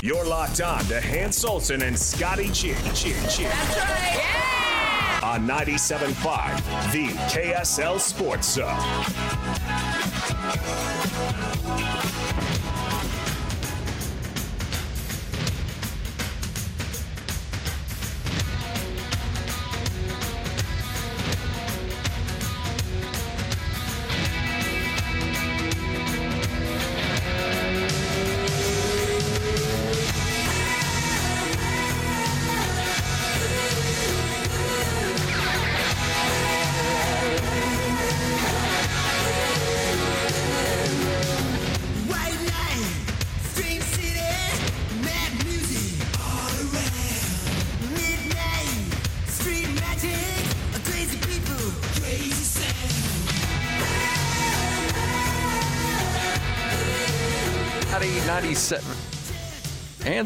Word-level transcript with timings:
You're 0.00 0.24
locked 0.24 0.60
on 0.60 0.84
to 0.84 1.00
Hans 1.00 1.44
Olsen 1.44 1.82
and 1.82 1.98
Scotty 1.98 2.50
Chin 2.50 2.76
Chin 2.94 3.16
Chin. 3.28 3.48
That's 3.48 3.78
right. 3.78 4.14
Yeah! 4.14 5.20
On 5.24 5.44
97.5, 5.44 6.92
the 6.92 7.08
KSL 7.28 7.98
Sports 7.98 8.54
Zone. 8.54 8.78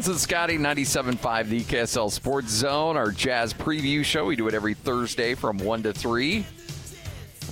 Hans 0.03 0.09
and 0.09 0.19
Scotty 0.19 0.57
97.5, 0.57 1.47
the 1.47 1.61
KSL 1.61 2.11
Sports 2.11 2.49
Zone, 2.49 2.97
our 2.97 3.09
jazz 3.09 3.53
preview 3.53 4.03
show. 4.03 4.25
We 4.25 4.35
do 4.35 4.49
it 4.49 4.53
every 4.53 4.73
Thursday 4.73 5.33
from 5.33 5.57
1 5.59 5.83
to 5.83 5.93
3 5.93 6.45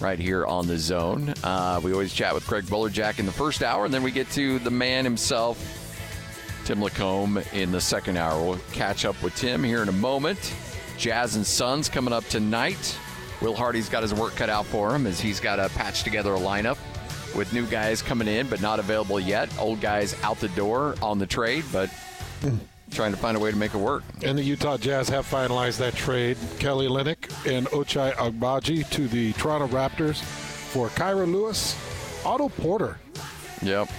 right 0.02 0.20
here 0.20 0.46
on 0.46 0.68
the 0.68 0.78
zone. 0.78 1.34
Uh, 1.46 1.80
we 1.82 1.94
always 1.94 2.14
chat 2.14 2.34
with 2.34 2.46
Craig 2.46 2.66
Bolerjack 2.66 3.20
in 3.20 3.26
the 3.26 3.32
first 3.32 3.64
hour, 3.64 3.86
and 3.86 3.94
then 3.94 4.04
we 4.04 4.12
get 4.12 4.30
to 4.32 4.60
the 4.60 4.70
man 4.70 5.06
himself, 5.06 5.58
Tim 6.66 6.82
LaComb, 6.82 7.42
in 7.54 7.72
the 7.72 7.80
second 7.80 8.18
hour. 8.18 8.44
We'll 8.44 8.60
catch 8.74 9.06
up 9.06 9.24
with 9.24 9.34
Tim 9.36 9.64
here 9.64 9.82
in 9.82 9.88
a 9.88 9.94
moment. 9.94 10.54
Jazz 10.98 11.38
and 11.38 11.48
Suns 11.48 11.88
coming 11.88 12.14
up 12.14 12.28
tonight. 12.28 13.00
Will 13.40 13.56
Hardy's 13.56 13.88
got 13.88 14.04
his 14.04 14.14
work 14.14 14.36
cut 14.36 14.50
out 14.50 14.66
for 14.66 14.94
him 14.94 15.08
as 15.08 15.22
he's 15.22 15.40
got 15.40 15.56
to 15.56 15.70
patch 15.78 16.04
together 16.04 16.34
a 16.36 16.40
lineup 16.40 16.78
with 17.34 17.54
new 17.54 17.66
guys 17.68 18.02
coming 18.02 18.28
in 18.28 18.50
but 18.50 18.62
not 18.62 18.78
available 18.78 19.22
yet. 19.22 19.50
Old 19.58 19.80
guys 19.80 20.22
out 20.22 20.38
the 20.42 20.50
door 20.50 20.96
on 21.02 21.18
the 21.18 21.26
trade, 21.26 21.64
but 21.72 21.90
trying 22.92 23.12
to 23.12 23.18
find 23.18 23.38
a 23.38 23.40
way 23.40 23.52
to 23.52 23.58
make 23.58 23.74
it 23.74 23.78
work. 23.78 24.04
And 24.24 24.38
the 24.38 24.44
Utah 24.44 24.78
Jazz 24.78 25.08
have 25.10 25.26
finalized 25.30 25.78
that 25.78 25.96
trade. 25.96 26.38
Kelly 26.60 26.88
Olynyk 26.88 27.50
and 27.50 27.68
Ochai 27.68 28.14
Agbaji 28.14 28.90
to 28.92 29.08
the 29.08 29.34
Toronto 29.34 29.68
Raptors 29.68 30.22
for 30.22 30.90
Kira 30.90 31.32
Lewis, 31.32 31.76
Otto 32.26 32.50
Porter. 32.50 32.98
Yep. 33.62 33.90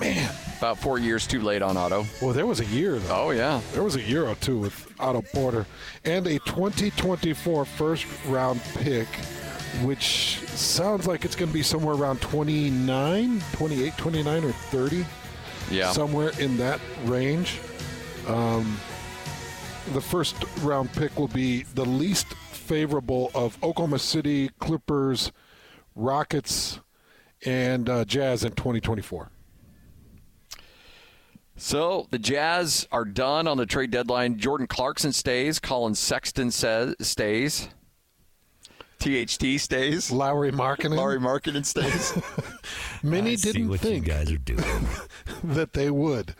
Man, 0.00 0.34
About 0.58 0.78
four 0.78 0.98
years 0.98 1.26
too 1.26 1.40
late 1.40 1.62
on 1.62 1.76
Otto. 1.76 2.04
well, 2.20 2.32
there 2.32 2.46
was 2.46 2.60
a 2.60 2.64
year 2.66 2.98
though. 2.98 3.26
Oh, 3.26 3.30
yeah. 3.30 3.60
There 3.72 3.82
was 3.84 3.96
a 3.96 4.02
year 4.02 4.26
or 4.26 4.34
two 4.36 4.58
with 4.58 4.92
Otto 4.98 5.22
Porter 5.32 5.66
and 6.04 6.26
a 6.26 6.38
2024 6.40 7.64
first 7.64 8.06
round 8.26 8.60
pick, 8.74 9.06
which 9.82 10.38
sounds 10.48 11.06
like 11.06 11.24
it's 11.24 11.36
going 11.36 11.48
to 11.50 11.54
be 11.54 11.62
somewhere 11.62 11.94
around 11.94 12.20
29, 12.20 13.42
28, 13.52 13.96
29, 13.96 14.44
or 14.44 14.52
30. 14.52 15.04
Yeah. 15.70 15.90
somewhere 15.92 16.32
in 16.38 16.56
that 16.58 16.80
range. 17.04 17.58
Um, 18.28 18.78
the 19.92 20.00
first 20.00 20.36
round 20.60 20.92
pick 20.92 21.18
will 21.18 21.28
be 21.28 21.62
the 21.74 21.84
least 21.84 22.32
favorable 22.34 23.30
of 23.34 23.62
Oklahoma 23.62 23.98
City 23.98 24.50
Clippers, 24.60 25.32
Rockets, 25.94 26.80
and 27.44 27.88
uh, 27.88 28.04
Jazz 28.04 28.44
in 28.44 28.52
2024. 28.52 29.30
So 31.56 32.08
the 32.10 32.18
Jazz 32.18 32.88
are 32.90 33.04
done 33.04 33.46
on 33.46 33.56
the 33.56 33.66
trade 33.66 33.90
deadline. 33.90 34.38
Jordan 34.38 34.66
Clarkson 34.66 35.12
stays. 35.12 35.58
Collin 35.58 35.94
Sexton 35.94 36.50
says 36.50 36.94
stays. 37.00 37.68
THT 38.98 39.60
stays. 39.60 40.12
Lauri 40.12 40.52
Markkanen. 40.52 40.96
Lauri 40.96 41.18
Markkanen 41.18 41.64
stays. 41.64 42.16
Many 43.02 43.32
I 43.32 43.34
didn't 43.34 43.68
what 43.68 43.80
think 43.80 44.06
you 44.06 44.12
guys 44.12 44.30
are 44.30 44.38
doing. 44.38 44.88
that 45.44 45.72
they 45.72 45.90
would. 45.90 46.34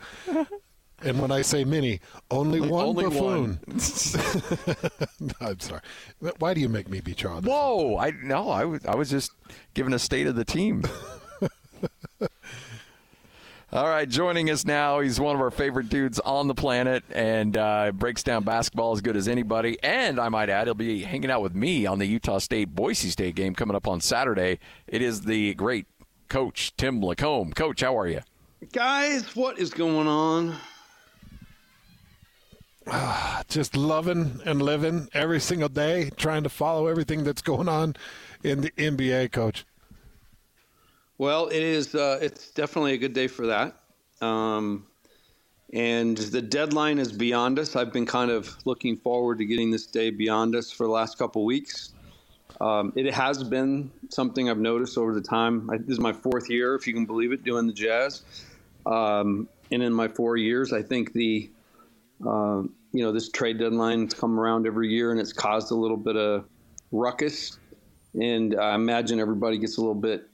And 1.05 1.19
when 1.19 1.31
I 1.31 1.41
say 1.41 1.63
many, 1.65 1.99
only 2.31 2.61
one 2.61 2.85
Only 2.85 3.03
buffoon. 3.05 3.59
one. 3.65 5.31
I'm 5.41 5.59
sorry. 5.59 5.81
Why 6.39 6.53
do 6.53 6.61
you 6.61 6.69
make 6.69 6.89
me 6.89 7.01
be 7.01 7.13
Charlie? 7.13 7.41
Whoa! 7.49 7.97
I 7.97 8.11
no, 8.21 8.49
I 8.49 8.65
was 8.65 8.85
I 8.85 8.95
was 8.95 9.09
just 9.09 9.31
giving 9.73 9.93
a 9.93 9.99
state 9.99 10.27
of 10.27 10.35
the 10.35 10.45
team. 10.45 10.83
All 13.73 13.87
right, 13.89 14.07
joining 14.07 14.51
us 14.51 14.65
now, 14.65 14.99
he's 14.99 15.19
one 15.19 15.33
of 15.33 15.41
our 15.41 15.49
favorite 15.49 15.89
dudes 15.89 16.19
on 16.19 16.47
the 16.47 16.53
planet 16.53 17.03
and 17.09 17.57
uh, 17.57 17.91
breaks 17.91 18.21
down 18.21 18.43
basketball 18.43 18.91
as 18.91 19.01
good 19.01 19.17
as 19.17 19.27
anybody. 19.27 19.79
And 19.81 20.19
I 20.19 20.29
might 20.29 20.51
add, 20.51 20.67
he'll 20.67 20.75
be 20.75 21.01
hanging 21.01 21.31
out 21.31 21.41
with 21.41 21.55
me 21.55 21.87
on 21.87 21.97
the 21.97 22.05
Utah 22.05 22.37
State 22.37 22.75
Boise 22.75 23.09
State 23.09 23.33
game 23.33 23.55
coming 23.55 23.75
up 23.75 23.87
on 23.87 23.99
Saturday. 23.99 24.59
It 24.85 25.01
is 25.01 25.21
the 25.21 25.55
great 25.55 25.87
coach 26.29 26.75
Tim 26.77 27.01
LaComb. 27.01 27.55
Coach, 27.55 27.81
how 27.81 27.97
are 27.97 28.07
you? 28.07 28.21
Guys, 28.73 29.35
what 29.35 29.57
is 29.57 29.71
going 29.71 30.07
on? 30.07 30.55
just 33.47 33.75
loving 33.75 34.41
and 34.45 34.61
living 34.61 35.07
every 35.13 35.39
single 35.39 35.69
day, 35.69 36.09
trying 36.17 36.43
to 36.43 36.49
follow 36.49 36.87
everything 36.87 37.23
that's 37.23 37.41
going 37.41 37.69
on 37.69 37.95
in 38.43 38.61
the 38.61 38.71
NBA, 38.71 39.31
coach. 39.31 39.65
Well, 41.17 41.47
it 41.47 41.61
is. 41.61 41.95
Uh, 41.95 42.19
it's 42.21 42.51
definitely 42.51 42.93
a 42.93 42.97
good 42.97 43.13
day 43.13 43.27
for 43.27 43.47
that. 43.47 43.75
Um, 44.21 44.87
and 45.71 46.17
the 46.17 46.41
deadline 46.41 46.99
is 46.99 47.11
beyond 47.11 47.59
us. 47.59 47.75
I've 47.75 47.93
been 47.93 48.05
kind 48.05 48.29
of 48.29 48.55
looking 48.65 48.97
forward 48.97 49.39
to 49.39 49.45
getting 49.45 49.71
this 49.71 49.87
day 49.87 50.09
beyond 50.09 50.55
us 50.55 50.71
for 50.71 50.85
the 50.85 50.91
last 50.91 51.17
couple 51.17 51.45
weeks. 51.45 51.93
Um, 52.61 52.93
it 52.95 53.11
has 53.13 53.43
been 53.43 53.91
something 54.09 54.49
I've 54.49 54.59
noticed 54.59 54.97
over 54.97 55.13
the 55.13 55.21
time. 55.21 55.69
I, 55.71 55.77
this 55.77 55.89
is 55.89 55.99
my 55.99 56.13
fourth 56.13 56.49
year, 56.49 56.75
if 56.75 56.85
you 56.85 56.93
can 56.93 57.05
believe 57.05 57.31
it, 57.31 57.43
doing 57.43 57.65
the 57.65 57.73
Jazz. 57.73 58.23
Um, 58.85 59.47
and 59.71 59.81
in 59.81 59.93
my 59.93 60.07
four 60.07 60.37
years, 60.37 60.71
I 60.71 60.83
think 60.83 61.13
the 61.13 61.49
uh, 62.25 62.63
you 62.91 63.03
know 63.03 63.11
this 63.11 63.29
trade 63.29 63.59
deadline 63.59 64.03
has 64.03 64.13
come 64.13 64.39
around 64.39 64.67
every 64.67 64.89
year, 64.89 65.11
and 65.11 65.19
it's 65.19 65.33
caused 65.33 65.71
a 65.71 65.75
little 65.75 65.97
bit 65.97 66.15
of 66.15 66.45
ruckus. 66.91 67.59
And 68.13 68.59
I 68.59 68.75
imagine 68.75 69.19
everybody 69.19 69.57
gets 69.57 69.77
a 69.77 69.81
little 69.81 69.95
bit 69.95 70.29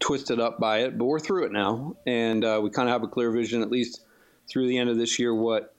twisted 0.00 0.40
up 0.40 0.60
by 0.60 0.80
it, 0.80 0.98
but 0.98 1.06
we're 1.06 1.18
through 1.18 1.46
it 1.46 1.52
now, 1.52 1.96
and 2.06 2.44
uh, 2.44 2.60
we 2.62 2.70
kind 2.70 2.88
of 2.88 2.92
have 2.92 3.02
a 3.02 3.08
clear 3.08 3.30
vision, 3.30 3.62
at 3.62 3.70
least 3.70 4.04
through 4.48 4.68
the 4.68 4.78
end 4.78 4.90
of 4.90 4.98
this 4.98 5.18
year, 5.18 5.34
what 5.34 5.74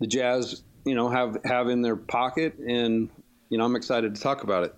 the 0.00 0.06
Jazz, 0.06 0.62
you 0.84 0.94
know, 0.94 1.08
have 1.08 1.38
have 1.44 1.68
in 1.68 1.82
their 1.82 1.96
pocket, 1.96 2.58
and 2.58 3.08
you 3.48 3.58
know, 3.58 3.64
I'm 3.64 3.76
excited 3.76 4.14
to 4.14 4.20
talk 4.20 4.42
about 4.44 4.64
it. 4.64 4.74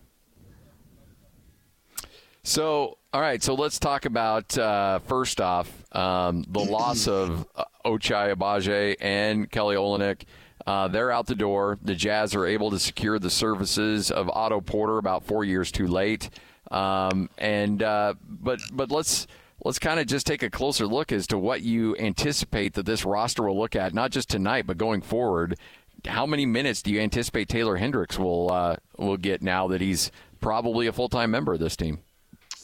So, 2.42 2.98
all 3.14 3.20
right. 3.20 3.41
So 3.41 3.54
let's 3.54 3.78
talk 3.78 4.06
about 4.06 4.58
uh, 4.58 4.98
first 4.98 5.41
off 5.41 5.70
um, 5.94 6.44
the 6.48 6.58
loss 6.58 7.06
of 7.08 7.47
uh, 7.54 7.64
Ochai 7.84 8.34
Agbaji 8.34 8.97
and 9.00 9.48
Kelly 9.48 9.76
Olynyk. 9.76 10.22
Uh, 10.66 10.88
they're 10.88 11.12
out 11.12 11.26
the 11.26 11.36
door. 11.36 11.78
The 11.80 11.94
Jazz 11.94 12.34
are 12.34 12.44
able 12.44 12.72
to 12.72 12.78
secure 12.80 13.20
the 13.20 13.30
services 13.30 14.10
of 14.10 14.28
Otto 14.30 14.60
Porter 14.60 14.98
about 14.98 15.24
four 15.24 15.44
years 15.44 15.70
too 15.70 15.86
late. 15.86 16.28
Um, 16.72 17.30
and 17.38 17.84
uh, 17.84 18.14
but 18.28 18.58
but 18.72 18.91
let's 18.91 19.28
let's 19.64 19.78
kind 19.78 20.00
of 20.00 20.08
just 20.08 20.26
take 20.26 20.42
a 20.42 20.50
closer 20.50 20.84
look 20.84 21.12
as 21.12 21.28
to 21.28 21.38
what 21.38 21.62
you 21.62 21.97
anticipate 21.98 22.74
that 22.74 22.84
this 22.84 23.04
roster 23.04 23.44
will 23.44 23.56
look 23.56 23.76
at, 23.76 23.94
not 23.94 24.10
just 24.10 24.28
tonight 24.28 24.66
but 24.66 24.77
going 24.77 25.03
forward. 25.03 25.56
How 26.04 26.27
many 26.27 26.47
minutes 26.47 26.83
do 26.83 26.92
you 26.92 27.00
anticipate 27.00 27.48
Taylor 27.48 27.77
Hendricks 27.77 28.18
will 28.18 28.50
uh, 28.50 28.77
will 28.98 29.18
get 29.18 29.41
now 29.41 29.68
that 29.68 29.80
he's 29.80 30.10
probably 30.41 30.89
a 30.89 30.92
full 30.92 31.09
time 31.09 31.30
member 31.30 31.53
of 31.53 31.60
this 31.60 31.77
team? 31.77 32.00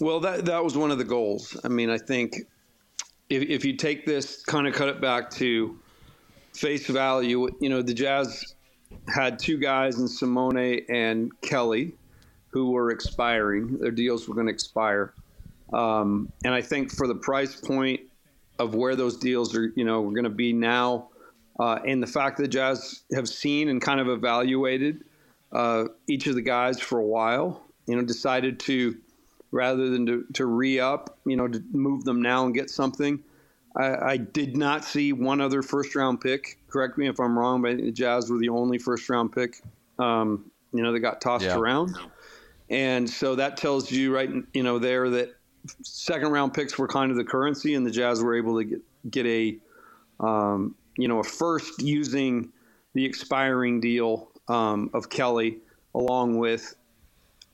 Well, 0.01 0.19
that 0.21 0.47
that 0.47 0.65
was 0.65 0.79
one 0.79 0.91
of 0.91 0.97
the 0.97 1.05
goals. 1.05 1.59
I 1.63 1.69
mean, 1.69 1.91
I 1.91 1.99
think 1.99 2.35
if, 3.29 3.43
if 3.43 3.65
you 3.67 3.77
take 3.77 4.07
this, 4.07 4.43
kind 4.43 4.67
of 4.67 4.73
cut 4.73 4.89
it 4.89 4.99
back 4.99 5.31
to 5.33 5.79
face 6.55 6.87
value, 6.87 7.49
you 7.61 7.69
know, 7.69 7.83
the 7.83 7.93
Jazz 7.93 8.55
had 9.15 9.39
two 9.39 9.59
guys 9.59 9.99
in 9.99 10.09
Simone 10.09 10.81
and 10.89 11.39
Kelly 11.43 11.93
who 12.49 12.71
were 12.71 12.91
expiring. 12.91 13.79
Their 13.79 13.91
deals 13.91 14.27
were 14.27 14.35
going 14.35 14.47
to 14.47 14.53
expire. 14.53 15.13
Um, 15.73 16.33
and 16.45 16.55
I 16.55 16.63
think 16.63 16.91
for 16.91 17.07
the 17.07 17.15
price 17.15 17.55
point 17.55 18.01
of 18.59 18.75
where 18.75 18.97
those 18.97 19.19
deals 19.19 19.55
are, 19.55 19.71
you 19.77 19.85
know, 19.85 20.01
we're 20.01 20.13
going 20.13 20.25
to 20.25 20.31
be 20.31 20.53
now, 20.53 21.09
uh, 21.61 21.79
and 21.87 22.03
the 22.03 22.07
fact 22.07 22.39
that 22.39 22.45
the 22.45 22.49
Jazz 22.49 23.03
have 23.15 23.29
seen 23.29 23.69
and 23.69 23.81
kind 23.81 24.01
of 24.01 24.09
evaluated 24.09 25.05
uh, 25.53 25.85
each 26.09 26.27
of 26.27 26.35
the 26.35 26.43
guys 26.43 26.81
for 26.81 26.99
a 26.99 27.05
while, 27.05 27.63
you 27.87 27.95
know, 27.95 28.03
decided 28.03 28.59
to 28.61 28.97
rather 29.53 29.91
than 29.91 30.07
to, 30.07 30.25
to 30.35 30.47
re 30.47 30.79
up, 30.79 31.19
you 31.25 31.37
know, 31.37 31.49
to 31.49 31.63
move 31.73 32.05
them 32.05 32.23
now 32.23 32.45
and 32.45 32.55
get 32.55 32.71
something. 32.71 33.23
I, 33.77 34.13
I 34.13 34.17
did 34.17 34.57
not 34.57 34.85
see 34.85 35.13
one 35.13 35.41
other 35.41 35.63
first 35.63 35.95
round 35.95 36.21
pick. 36.21 36.59
Correct 36.69 36.99
me 36.99 37.09
if 37.09 37.21
I'm 37.21 37.39
wrong, 37.39 37.63
but 37.63 37.71
I 37.71 37.75
think 37.75 37.87
the 37.87 37.93
Jazz 37.93 38.31
were 38.31 38.39
the 38.39 38.49
only 38.49 38.79
first 38.79 39.09
round 39.09 39.33
pick. 39.33 39.61
Um, 39.99 40.51
you 40.73 40.83
know, 40.83 40.93
that 40.93 41.01
got 41.01 41.21
tossed 41.21 41.45
Yeah. 41.45 41.57
around, 41.57 41.97
and 42.69 43.09
so 43.09 43.35
that 43.35 43.57
tells 43.57 43.91
you 43.91 44.15
right, 44.15 44.31
you 44.55 44.63
know, 44.63 44.79
there 44.79 45.11
that 45.11 45.35
second 45.83 46.31
round 46.31 46.55
picks 46.55 46.79
were 46.79 46.89
kind 46.89 47.11
of 47.11 47.17
the 47.17 47.25
currency, 47.25 47.75
and 47.75 47.87
the 47.87 47.91
Jazz 47.91 48.23
were 48.23 48.37
able 48.37 48.59
to 48.59 48.65
get 48.65 48.81
get 49.11 49.27
a, 49.27 49.59
um, 50.21 50.75
you 50.97 51.09
know, 51.09 51.19
a 51.19 51.25
first 51.25 51.83
using 51.83 52.53
the 52.95 53.05
expiring 53.05 53.81
deal 53.81 54.31
um, 54.49 54.91
of 54.95 55.09
Kelly 55.11 55.59
along 55.95 56.39
with 56.39 56.75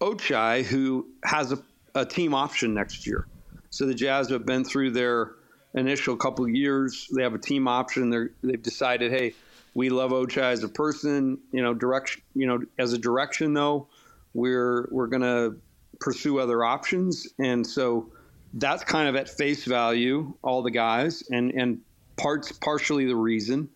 Ochai, 0.00 0.62
who 0.62 1.06
has 1.24 1.52
a, 1.52 1.58
a 1.96 2.04
team 2.04 2.34
option 2.34 2.74
next 2.74 3.06
year. 3.06 3.26
So 3.70 3.86
the 3.86 3.94
Jazz 3.94 4.28
have 4.30 4.46
been 4.46 4.64
through 4.64 4.92
their 4.92 5.32
initial 5.74 6.16
couple 6.16 6.48
years. 6.48 7.08
They 7.14 7.22
have 7.22 7.34
a 7.34 7.38
team 7.38 7.66
option. 7.66 8.10
They're, 8.10 8.30
they've 8.42 8.62
decided, 8.62 9.10
hey, 9.12 9.34
we 9.74 9.90
love 9.90 10.10
Ochai 10.10 10.52
as 10.52 10.62
a 10.62 10.68
person. 10.68 11.38
You 11.52 11.62
know, 11.62 11.74
direction. 11.74 12.22
You 12.34 12.46
know, 12.46 12.60
as 12.78 12.92
a 12.92 12.98
direction 12.98 13.54
though, 13.54 13.88
we're 14.34 14.88
we're 14.90 15.06
gonna 15.08 15.56
pursue 16.00 16.38
other 16.38 16.64
options, 16.64 17.26
and 17.38 17.66
so 17.66 18.10
that's 18.54 18.84
kind 18.84 19.08
of 19.08 19.16
at 19.16 19.28
face 19.28 19.64
value 19.64 20.32
all 20.42 20.62
the 20.62 20.70
guys, 20.70 21.22
and 21.30 21.50
and 21.52 21.80
parts 22.16 22.52
partially 22.52 23.06
the 23.06 23.16
reason. 23.16 23.68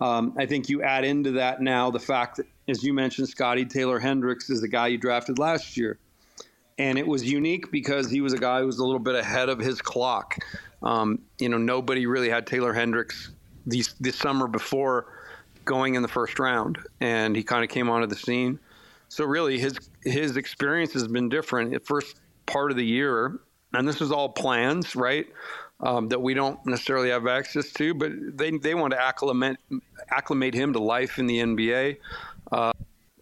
Um, 0.00 0.34
I 0.36 0.46
think 0.46 0.68
you 0.68 0.82
add 0.82 1.04
into 1.04 1.32
that 1.32 1.62
now 1.62 1.92
the 1.92 2.00
fact 2.00 2.38
that, 2.38 2.46
as 2.68 2.82
you 2.82 2.92
mentioned, 2.92 3.28
Scotty 3.28 3.64
Taylor 3.64 4.00
Hendricks 4.00 4.50
is 4.50 4.60
the 4.60 4.68
guy 4.68 4.88
you 4.88 4.98
drafted 4.98 5.38
last 5.38 5.76
year. 5.76 6.00
And 6.78 6.98
it 6.98 7.06
was 7.06 7.24
unique 7.24 7.70
because 7.70 8.10
he 8.10 8.20
was 8.20 8.32
a 8.32 8.38
guy 8.38 8.60
who 8.60 8.66
was 8.66 8.78
a 8.78 8.84
little 8.84 8.98
bit 8.98 9.14
ahead 9.14 9.48
of 9.48 9.58
his 9.58 9.80
clock. 9.80 10.36
Um, 10.82 11.20
you 11.38 11.48
know, 11.48 11.58
nobody 11.58 12.06
really 12.06 12.28
had 12.28 12.46
Taylor 12.46 12.72
Hendricks 12.72 13.30
these, 13.66 13.94
this 14.00 14.16
summer 14.16 14.48
before 14.48 15.06
going 15.64 15.94
in 15.94 16.02
the 16.02 16.08
first 16.08 16.38
round, 16.38 16.78
and 17.00 17.34
he 17.36 17.42
kind 17.42 17.64
of 17.64 17.70
came 17.70 17.88
onto 17.88 18.06
the 18.06 18.16
scene. 18.16 18.58
So 19.08 19.24
really, 19.24 19.58
his 19.58 19.78
his 20.02 20.36
experience 20.36 20.92
has 20.94 21.06
been 21.06 21.28
different. 21.28 21.72
The 21.72 21.80
first 21.80 22.16
part 22.46 22.70
of 22.70 22.76
the 22.76 22.84
year, 22.84 23.38
and 23.72 23.86
this 23.86 24.00
is 24.00 24.10
all 24.10 24.28
plans, 24.28 24.96
right? 24.96 25.26
Um, 25.80 26.08
that 26.08 26.20
we 26.20 26.34
don't 26.34 26.64
necessarily 26.66 27.10
have 27.10 27.26
access 27.26 27.72
to, 27.74 27.94
but 27.94 28.12
they 28.36 28.50
they 28.52 28.74
want 28.74 28.92
to 28.92 29.00
acclimate 29.00 29.58
acclimate 30.10 30.54
him 30.54 30.72
to 30.72 30.80
life 30.80 31.18
in 31.18 31.26
the 31.26 31.38
NBA. 31.38 31.96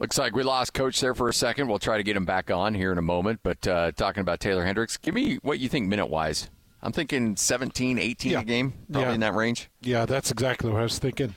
Looks 0.02 0.18
like 0.18 0.34
we 0.34 0.42
lost 0.42 0.74
coach 0.74 1.00
there 1.00 1.14
for 1.14 1.28
a 1.28 1.32
second. 1.32 1.68
We'll 1.68 1.78
try 1.78 1.96
to 1.96 2.02
get 2.02 2.16
him 2.16 2.24
back 2.24 2.50
on 2.50 2.74
here 2.74 2.90
in 2.90 2.98
a 2.98 3.02
moment. 3.02 3.38
But 3.44 3.64
uh, 3.68 3.92
talking 3.92 4.20
about 4.20 4.40
Taylor 4.40 4.64
Hendricks, 4.64 4.96
give 4.96 5.14
me 5.14 5.36
what 5.42 5.60
you 5.60 5.68
think 5.68 5.86
minute 5.86 6.06
wise. 6.06 6.50
I'm 6.82 6.90
thinking 6.90 7.36
17, 7.36 8.00
18 8.00 8.32
Yeah. 8.32 8.40
a 8.40 8.44
game, 8.44 8.72
probably 8.90 9.08
Yeah. 9.10 9.14
in 9.14 9.20
that 9.20 9.34
range. 9.34 9.70
Yeah, 9.80 10.04
that's 10.04 10.32
exactly 10.32 10.70
what 10.70 10.80
I 10.80 10.82
was 10.82 10.98
thinking. 10.98 11.36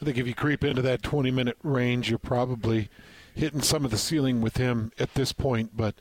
I 0.00 0.04
think 0.04 0.16
if 0.16 0.28
you 0.28 0.34
creep 0.34 0.62
into 0.62 0.80
that 0.82 1.02
20 1.02 1.32
minute 1.32 1.56
range, 1.64 2.08
you're 2.08 2.20
probably 2.20 2.88
hitting 3.34 3.62
some 3.62 3.84
of 3.84 3.90
the 3.90 3.98
ceiling 3.98 4.40
with 4.40 4.58
him 4.58 4.92
at 4.96 5.14
this 5.14 5.32
point. 5.32 5.76
But 5.76 5.96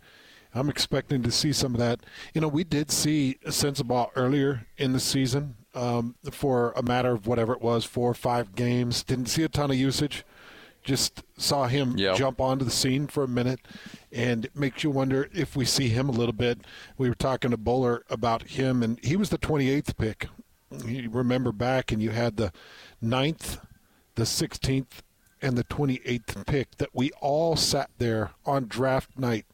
I'm 0.53 0.69
expecting 0.69 1.23
to 1.23 1.31
see 1.31 1.51
some 1.51 1.73
of 1.73 1.79
that. 1.79 2.01
You 2.35 2.41
know, 2.41 2.47
we 2.47 2.63
did 2.63 2.91
see 2.91 3.39
a 3.43 3.51
sense 3.51 3.81
Sensabaugh 3.81 4.11
earlier 4.15 4.67
in 4.77 4.93
the 4.93 4.99
season 4.99 5.55
um, 5.73 6.13
for 6.29 6.73
a 6.75 6.83
matter 6.83 7.13
of 7.13 7.25
whatever 7.25 7.53
it 7.53 7.61
was, 7.63 7.85
four 7.85 8.11
or 8.11 8.13
five 8.13 8.53
games. 8.53 9.03
Didn't 9.03 9.25
see 9.25 9.41
a 9.41 9.49
ton 9.49 9.71
of 9.71 9.77
usage. 9.77 10.23
Just 10.83 11.23
saw 11.37 11.67
him 11.67 11.97
Yep. 11.97 12.17
jump 12.17 12.41
onto 12.41 12.65
the 12.65 12.71
scene 12.71 13.07
for 13.07 13.23
a 13.23 13.27
minute, 13.27 13.61
and 14.11 14.45
it 14.45 14.55
makes 14.55 14.83
you 14.83 14.89
wonder 14.91 15.29
if 15.33 15.55
we 15.55 15.65
see 15.65 15.89
him 15.89 16.09
a 16.09 16.11
little 16.11 16.33
bit. 16.33 16.59
We 16.97 17.07
were 17.09 17.15
talking 17.15 17.51
to 17.51 17.57
Bowler 17.57 18.03
about 18.09 18.43
him, 18.49 18.83
and 18.83 18.99
he 19.03 19.15
was 19.15 19.29
the 19.29 19.37
28th 19.37 19.95
pick. 19.97 20.27
You 20.85 21.09
remember 21.09 21.51
back, 21.51 21.91
and 21.91 22.01
you 22.01 22.09
had 22.09 22.35
the 22.37 22.51
9th, 23.01 23.59
the 24.15 24.23
16th, 24.25 25.01
and 25.41 25.57
the 25.57 25.63
28th 25.65 26.45
pick 26.45 26.77
that 26.77 26.89
we 26.93 27.11
all 27.21 27.55
sat 27.55 27.89
there 27.97 28.31
on 28.45 28.65
draft 28.67 29.17
night. 29.17 29.45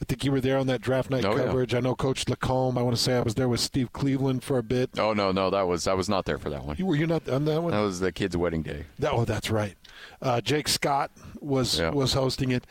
I 0.00 0.04
think 0.04 0.24
you 0.24 0.32
were 0.32 0.40
there 0.40 0.58
on 0.58 0.66
that 0.66 0.80
draft 0.80 1.08
night 1.10 1.24
Oh, 1.24 1.36
yeah. 1.36 1.44
coverage. 1.44 1.74
I 1.74 1.80
know 1.80 1.94
Coach 1.94 2.24
LaComb. 2.26 2.76
I 2.76 2.82
want 2.82 2.96
to 2.96 3.02
say 3.02 3.16
I 3.16 3.20
was 3.20 3.36
there 3.36 3.48
with 3.48 3.60
Steve 3.60 3.92
Cleveland 3.92 4.42
for 4.42 4.58
a 4.58 4.62
bit. 4.62 4.90
Oh 4.98 5.12
no, 5.12 5.32
no, 5.32 5.50
that 5.50 5.62
was 5.68 5.86
I 5.86 5.94
was 5.94 6.08
not 6.08 6.24
there 6.24 6.36
for 6.36 6.50
that 6.50 6.64
one. 6.64 6.76
You 6.78 6.84
were 6.86 6.96
you 6.96 7.06
not 7.06 7.28
on 7.28 7.44
that 7.46 7.62
one? 7.62 7.70
That 7.72 7.80
was 7.80 8.00
the 8.00 8.10
kid's 8.12 8.36
wedding 8.36 8.62
day. 8.62 8.84
That, 8.98 9.12
oh, 9.12 9.24
that's 9.24 9.50
right. 9.50 9.76
Uh, 10.22 10.40
Jake 10.40 10.68
Scott 10.68 11.10
was 11.40 11.78
Yeah. 11.78 11.90
was 11.90 12.12
hosting 12.14 12.50
it, 12.50 12.66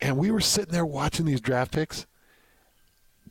and 0.00 0.16
we 0.16 0.30
were 0.30 0.40
sitting 0.40 0.72
there 0.72 0.86
watching 0.86 1.26
these 1.26 1.40
draft 1.40 1.72
picks, 1.72 2.06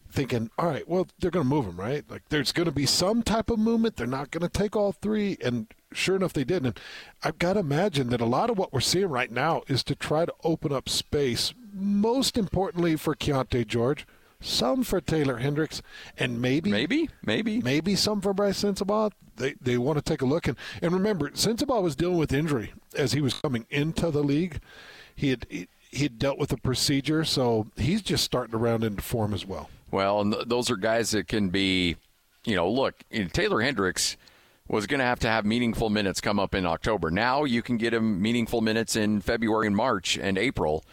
thinking, 0.09 0.49
"All 0.57 0.67
right, 0.67 0.87
well, 0.87 1.07
they're 1.19 1.31
going 1.31 1.45
to 1.45 1.49
move 1.49 1.65
them, 1.65 1.79
right? 1.79 2.03
Like, 2.09 2.23
there's 2.29 2.51
going 2.51 2.65
to 2.65 2.71
be 2.71 2.85
some 2.85 3.21
type 3.23 3.49
of 3.49 3.59
movement. 3.59 3.97
They're 3.97 4.07
not 4.07 4.31
going 4.31 4.41
to 4.41 4.49
take 4.49 4.75
all 4.75 4.91
three. 4.91 5.37
And 5.43 5.67
sure 5.91 6.15
enough, 6.15 6.33
they 6.33 6.43
did. 6.43 6.65
And 6.65 6.79
I've 7.23 7.39
got 7.39 7.53
to 7.53 7.59
imagine 7.59 8.09
that 8.09 8.21
a 8.21 8.25
lot 8.25 8.49
of 8.49 8.57
what 8.57 8.73
we're 8.73 8.79
seeing 8.79 9.09
right 9.09 9.31
now 9.31 9.63
is 9.67 9.83
to 9.85 9.95
try 9.95 10.25
to 10.25 10.33
open 10.43 10.71
up 10.71 10.89
space. 10.89 11.53
Most 11.73 12.37
importantly 12.37 12.95
for 12.95 13.15
Keyonte 13.15 13.67
George, 13.67 14.07
some 14.39 14.83
for 14.83 15.01
Taylor 15.01 15.37
Hendricks, 15.37 15.81
and 16.17 16.41
maybe 16.41 16.69
Maybe, 16.71 17.09
maybe. 17.25 17.61
maybe 17.61 17.95
some 17.95 18.21
for 18.21 18.33
Brice 18.33 18.61
Sensabaugh. 18.63 19.11
They 19.37 19.55
they 19.61 19.77
want 19.77 19.97
to 19.97 20.01
take 20.03 20.21
a 20.21 20.25
look 20.25 20.47
and 20.47 20.57
and 20.81 20.91
remember, 20.93 21.29
Sensabaugh 21.31 21.81
was 21.81 21.95
dealing 21.95 22.17
with 22.17 22.33
injury 22.33 22.73
as 22.95 23.13
he 23.13 23.21
was 23.21 23.33
coming 23.35 23.65
into 23.69 24.09
the 24.11 24.23
league. 24.23 24.59
He 25.15 25.29
had 25.29 25.45
he, 25.49 25.67
he 25.91 26.03
had 26.03 26.19
dealt 26.19 26.37
with 26.37 26.51
a 26.51 26.57
procedure, 26.57 27.23
so 27.23 27.67
he's 27.75 28.01
just 28.01 28.23
starting 28.23 28.51
to 28.51 28.57
round 28.57 28.83
into 28.83 29.01
form 29.01 29.33
as 29.33 29.45
well. 29.45 29.69
Well, 29.91 30.21
and 30.21 30.33
th- 30.33 30.45
those 30.47 30.69
are 30.69 30.75
guys 30.75 31.11
that 31.11 31.27
can 31.27 31.49
be, 31.49 31.95
you 32.45 32.55
know, 32.55 32.69
look, 32.69 32.95
you 33.09 33.23
know, 33.23 33.29
Taylor 33.29 33.61
Hendricks 33.61 34.17
was 34.67 34.85
going 34.85 34.99
to 34.99 35.05
have 35.05 35.19
to 35.19 35.29
have 35.29 35.45
meaningful 35.45 35.89
minutes 35.89 36.19
come 36.19 36.39
up 36.39 36.53
in 36.53 36.65
October. 36.65 37.09
Now 37.09 37.45
you 37.45 37.61
can 37.61 37.77
get 37.77 37.93
him 37.93 38.21
meaningful 38.21 38.59
minutes 38.61 38.95
in 38.97 39.21
February 39.21 39.65
and 39.67 39.75
March 39.75 40.17
and 40.17 40.37
April 40.37 40.83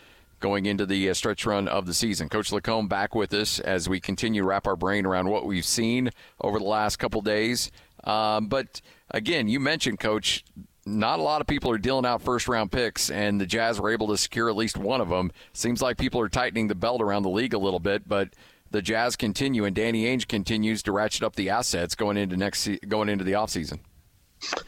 going 0.41 0.67
into 0.67 0.87
the 0.87 1.11
uh, 1.11 1.15
stretch 1.15 1.47
run 1.47 1.69
of 1.69 1.87
the 1.87 1.95
season. 1.95 2.29
Coach 2.29 2.51
LaComb 2.51 2.89
back 2.89 3.15
with 3.15 3.33
us 3.35 3.61
as 3.61 3.89
we 3.89 4.01
continue 4.01 4.43
to 4.43 4.49
wrap 4.49 4.67
our 4.67 4.77
brain 4.77 5.07
around 5.07 5.29
what 5.29 5.47
we've 5.47 5.65
seen 5.65 6.11
over 6.41 6.59
the 6.59 6.65
last 6.65 6.97
couple 6.97 7.21
days. 7.21 7.71
Um, 8.05 8.49
but 8.49 8.81
again, 9.11 9.49
you 9.49 9.61
mentioned, 9.61 10.01
Coach, 10.01 10.45
not 10.87 11.19
a 11.19 11.23
lot 11.23 11.41
of 11.41 11.47
people 11.47 11.71
are 11.71 11.79
dealing 11.79 12.05
out 12.05 12.23
first 12.23 12.49
round 12.49 12.71
picks, 12.71 13.11
and 13.11 13.41
the 13.41 13.47
Jazz 13.47 13.81
were 13.81 13.91
able 13.91 14.09
to 14.09 14.17
secure 14.17 14.49
at 14.49 14.57
least 14.57 14.77
one 14.77 15.01
of 15.01 15.09
them. 15.09 15.33
Seems 15.53 15.81
like 15.81 15.97
people 15.97 16.21
are 16.21 16.29
tightening 16.29 16.69
the 16.69 16.75
belt 16.75 17.01
around 17.01 17.23
the 17.23 17.31
league 17.31 17.55
a 17.55 17.59
little 17.59 17.81
bit, 17.81 18.07
but 18.09 18.31
the 18.71 18.83
Jazz 18.83 19.17
continue, 19.17 19.65
and 19.65 19.75
Danny 19.75 20.05
Ainge 20.05 20.29
continues 20.29 20.83
to 20.83 20.93
ratchet 20.93 21.23
up 21.23 21.37
the 21.37 21.49
assets 21.49 21.95
going 21.95 22.17
into 22.17 22.37
next 22.37 22.69
going 22.89 23.09
into 23.09 23.25
the 23.25 23.33
offseason. 23.33 23.79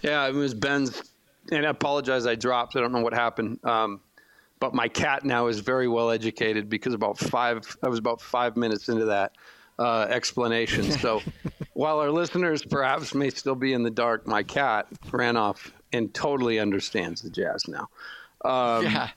Yeah, 0.01 0.27
it 0.27 0.35
was 0.35 0.55
Ben's, 0.55 1.03
and 1.51 1.67
I 1.67 1.71
apologize. 1.71 2.27
I 2.27 2.35
dropped. 2.35 2.77
I 2.77 2.81
don't 2.81 2.93
know 2.93 3.01
what 3.01 3.13
happened. 3.13 3.59
Um, 3.65 4.01
but 4.59 4.75
my 4.75 4.89
cat 4.89 5.25
now 5.25 5.47
is 5.49 5.61
very 5.61 5.89
well 5.89 6.11
educated 6.11 6.69
because 6.69 6.95
about 6.95 7.19
five. 7.19 7.77
I 7.83 7.89
was 7.89 7.99
about 7.99 8.21
five 8.21 8.57
minutes 8.57 8.89
into 8.89 9.07
that 9.07 9.33
uh, 9.79 10.07
explanation. 10.09 10.91
So 10.91 11.23
while 11.75 11.99
our 11.99 12.11
listeners 12.11 12.63
perhaps 12.65 13.15
may 13.15 13.31
still 13.31 13.55
be 13.55 13.73
in 13.73 13.83
the 13.83 13.91
dark, 13.91 14.27
my 14.27 14.43
cat 14.43 14.87
ran 15.11 15.37
off 15.37 15.73
and 15.93 16.13
totally 16.15 16.59
understands 16.59 17.23
the 17.23 17.31
Jazz 17.31 17.69
now. 17.69 17.89
Um, 18.45 18.85
yeah, 18.85 19.11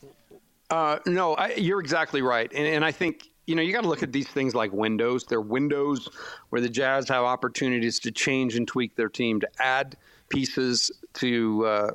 uh, 0.70 1.00
no, 1.06 1.36
I, 1.36 1.54
you're 1.54 1.80
exactly 1.80 2.22
right, 2.22 2.52
and, 2.54 2.68
and 2.68 2.86
I 2.86 2.92
think 2.92 3.30
you 3.48 3.56
know 3.56 3.62
you 3.62 3.74
got 3.74 3.82
to 3.82 3.90
look 3.90 4.04
at 4.04 4.12
these 4.12 4.28
things 4.28 4.56
like 4.56 4.72
windows. 4.72 5.26
They're 5.26 5.42
windows 5.42 6.10
where 6.50 6.62
the 6.62 6.70
Jazz 6.70 7.08
have 7.10 7.24
opportunities 7.24 8.00
to 8.00 8.12
change 8.12 8.56
and 8.56 8.68
tweak 8.68 8.96
their 8.96 9.10
team, 9.10 9.40
to 9.42 9.50
add 9.60 9.98
pieces, 10.30 10.92
to 11.16 11.66
uh, 11.66 11.92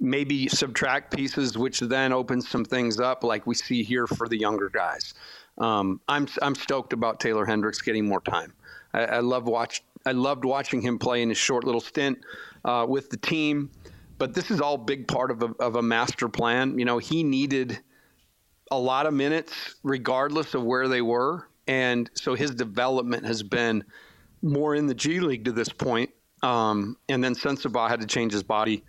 maybe 0.00 0.48
subtract 0.48 1.14
pieces, 1.14 1.56
which 1.56 1.80
then 1.80 2.12
opens 2.12 2.48
some 2.48 2.64
things 2.64 3.00
up, 3.00 3.24
like 3.24 3.46
we 3.46 3.54
see 3.54 3.82
here 3.82 4.06
for 4.06 4.28
the 4.28 4.38
younger 4.38 4.68
guys. 4.68 5.14
Um, 5.58 6.00
I'm 6.08 6.28
I'm 6.42 6.54
stoked 6.54 6.92
about 6.92 7.20
Taylor 7.20 7.46
Hendricks 7.46 7.80
getting 7.80 8.06
more 8.06 8.20
time. 8.20 8.52
I, 8.92 9.04
I 9.04 9.18
love 9.20 9.46
watch 9.46 9.82
I 10.04 10.12
loved 10.12 10.44
watching 10.44 10.82
him 10.82 10.98
play 10.98 11.22
in 11.22 11.28
his 11.28 11.38
short 11.38 11.64
little 11.64 11.80
stint 11.80 12.18
uh, 12.64 12.86
with 12.88 13.10
the 13.10 13.16
team. 13.16 13.70
But 14.18 14.34
this 14.34 14.50
is 14.50 14.60
all 14.60 14.78
big 14.78 15.08
part 15.08 15.30
of 15.30 15.42
a, 15.42 15.46
of 15.60 15.76
a 15.76 15.82
master 15.82 16.28
plan. 16.28 16.78
You 16.78 16.86
know, 16.86 16.98
he 16.98 17.22
needed 17.22 17.80
a 18.70 18.78
lot 18.78 19.06
of 19.06 19.12
minutes 19.12 19.76
regardless 19.82 20.54
of 20.54 20.62
where 20.62 20.88
they 20.88 21.02
were, 21.02 21.48
and 21.66 22.10
so 22.14 22.34
his 22.34 22.54
development 22.54 23.26
has 23.26 23.42
been 23.42 23.84
more 24.42 24.74
in 24.74 24.86
the 24.86 24.94
G 24.94 25.20
League 25.20 25.44
to 25.44 25.52
this 25.52 25.68
point. 25.68 26.10
Um, 26.42 26.96
and 27.08 27.24
then 27.24 27.34
Sensabaugh 27.34 27.88
had 27.88 28.00
to 28.00 28.06
change 28.06 28.32
his 28.32 28.42
body, 28.42 28.84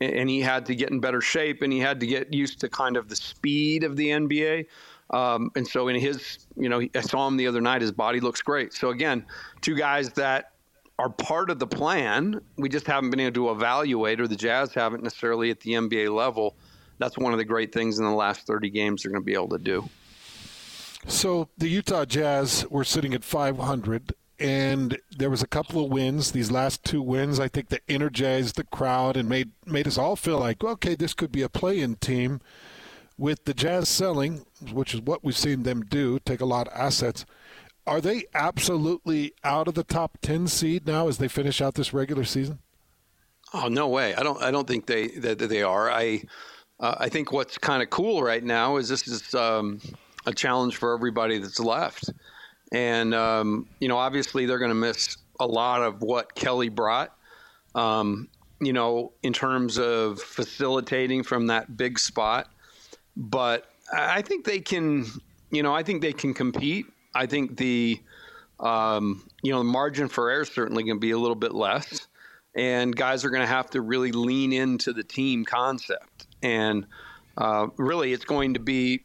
and 0.00 0.28
he 0.28 0.40
had 0.40 0.66
to 0.66 0.74
get 0.74 0.90
in 0.90 1.00
better 1.00 1.20
shape, 1.20 1.62
and 1.62 1.72
he 1.72 1.78
had 1.78 2.00
to 2.00 2.06
get 2.06 2.32
used 2.32 2.60
to 2.60 2.68
kind 2.68 2.96
of 2.96 3.08
the 3.08 3.16
speed 3.16 3.84
of 3.84 3.96
the 3.96 4.08
NBA. 4.08 4.66
Um, 5.10 5.50
and 5.56 5.66
so 5.66 5.88
in 5.88 5.98
his, 5.98 6.46
you 6.56 6.68
know, 6.68 6.82
I 6.94 7.00
saw 7.00 7.26
him 7.26 7.36
the 7.36 7.46
other 7.46 7.60
night. 7.60 7.80
His 7.80 7.92
body 7.92 8.20
looks 8.20 8.42
great. 8.42 8.74
So 8.74 8.90
again, 8.90 9.24
two 9.62 9.74
guys 9.74 10.10
that 10.12 10.52
are 10.98 11.08
part 11.08 11.50
of 11.50 11.58
the 11.58 11.66
plan. 11.66 12.40
We 12.56 12.68
just 12.68 12.86
haven't 12.86 13.10
been 13.10 13.20
able 13.20 13.34
to 13.34 13.50
evaluate, 13.50 14.20
or 14.20 14.26
the 14.26 14.36
Jazz 14.36 14.74
haven't 14.74 15.02
necessarily 15.02 15.50
at 15.50 15.60
the 15.60 15.72
NBA 15.72 16.14
level. 16.14 16.56
That's 16.98 17.16
one 17.16 17.32
of 17.32 17.38
the 17.38 17.44
great 17.44 17.72
things 17.72 17.98
in 17.98 18.04
the 18.04 18.10
last 18.10 18.46
30 18.46 18.70
games 18.70 19.02
they're 19.02 19.12
going 19.12 19.22
to 19.22 19.26
be 19.26 19.34
able 19.34 19.50
to 19.50 19.58
do. 19.58 19.88
So 21.06 21.48
the 21.56 21.68
Utah 21.68 22.04
Jazz 22.04 22.66
were 22.68 22.84
sitting 22.84 23.14
at 23.14 23.22
500 23.22 24.14
and 24.38 24.98
there 25.16 25.30
was 25.30 25.42
a 25.42 25.46
couple 25.46 25.84
of 25.84 25.90
wins. 25.90 26.32
These 26.32 26.50
last 26.50 26.84
two 26.84 27.02
wins, 27.02 27.40
I 27.40 27.48
think, 27.48 27.68
that 27.68 27.82
energized 27.88 28.56
the 28.56 28.64
crowd 28.64 29.16
and 29.16 29.28
made 29.28 29.50
made 29.66 29.86
us 29.86 29.98
all 29.98 30.16
feel 30.16 30.38
like, 30.38 30.62
okay, 30.62 30.94
this 30.94 31.14
could 31.14 31.32
be 31.32 31.42
a 31.42 31.48
play-in 31.48 31.96
team. 31.96 32.40
With 33.16 33.46
the 33.46 33.54
Jazz 33.54 33.88
selling, 33.88 34.46
which 34.72 34.94
is 34.94 35.00
what 35.00 35.24
we've 35.24 35.36
seen 35.36 35.64
them 35.64 35.82
do, 35.82 36.20
take 36.20 36.40
a 36.40 36.44
lot 36.44 36.68
of 36.68 36.74
assets. 36.74 37.26
Are 37.84 38.00
they 38.00 38.26
absolutely 38.32 39.32
out 39.42 39.66
of 39.66 39.74
the 39.74 39.82
top 39.82 40.18
ten 40.22 40.46
seed 40.46 40.86
now 40.86 41.08
as 41.08 41.18
they 41.18 41.26
finish 41.26 41.60
out 41.60 41.74
this 41.74 41.92
regular 41.92 42.22
season? 42.22 42.60
Oh 43.52 43.68
no 43.68 43.88
way! 43.88 44.14
I 44.14 44.22
don't. 44.22 44.40
I 44.42 44.50
don't 44.50 44.68
think 44.68 44.86
they 44.86 45.08
that, 45.08 45.38
they 45.38 45.62
are. 45.62 45.90
I 45.90 46.22
uh, 46.78 46.96
I 46.98 47.08
think 47.08 47.32
what's 47.32 47.58
kind 47.58 47.82
of 47.82 47.90
cool 47.90 48.22
right 48.22 48.44
now 48.44 48.76
is 48.76 48.88
this 48.88 49.08
is 49.08 49.34
um, 49.34 49.80
a 50.26 50.32
challenge 50.32 50.76
for 50.76 50.94
everybody 50.94 51.38
that's 51.38 51.58
left, 51.58 52.10
and 52.72 53.14
um, 53.14 53.66
you 53.80 53.88
know 53.88 53.98
obviously 53.98 54.46
they're 54.46 54.58
going 54.58 54.70
to 54.70 54.74
miss 54.74 55.16
a 55.40 55.46
lot 55.46 55.82
of 55.82 56.02
what 56.02 56.34
Kelly 56.34 56.68
brought. 56.68 57.14
Um, 57.74 58.28
you 58.60 58.72
know, 58.72 59.12
in 59.22 59.32
terms 59.32 59.78
of 59.78 60.20
facilitating 60.20 61.22
from 61.22 61.46
that 61.46 61.76
big 61.76 61.98
spot, 61.98 62.48
but 63.16 63.70
I 63.92 64.22
think 64.22 64.44
they 64.44 64.60
can. 64.60 65.06
You 65.50 65.62
know, 65.62 65.74
I 65.74 65.82
think 65.82 66.02
they 66.02 66.12
can 66.12 66.34
compete. 66.34 66.86
I 67.14 67.26
think 67.26 67.56
the 67.56 68.00
um, 68.60 69.28
you 69.42 69.52
know 69.52 69.58
the 69.58 69.64
margin 69.64 70.08
for 70.08 70.30
error 70.30 70.42
is 70.42 70.48
certainly 70.48 70.82
going 70.82 70.96
to 70.96 71.00
be 71.00 71.12
a 71.12 71.18
little 71.18 71.36
bit 71.36 71.54
less, 71.54 72.06
and 72.54 72.94
guys 72.94 73.24
are 73.24 73.30
going 73.30 73.42
to 73.42 73.46
have 73.46 73.70
to 73.70 73.80
really 73.80 74.12
lean 74.12 74.52
into 74.52 74.92
the 74.92 75.04
team 75.04 75.44
concept. 75.44 76.26
And 76.42 76.86
uh, 77.36 77.68
really, 77.76 78.12
it's 78.12 78.24
going 78.24 78.54
to 78.54 78.60
be 78.60 79.02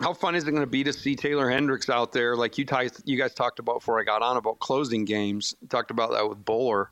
how 0.00 0.12
fun 0.12 0.34
is 0.34 0.46
it 0.46 0.50
going 0.50 0.62
to 0.62 0.66
be 0.66 0.84
to 0.84 0.92
see 0.92 1.16
Taylor 1.16 1.50
Hendricks 1.50 1.88
out 1.88 2.12
there? 2.12 2.36
Like 2.36 2.58
you 2.58 2.64
guys, 2.64 3.00
you 3.04 3.16
guys 3.16 3.32
talked 3.32 3.58
about 3.58 3.76
before 3.76 3.98
I 3.98 4.04
got 4.04 4.22
on 4.22 4.36
about 4.36 4.58
closing 4.58 5.04
games. 5.04 5.54
Talked 5.68 5.90
about 5.90 6.12
that 6.12 6.28
with 6.28 6.44
Bowler. 6.44 6.90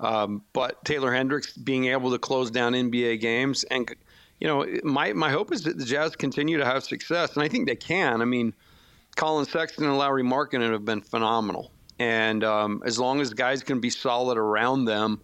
Um, 0.00 0.42
but 0.54 0.82
Taylor 0.84 1.12
Hendricks 1.12 1.52
being 1.52 1.86
able 1.86 2.10
to 2.12 2.18
close 2.18 2.50
down 2.50 2.72
NBA 2.72 3.20
games, 3.20 3.64
and 3.64 3.94
you 4.40 4.46
know, 4.48 4.66
my 4.82 5.12
my 5.12 5.30
hope 5.30 5.52
is 5.52 5.64
that 5.64 5.76
the 5.76 5.84
Jazz 5.84 6.16
continue 6.16 6.56
to 6.56 6.64
have 6.64 6.82
success, 6.84 7.34
and 7.34 7.42
I 7.42 7.48
think 7.48 7.68
they 7.68 7.76
can. 7.76 8.22
I 8.22 8.24
mean, 8.24 8.54
Collin 9.16 9.44
Sexton 9.44 9.84
and 9.84 9.98
Lauri 9.98 10.22
Markkanen 10.22 10.72
have 10.72 10.86
been 10.86 11.02
phenomenal, 11.02 11.70
and 11.98 12.42
um, 12.42 12.82
as 12.86 12.98
long 12.98 13.20
as 13.20 13.34
guys 13.34 13.62
can 13.62 13.80
be 13.80 13.90
solid 13.90 14.38
around 14.38 14.86
them, 14.86 15.20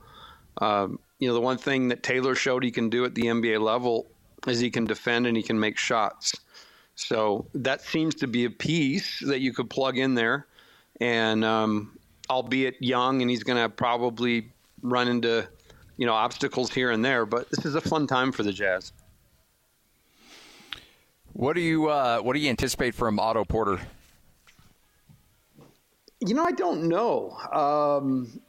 um, 0.59 0.99
you 1.19 1.29
know, 1.29 1.33
the 1.33 1.41
one 1.41 1.57
thing 1.57 1.89
that 1.89 2.03
Taylor 2.03 2.35
showed 2.35 2.63
he 2.63 2.71
can 2.71 2.91
do 2.91 3.07
at 3.07 3.15
the 3.15 3.23
NBA 3.23 3.59
level 3.63 4.07
is 4.47 4.61
he 4.61 4.71
can 4.71 4.85
defend 4.85 5.27
and 5.27 5.39
he 5.39 5.43
can 5.43 5.59
make 5.59 5.79
shots. 5.79 6.35
So 6.97 7.47
that 7.55 7.83
seems 7.83 8.15
to 8.17 8.27
be 8.27 8.47
a 8.47 8.51
piece 8.51 9.21
that 9.21 9.41
you 9.41 9.53
could 9.53 9.69
plug 9.69 9.99
in 9.99 10.15
there, 10.15 10.47
and 10.99 11.45
um, 11.45 11.99
albeit 12.31 12.83
young, 12.83 13.21
and 13.21 13.31
he's 13.31 13.43
going 13.43 13.63
to 13.63 13.69
probably 13.69 14.51
run 14.83 15.07
into 15.07 15.47
you 15.99 16.07
know 16.07 16.15
obstacles 16.15 16.73
here 16.73 16.91
and 16.91 17.05
there. 17.05 17.27
But 17.27 17.51
this 17.51 17.67
is 17.67 17.75
a 17.75 17.83
fun 17.83 18.07
time 18.07 18.33
for 18.33 18.43
the 18.43 18.53
Jazz. 18.53 18.93
What 21.35 21.55
do 21.55 21.61
you 21.61 21.89
uh, 21.89 22.21
What 22.21 22.33
do 22.33 22.41
you 22.41 22.49
anticipate 22.49 22.95
from 22.95 23.21
Otto 23.21 23.45
Porter? 23.45 23.79
You 26.21 26.35
know, 26.35 26.45
I 26.45 26.53
don't 26.53 26.89
know. 26.89 27.37
Um, 27.53 28.41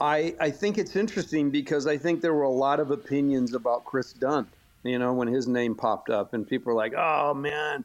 I 0.00 0.36
I 0.38 0.50
think 0.50 0.78
it's 0.78 0.94
interesting 0.94 1.50
because 1.50 1.88
I 1.88 1.98
think 1.98 2.20
there 2.20 2.32
were 2.32 2.42
a 2.42 2.48
lot 2.48 2.78
of 2.78 2.92
opinions 2.92 3.54
about 3.54 3.84
Kris 3.84 4.12
Dunn. 4.12 4.46
You 4.84 4.98
know, 4.98 5.12
when 5.12 5.28
his 5.28 5.46
name 5.46 5.74
popped 5.74 6.10
up, 6.10 6.34
and 6.34 6.46
people 6.46 6.72
were 6.72 6.76
like, 6.76 6.94
"Oh 6.96 7.34
man, 7.34 7.84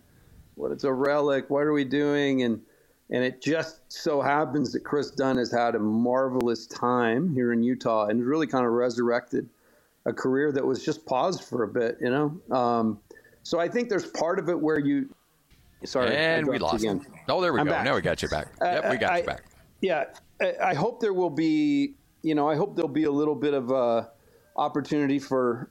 what 0.56 0.72
it's 0.72 0.84
a 0.84 0.92
relic. 0.92 1.50
What 1.50 1.64
are 1.64 1.74
we 1.74 1.84
doing?" 1.84 2.44
And 2.44 2.62
and 3.10 3.24
it 3.24 3.42
just 3.42 3.82
so 3.92 4.20
happens 4.20 4.74
that 4.74 4.84
Kris 4.84 5.12
Dunn 5.12 5.38
has 5.38 5.52
had 5.52 5.76
a 5.76 5.80
marvelous 5.80 6.66
time 6.66 7.34
here 7.34 7.54
in 7.54 7.62
Utah 7.62 8.08
and 8.08 8.26
really 8.26 8.48
kind 8.48 8.66
of 8.66 8.72
resurrected 8.72 9.48
a 10.06 10.14
career 10.14 10.52
that 10.52 10.66
was 10.66 10.84
just 10.84 11.06
paused 11.06 11.44
for 11.44 11.64
a 11.64 11.68
bit. 11.68 11.98
You 12.02 12.10
know. 12.10 12.56
Um, 12.56 13.00
so 13.44 13.60
I 13.60 13.68
think 13.68 13.90
there's 13.90 14.08
part 14.08 14.40
of 14.40 14.50
it 14.50 14.60
where 14.60 14.80
you. 14.80 15.14
Sorry, 15.86 16.16
and 16.16 16.48
we 16.48 16.58
lost 16.58 16.84
again. 16.84 17.06
Oh, 17.30 17.40
there 17.40 17.54
we 17.54 17.60
I'm 17.60 17.68
go. 17.68 17.74
Back. 17.74 17.86
Now 17.86 17.94
we 17.94 18.02
got 18.02 18.24
you 18.24 18.28
back. 18.30 18.48
Yep, 18.60 18.90
we 18.90 18.98
got 18.98 19.12
I, 19.12 19.18
you 19.20 19.24
back. 19.24 19.44
Yeah, 19.82 20.06
I, 20.42 20.54
I 20.64 20.74
hope 20.74 21.00
there 21.00 21.14
will 21.14 21.30
be. 21.30 21.94
You 22.24 22.34
know, 22.34 22.50
I 22.50 22.56
hope 22.56 22.76
there'll 22.76 22.90
be 22.90 23.04
a 23.04 23.12
little 23.12 23.36
bit 23.36 23.54
of 23.54 23.70
a 23.70 24.10
opportunity 24.56 25.20
for 25.20 25.70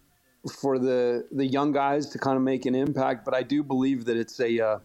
for 0.53 0.79
the 0.79 1.26
the 1.33 1.47
young 1.47 1.73
guys 1.73 2.07
to 2.11 2.19
kind 2.19 2.37
of 2.37 2.43
make 2.43 2.67
an 2.67 2.75
impact. 2.75 3.25
But 3.25 3.35
I 3.35 3.43
do 3.43 3.62
believe 3.62 4.05
that 4.07 4.17
it's 4.17 4.41
a. 4.41 4.61
Uh, 4.61 4.79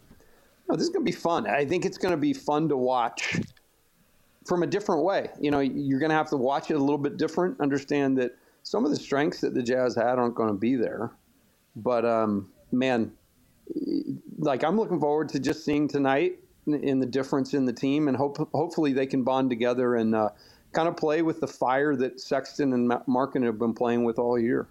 know, 0.71 0.77
this 0.77 0.85
is 0.87 0.89
going 0.89 1.05
to 1.05 1.11
be 1.11 1.15
fun. 1.15 1.47
I 1.47 1.65
think 1.65 1.85
it's 1.85 1.97
going 1.97 2.13
to 2.13 2.17
be 2.17 2.33
fun 2.33 2.69
to 2.69 2.77
watch 2.77 3.39
from 4.45 4.63
a 4.63 4.67
different 4.67 5.03
way. 5.03 5.29
You 5.39 5.51
know, 5.51 5.59
you're 5.59 5.99
going 5.99 6.09
to 6.09 6.15
have 6.15 6.29
to 6.29 6.37
watch 6.37 6.71
it 6.71 6.75
a 6.75 6.79
little 6.79 6.97
bit 6.97 7.17
different. 7.17 7.59
Understand 7.59 8.17
that 8.17 8.35
some 8.63 8.85
of 8.85 8.91
the 8.91 8.97
strengths 8.97 9.41
that 9.41 9.53
the 9.53 9.61
Jazz 9.61 9.95
had 9.95 10.17
aren't 10.17 10.35
going 10.35 10.49
to 10.49 10.55
be 10.55 10.75
there, 10.75 11.11
but 11.75 12.05
um, 12.05 12.49
man, 12.71 13.11
like 14.37 14.63
I'm 14.63 14.77
looking 14.77 14.99
forward 14.99 15.29
to 15.29 15.39
just 15.39 15.65
seeing 15.65 15.87
tonight 15.87 16.39
in 16.67 16.99
the 16.99 17.05
difference 17.05 17.53
in 17.53 17.65
the 17.65 17.73
team, 17.73 18.07
and 18.07 18.15
hope 18.15 18.37
hopefully 18.53 18.93
they 18.93 19.07
can 19.07 19.23
bond 19.23 19.49
together 19.49 19.95
and 19.95 20.13
uh, 20.13 20.29
kind 20.73 20.87
of 20.87 20.95
play 20.95 21.21
with 21.21 21.39
the 21.39 21.47
fire 21.47 21.95
that 21.95 22.19
Sexton 22.19 22.73
and 22.73 22.93
Markin 23.07 23.43
have 23.43 23.57
been 23.57 23.73
playing 23.73 24.03
with 24.03 24.19
all 24.19 24.37
year. 24.39 24.67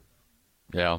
Yeah. 0.73 0.99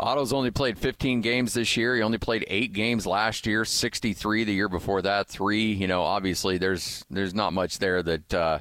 Otto's 0.00 0.32
only 0.32 0.50
played 0.50 0.78
15 0.78 1.20
games 1.20 1.52
this 1.52 1.76
year. 1.76 1.94
He 1.94 2.02
only 2.02 2.16
played 2.16 2.44
eight 2.48 2.72
games 2.72 3.06
last 3.06 3.46
year, 3.46 3.66
63 3.66 4.44
the 4.44 4.52
year 4.52 4.68
before 4.68 5.02
that, 5.02 5.28
three. 5.28 5.72
You 5.72 5.86
know, 5.86 6.02
obviously 6.02 6.56
there's 6.56 7.04
there's 7.10 7.34
not 7.34 7.52
much 7.52 7.78
there 7.78 8.02
that 8.02 8.34
uh, 8.34 8.58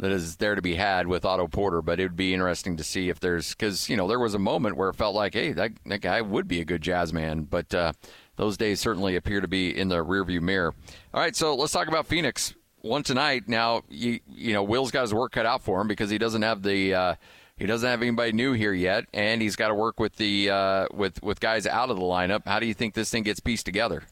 that 0.00 0.10
is 0.10 0.36
there 0.36 0.56
to 0.56 0.62
be 0.62 0.74
had 0.74 1.06
with 1.06 1.24
Otto 1.24 1.46
Porter, 1.46 1.82
but 1.82 2.00
it 2.00 2.04
would 2.04 2.16
be 2.16 2.34
interesting 2.34 2.76
to 2.76 2.84
see 2.84 3.08
if 3.08 3.20
there's 3.20 3.54
because 3.54 3.88
you 3.88 3.96
know 3.96 4.08
there 4.08 4.18
was 4.18 4.34
a 4.34 4.38
moment 4.40 4.76
where 4.76 4.88
it 4.88 4.96
felt 4.96 5.14
like, 5.14 5.34
hey, 5.34 5.52
that 5.52 5.72
that 5.86 6.00
guy 6.00 6.20
would 6.20 6.48
be 6.48 6.60
a 6.60 6.64
good 6.64 6.82
jazz 6.82 7.12
man, 7.12 7.42
but 7.42 7.72
uh, 7.72 7.92
those 8.36 8.56
days 8.56 8.80
certainly 8.80 9.14
appear 9.14 9.40
to 9.40 9.48
be 9.48 9.76
in 9.76 9.88
the 9.88 10.04
rearview 10.04 10.40
mirror. 10.40 10.74
All 11.14 11.20
right, 11.20 11.36
so 11.36 11.54
let's 11.54 11.72
talk 11.72 11.86
about 11.86 12.06
Phoenix. 12.06 12.54
One 12.80 13.04
tonight. 13.04 13.44
Now, 13.46 13.82
you 13.88 14.18
you 14.26 14.52
know, 14.52 14.64
Will's 14.64 14.90
got 14.90 15.02
his 15.02 15.14
work 15.14 15.30
cut 15.30 15.46
out 15.46 15.62
for 15.62 15.80
him 15.80 15.86
because 15.86 16.10
he 16.10 16.18
doesn't 16.18 16.42
have 16.42 16.62
the. 16.62 16.94
Uh, 16.94 17.14
he 17.62 17.68
doesn't 17.68 17.88
have 17.88 18.02
anybody 18.02 18.32
new 18.32 18.54
here 18.54 18.72
yet, 18.72 19.04
and 19.14 19.40
he's 19.40 19.54
got 19.54 19.68
to 19.68 19.74
work 19.74 20.00
with 20.00 20.16
the 20.16 20.50
uh, 20.50 20.86
with 20.92 21.22
with 21.22 21.38
guys 21.38 21.64
out 21.64 21.90
of 21.90 21.96
the 21.96 22.02
lineup. 22.02 22.42
How 22.44 22.58
do 22.58 22.66
you 22.66 22.74
think 22.74 22.92
this 22.92 23.08
thing 23.08 23.22
gets 23.22 23.38
pieced 23.38 23.64
together? 23.64 24.02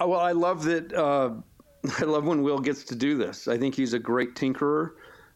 Uh, 0.00 0.06
well, 0.06 0.20
I 0.20 0.32
love 0.32 0.64
that. 0.64 0.94
Uh, 0.94 1.34
I 1.98 2.04
love 2.04 2.24
when 2.24 2.42
Will 2.42 2.58
gets 2.58 2.84
to 2.84 2.94
do 2.94 3.18
this. 3.18 3.48
I 3.48 3.58
think 3.58 3.74
he's 3.74 3.92
a 3.92 3.98
great 3.98 4.34
tinkerer, 4.34 4.92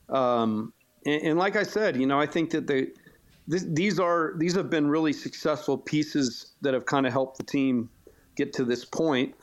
um, 0.08 0.72
and, 1.04 1.22
and, 1.22 1.38
like 1.38 1.54
I 1.54 1.64
said, 1.64 1.98
you 1.98 2.06
know, 2.06 2.18
I 2.18 2.24
think 2.24 2.48
that 2.52 2.66
they 2.66 2.86
this, 3.46 3.66
these 3.68 4.00
are 4.00 4.32
these 4.38 4.54
have 4.54 4.70
been 4.70 4.88
really 4.88 5.12
successful 5.12 5.76
pieces 5.76 6.52
that 6.62 6.72
have 6.72 6.86
kind 6.86 7.06
of 7.06 7.12
helped 7.12 7.36
the 7.36 7.44
team 7.44 7.90
get 8.36 8.54
to 8.54 8.64
this 8.64 8.86
point. 8.86 9.34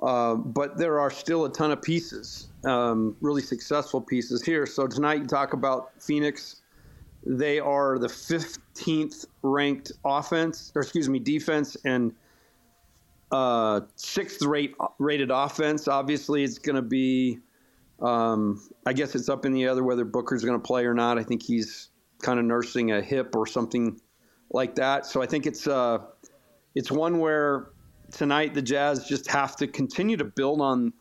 Uh, 0.00 0.36
but 0.36 0.78
there 0.78 1.00
are 1.00 1.10
still 1.10 1.46
a 1.46 1.52
ton 1.52 1.72
of 1.72 1.82
pieces, 1.82 2.46
um, 2.64 3.16
really 3.20 3.42
successful 3.42 4.00
pieces 4.00 4.44
here. 4.44 4.66
So 4.66 4.86
tonight 4.86 5.18
you 5.18 5.26
talk 5.26 5.52
about 5.52 5.90
Phoenix 6.00 6.61
they 7.24 7.60
are 7.60 7.98
the 7.98 8.08
15th 8.08 9.26
ranked 9.42 9.92
offense, 10.04 10.72
or 10.74 10.82
excuse 10.82 11.08
me, 11.08 11.18
defense, 11.18 11.76
and 11.84 12.12
uh, 13.30 13.80
sixth 13.96 14.42
rate 14.42 14.74
rated 14.98 15.30
offense. 15.30 15.88
Obviously, 15.88 16.44
it's 16.44 16.58
going 16.58 16.76
to 16.76 16.82
be. 16.82 17.38
Um, 18.00 18.60
I 18.84 18.92
guess 18.92 19.14
it's 19.14 19.28
up 19.28 19.46
in 19.46 19.52
the 19.52 19.62
air 19.62 19.82
whether 19.82 20.04
Booker's 20.04 20.44
going 20.44 20.60
to 20.60 20.66
play 20.66 20.84
or 20.84 20.94
not. 20.94 21.18
I 21.18 21.22
think 21.22 21.40
he's 21.40 21.90
kind 22.20 22.40
of 22.40 22.44
nursing 22.44 22.90
a 22.90 23.00
hip 23.00 23.36
or 23.36 23.46
something 23.46 24.00
like 24.50 24.74
that. 24.74 25.06
So 25.06 25.22
I 25.22 25.26
think 25.26 25.46
it's 25.46 25.68
uh, 25.68 25.98
it's 26.74 26.90
one 26.90 27.20
where 27.20 27.70
tonight 28.10 28.54
the 28.54 28.62
Jazz 28.62 29.06
just 29.06 29.30
have 29.30 29.56
to 29.56 29.66
continue 29.68 30.16
to 30.16 30.24
build 30.24 30.60
on 30.60 30.92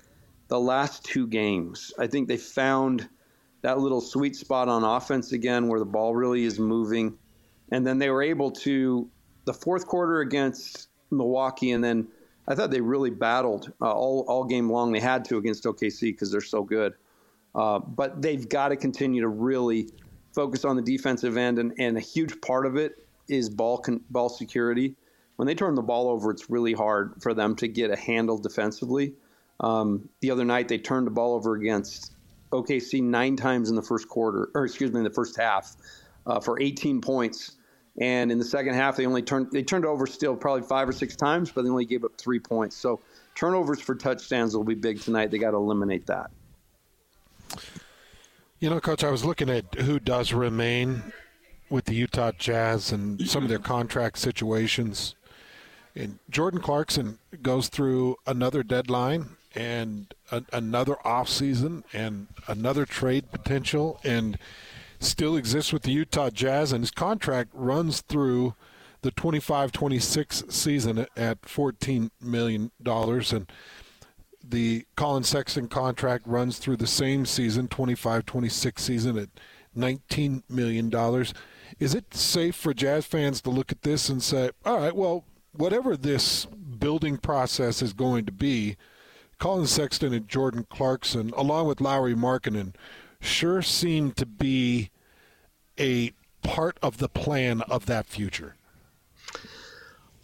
the 0.48 0.60
last 0.60 1.04
two 1.04 1.28
games. 1.28 1.92
I 1.98 2.08
think 2.08 2.28
they 2.28 2.38
found 2.38 3.10
that 3.62 3.80
little 3.80 4.02
sweet 4.02 4.36
spot 4.36 4.68
on 4.68 4.84
offense 4.84 5.32
again 5.32 5.68
where 5.68 5.80
the 5.80 5.86
ball 5.86 6.16
really 6.16 6.44
is 6.44 6.60
moving. 6.60 7.18
And 7.72 7.86
then 7.86 8.00
they 8.00 8.10
were 8.10 8.24
able 8.24 8.52
to, 8.52 9.10
the 9.46 9.54
fourth 9.54 9.88
quarter 9.88 10.22
against 10.22 10.90
Milwaukee, 11.10 11.72
and 11.72 11.84
then 11.84 12.08
I 12.48 12.56
thought 12.56 12.72
they 12.72 12.82
really 12.82 13.12
battled 13.12 13.72
uh, 13.82 13.92
all, 13.92 14.26
all 14.28 14.44
game 14.46 14.70
long. 14.70 14.92
They 14.92 15.00
had 15.00 15.26
to 15.26 15.38
against 15.38 15.64
OKC 15.64 16.02
because 16.02 16.32
they're 16.32 16.42
so 16.42 16.64
good. 16.64 16.94
Uh, 17.54 17.80
but 17.80 18.22
they've 18.22 18.48
got 18.48 18.70
to 18.70 18.76
continue 18.76 19.22
to 19.22 19.28
really 19.28 19.90
focus 20.34 20.66
on 20.66 20.76
the 20.76 20.82
defensive 20.82 21.38
end, 21.38 21.60
and, 21.60 21.74
and 21.78 21.98
a 21.98 22.02
huge 22.02 22.40
part 22.42 22.66
of 22.66 22.78
it 22.78 23.06
is 23.28 23.50
ball 23.50 23.78
con- 23.78 24.02
ball 24.10 24.30
security. 24.30 24.96
When 25.36 25.48
they 25.48 25.56
turn 25.56 25.76
the 25.76 25.82
ball 25.82 26.10
over, 26.10 26.32
it's 26.32 26.50
really 26.50 26.74
hard 26.74 27.14
for 27.22 27.34
them 27.34 27.56
to 27.58 27.68
get 27.68 27.92
a 27.92 27.96
handle 27.96 28.38
defensively. 28.38 29.14
Um, 29.60 30.10
the 30.22 30.32
other 30.32 30.46
night, 30.46 30.68
they 30.68 30.78
turned 30.78 31.08
the 31.08 31.12
ball 31.12 31.36
over 31.36 31.56
against 31.56 32.11
OKC 32.52 33.02
nine 33.02 33.36
times 33.36 33.70
in 33.70 33.76
the 33.76 33.82
first 33.82 34.08
quarter, 34.08 34.50
or 34.54 34.66
excuse 34.66 34.92
me, 34.92 35.00
in 35.00 35.04
the 35.04 35.10
first 35.10 35.38
half, 35.38 35.76
uh, 36.26 36.40
for 36.40 36.60
18 36.60 37.02
points. 37.02 37.58
And 38.00 38.32
in 38.32 38.38
the 38.38 38.46
second 38.46 38.74
half, 38.74 38.96
they 38.96 39.06
only 39.06 39.22
turned 39.22 39.52
they 39.52 39.64
turned 39.64 39.86
over 39.86 40.08
still 40.08 40.36
probably 40.36 40.62
five 40.62 40.88
or 40.88 40.94
six 40.94 41.16
times, 41.16 41.52
but 41.52 41.64
they 41.64 41.70
only 41.70 41.86
gave 41.86 42.06
up 42.06 42.18
three 42.18 42.40
points. 42.40 42.76
So 42.76 43.02
turnovers 43.36 43.82
for 43.82 43.96
touchdowns 43.96 44.56
will 44.56 44.64
be 44.64 44.76
big 44.76 45.02
tonight. 45.02 45.30
They 45.30 45.38
got 45.38 45.52
to 45.52 45.58
eliminate 45.58 46.08
that. 46.08 46.32
You 48.60 48.70
know, 48.70 48.80
Coach, 48.80 49.04
I 49.04 49.12
was 49.12 49.26
looking 49.26 49.50
at 49.50 49.76
who 49.76 50.00
does 50.00 50.32
remain 50.32 51.12
with 51.70 51.86
the 51.86 51.96
Utah 51.96 52.32
Jazz 52.38 52.92
and 52.92 53.28
some 53.28 53.44
of 53.44 53.50
their 53.50 53.60
contract 53.60 54.20
situations. 54.20 55.16
And 55.96 56.20
Jordan 56.30 56.62
Clarkson 56.62 57.18
goes 57.42 57.68
through 57.68 58.16
another 58.26 58.64
deadline 58.64 59.36
and 59.56 60.14
a, 60.32 60.44
another 60.54 60.96
offseason 61.06 61.84
and 61.94 62.28
another 62.48 62.86
trade 62.86 63.32
potential 63.32 64.00
and 64.04 64.38
still 65.00 65.36
exists 65.36 65.74
with 65.74 65.84
the 65.84 65.92
Utah 65.92 66.30
Jazz. 66.30 66.72
And 66.72 66.84
his 66.84 66.92
contract 66.92 67.50
runs 67.54 68.02
through 68.02 68.56
the 69.02 69.12
25 69.12 69.72
26 69.72 70.44
season 70.50 71.06
at 71.18 71.42
$14 71.42 72.12
million. 72.22 72.72
And 72.86 73.52
the 74.44 74.86
Collin 74.96 75.24
Sexton 75.24 75.68
contract 75.68 76.26
runs 76.28 76.58
through 76.58 76.78
the 76.78 76.88
same 76.88 77.26
season, 77.26 77.68
25 77.68 78.26
26 78.26 78.84
season, 78.84 79.18
at 79.18 79.30
$19 79.78 80.44
million. 80.50 81.26
Is 81.80 81.96
it 81.96 82.14
safe 82.14 82.56
for 82.56 82.74
Jazz 82.74 83.06
fans 83.06 83.42
to 83.42 83.50
look 83.50 83.72
at 83.72 83.82
this 83.82 84.10
and 84.10 84.22
say, 84.22 84.52
all 84.66 84.78
right, 84.78 84.96
well, 84.96 85.26
whatever 85.54 85.98
this 85.98 86.46
building 86.46 87.18
process 87.18 87.82
is 87.82 87.94
going 87.94 88.26
to 88.26 88.32
be, 88.32 88.78
Collin 89.42 89.66
Sexton 89.66 90.14
and 90.14 90.28
Jordan 90.28 90.68
Clarkson, 90.70 91.32
along 91.36 91.66
with 91.66 91.82
Lauri 91.82 92.14
Markkanen, 92.14 92.76
sure 93.20 93.64
seem 93.64 94.12
to 94.12 94.26
be 94.28 94.92
a 95.80 96.14
part 96.44 96.78
of 96.84 97.00
the 97.00 97.10
plan 97.10 97.62
of 97.62 97.88
that 97.88 98.06
future. 98.06 98.56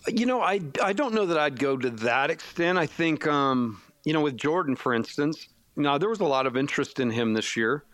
You 0.07 0.27
know, 0.27 0.41
I, 0.41 0.62
I 0.83 0.93
don't 0.93 1.15
know 1.15 1.25
that 1.25 1.38
I'd 1.39 1.57
go 1.57 1.75
to 1.77 1.89
that 1.89 2.29
extent. 2.29 2.77
I 2.77 2.86
think, 2.86 3.25
um, 3.25 3.81
you 4.05 4.13
know, 4.13 4.21
with 4.21 4.38
Jordan, 4.38 4.75
for 4.75 4.93
instance, 4.93 5.47
now 5.75 5.97
there 5.97 6.09
was 6.09 6.19
a 6.19 6.25
lot 6.25 6.45
of 6.45 6.55
interest 6.55 7.00
in 7.00 7.09
him 7.09 7.33
this 7.33 7.57
year, 7.57 7.86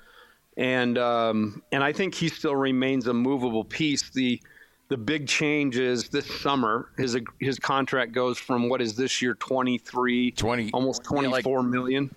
and 0.58 0.98
um, 0.98 1.64
and 1.72 1.86
I 1.86 1.94
think 1.94 2.16
he 2.16 2.28
still 2.28 2.58
remains 2.58 3.08
a 3.08 3.14
movable 3.14 3.64
piece. 3.64 4.10
The 4.10 4.42
the 4.90 4.98
big 4.98 5.28
change 5.28 5.78
is 5.78 6.10
this 6.10 6.26
summer 6.42 6.90
his 6.98 7.18
his 7.40 7.58
contract 7.60 8.12
goes 8.12 8.38
from 8.38 8.70
what 8.70 8.82
is 8.82 8.96
this 8.96 9.22
year 9.22 9.34
23 9.36 10.32
20 10.32 10.72
almost 10.74 11.04
twenty 11.04 11.28
like- 11.28 11.44
four 11.44 11.64
million. 11.64 12.14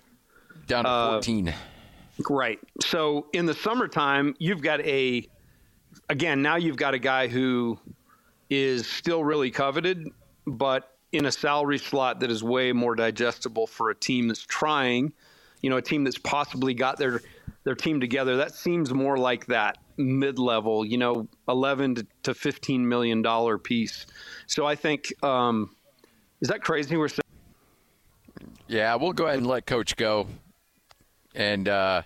Down 0.67 0.83
to 0.83 0.89
Uh, 0.89 1.11
14. 1.13 1.53
Right. 2.29 2.59
So 2.81 3.27
in 3.31 3.45
the 3.45 3.53
summertime, 3.53 4.35
you've 4.39 4.61
got 4.61 4.81
a, 4.81 5.25
again, 6.09 6.41
now 6.41 6.55
you've 6.57 6.75
got 6.75 6.93
a 6.93 6.99
guy 6.99 7.27
who 7.27 7.79
is 8.49 8.85
still 8.87 9.23
really 9.23 9.49
coveted, 9.51 10.09
but 10.45 10.97
in 11.13 11.25
a 11.25 11.31
salary 11.31 11.77
slot 11.77 12.19
that 12.19 12.29
is 12.31 12.43
way 12.43 12.73
more 12.73 12.95
digestible 12.95 13.65
for 13.67 13.91
a 13.91 13.95
team 13.95 14.27
that's 14.27 14.41
trying, 14.41 15.13
you 15.61 15.69
know, 15.69 15.77
a 15.77 15.81
team 15.81 16.03
that's 16.03 16.17
possibly 16.17 16.73
got 16.73 16.97
their 16.97 17.21
their 17.63 17.75
team 17.75 17.99
together. 18.01 18.35
That 18.37 18.53
seems 18.53 18.93
more 18.93 19.17
like 19.17 19.45
that 19.45 19.77
mid 19.97 20.39
level, 20.39 20.85
you 20.85 20.97
know, 20.97 21.27
11 21.47 21.95
to, 21.95 22.07
to 22.23 22.33
15 22.33 22.87
million 22.87 23.21
dollar 23.21 23.57
piece. 23.57 24.05
So 24.45 24.65
I 24.65 24.75
think, 24.75 25.13
um, 25.23 25.75
is 26.41 26.49
that 26.49 26.61
crazy? 26.61 26.95
We're 26.97 27.07
saying. 27.07 27.21
Yeah, 28.67 28.95
we'll 28.95 29.13
go 29.13 29.25
ahead 29.25 29.39
and 29.39 29.47
let 29.47 29.65
Coach 29.65 29.95
go 29.95 30.27
and 31.33 31.67
uh, 31.67 32.01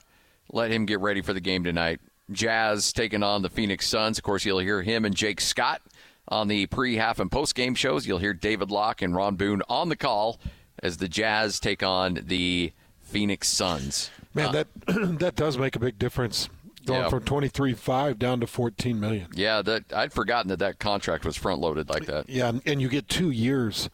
let 0.51 0.71
him 0.71 0.85
get 0.85 0.99
ready 0.99 1.21
for 1.21 1.33
the 1.33 1.41
game 1.41 1.63
tonight. 1.63 1.99
Jazz 2.31 2.93
taking 2.93 3.23
on 3.23 3.41
the 3.41 3.49
Phoenix 3.49 3.87
Suns. 3.87 4.17
Of 4.17 4.23
course, 4.23 4.45
you'll 4.45 4.59
hear 4.59 4.81
him 4.81 5.05
and 5.05 5.15
Jake 5.15 5.41
Scott 5.41 5.81
on 6.27 6.47
the 6.47 6.65
pre, 6.67 6.95
half, 6.95 7.19
and 7.19 7.31
post 7.31 7.55
game 7.55 7.75
shows. 7.75 8.07
You'll 8.07 8.19
hear 8.19 8.33
David 8.33 8.71
Locke 8.71 9.01
and 9.01 9.15
Ron 9.15 9.35
Boone 9.35 9.61
on 9.67 9.89
the 9.89 9.95
call 9.95 10.39
as 10.81 10.97
the 10.97 11.07
Jazz 11.07 11.59
take 11.59 11.83
on 11.83 12.19
the 12.23 12.71
Phoenix 13.01 13.49
Suns. 13.49 14.09
Man, 14.33 14.53
that 14.53 14.67
that 15.19 15.35
does 15.35 15.57
make 15.57 15.75
a 15.75 15.79
big 15.79 15.99
difference. 15.99 16.49
Going 16.85 17.01
Yeah. 17.03 17.09
from 17.09 17.23
23.5 17.23 18.17
down 18.17 18.39
to 18.39 18.47
14 18.47 18.99
million. 18.99 19.27
Yeah, 19.35 19.61
that 19.61 19.93
I'd 19.93 20.13
forgotten 20.13 20.49
that 20.49 20.59
that 20.59 20.79
contract 20.79 21.25
was 21.25 21.35
front 21.37 21.61
loaded 21.61 21.89
like 21.89 22.05
that. 22.07 22.27
Yeah, 22.29 22.49
and- 22.49 22.61
and 22.65 22.81
you 22.81 22.89
get 22.89 23.07
two 23.07 23.29
years 23.29 23.89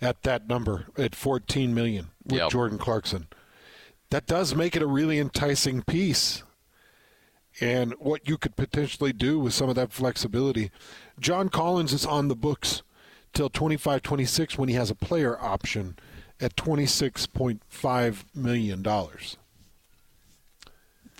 at 0.00 0.22
that 0.22 0.48
number 0.48 0.86
at 0.96 1.14
14 1.16 1.74
million 1.74 2.10
with 2.24 2.38
Yep. 2.38 2.50
Jordan 2.50 2.78
Clarkson. 2.78 3.26
That 4.10 4.26
does 4.26 4.54
make 4.54 4.76
it 4.76 4.82
a 4.82 4.86
really 4.86 5.18
enticing 5.18 5.82
piece. 5.82 6.42
And 7.60 7.92
what 7.98 8.28
you 8.28 8.38
could 8.38 8.54
potentially 8.54 9.12
do 9.12 9.40
with 9.40 9.52
some 9.52 9.68
of 9.68 9.74
that 9.74 9.92
flexibility. 9.92 10.70
John 11.18 11.48
Collins 11.48 11.92
is 11.92 12.06
on 12.06 12.28
the 12.28 12.36
books 12.36 12.82
till 13.34 13.50
25 13.50 14.00
26 14.02 14.56
when 14.56 14.68
he 14.68 14.76
has 14.76 14.90
a 14.90 14.94
player 14.94 15.36
option 15.40 15.98
at 16.40 16.54
$26.5 16.56 18.24
million. 18.32 18.86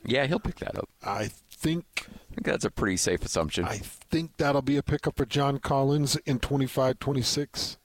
Yeah, 0.04 0.26
he'll 0.26 0.38
pick 0.38 0.56
that 0.56 0.76
up. 0.76 0.88
I 1.02 1.30
think 1.50 2.06
I 2.08 2.34
think 2.34 2.46
that's 2.46 2.64
a 2.64 2.70
pretty 2.70 2.96
safe 2.96 3.24
assumption. 3.24 3.64
I 3.64 3.78
think 3.78 4.36
that'll 4.36 4.62
be 4.62 4.76
a 4.76 4.82
pickup 4.82 5.16
for 5.16 5.26
John 5.26 5.58
Collins 5.58 6.16
in 6.24 6.38
25 6.38 6.98
26. 6.98 7.78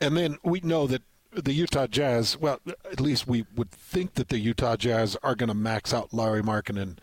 And 0.00 0.16
then 0.16 0.38
we 0.42 0.60
know 0.60 0.86
that 0.86 1.02
the 1.32 1.52
Utah 1.52 1.86
Jazz, 1.86 2.38
well, 2.38 2.60
at 2.90 3.00
least 3.00 3.26
we 3.26 3.44
would 3.54 3.70
think 3.70 4.14
that 4.14 4.28
the 4.28 4.38
Utah 4.38 4.76
Jazz 4.76 5.16
are 5.22 5.34
going 5.34 5.48
to 5.48 5.54
max 5.54 5.92
out 5.92 6.14
Larry 6.14 6.42
Markkanen 6.42 6.98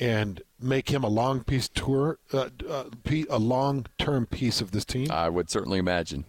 and 0.00 0.42
make 0.60 0.90
him 0.90 1.04
a 1.04 1.08
long 1.08 1.44
piece 1.44 1.68
tour, 1.68 2.18
uh, 2.32 2.48
uh, 2.68 2.84
a 3.28 3.38
long 3.38 3.86
term 3.98 4.26
piece 4.26 4.60
of 4.60 4.70
this 4.70 4.84
team. 4.84 5.10
I 5.10 5.28
would 5.28 5.50
certainly 5.50 5.78
imagine. 5.78 6.24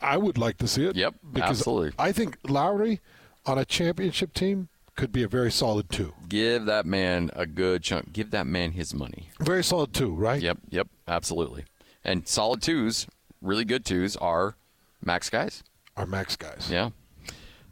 I 0.00 0.16
would 0.16 0.38
like 0.38 0.58
to 0.58 0.68
see 0.68 0.86
it. 0.86 0.96
Yep, 0.96 1.14
because 1.32 1.58
absolutely. 1.60 1.92
I 1.98 2.12
think 2.12 2.36
Lauri 2.48 3.00
on 3.46 3.58
a 3.58 3.64
championship 3.64 4.34
team 4.34 4.68
could 4.98 5.12
be 5.12 5.22
a 5.22 5.28
very 5.28 5.52
solid 5.52 5.88
two. 5.88 6.12
Give 6.28 6.64
that 6.64 6.84
man 6.84 7.30
a 7.36 7.46
good 7.46 7.84
chunk. 7.84 8.12
Give 8.12 8.32
that 8.32 8.48
man 8.48 8.72
his 8.72 8.92
money. 8.92 9.30
Very 9.38 9.62
solid 9.62 9.94
two, 9.94 10.12
right? 10.12 10.42
Yep, 10.42 10.58
yep, 10.70 10.88
absolutely. 11.06 11.66
And 12.04 12.26
solid 12.26 12.60
twos, 12.60 13.06
really 13.40 13.64
good 13.64 13.84
twos, 13.84 14.16
are 14.16 14.56
max 15.00 15.30
guys. 15.30 15.62
Are 15.96 16.04
max 16.04 16.34
guys. 16.34 16.68
Yeah. 16.68 16.90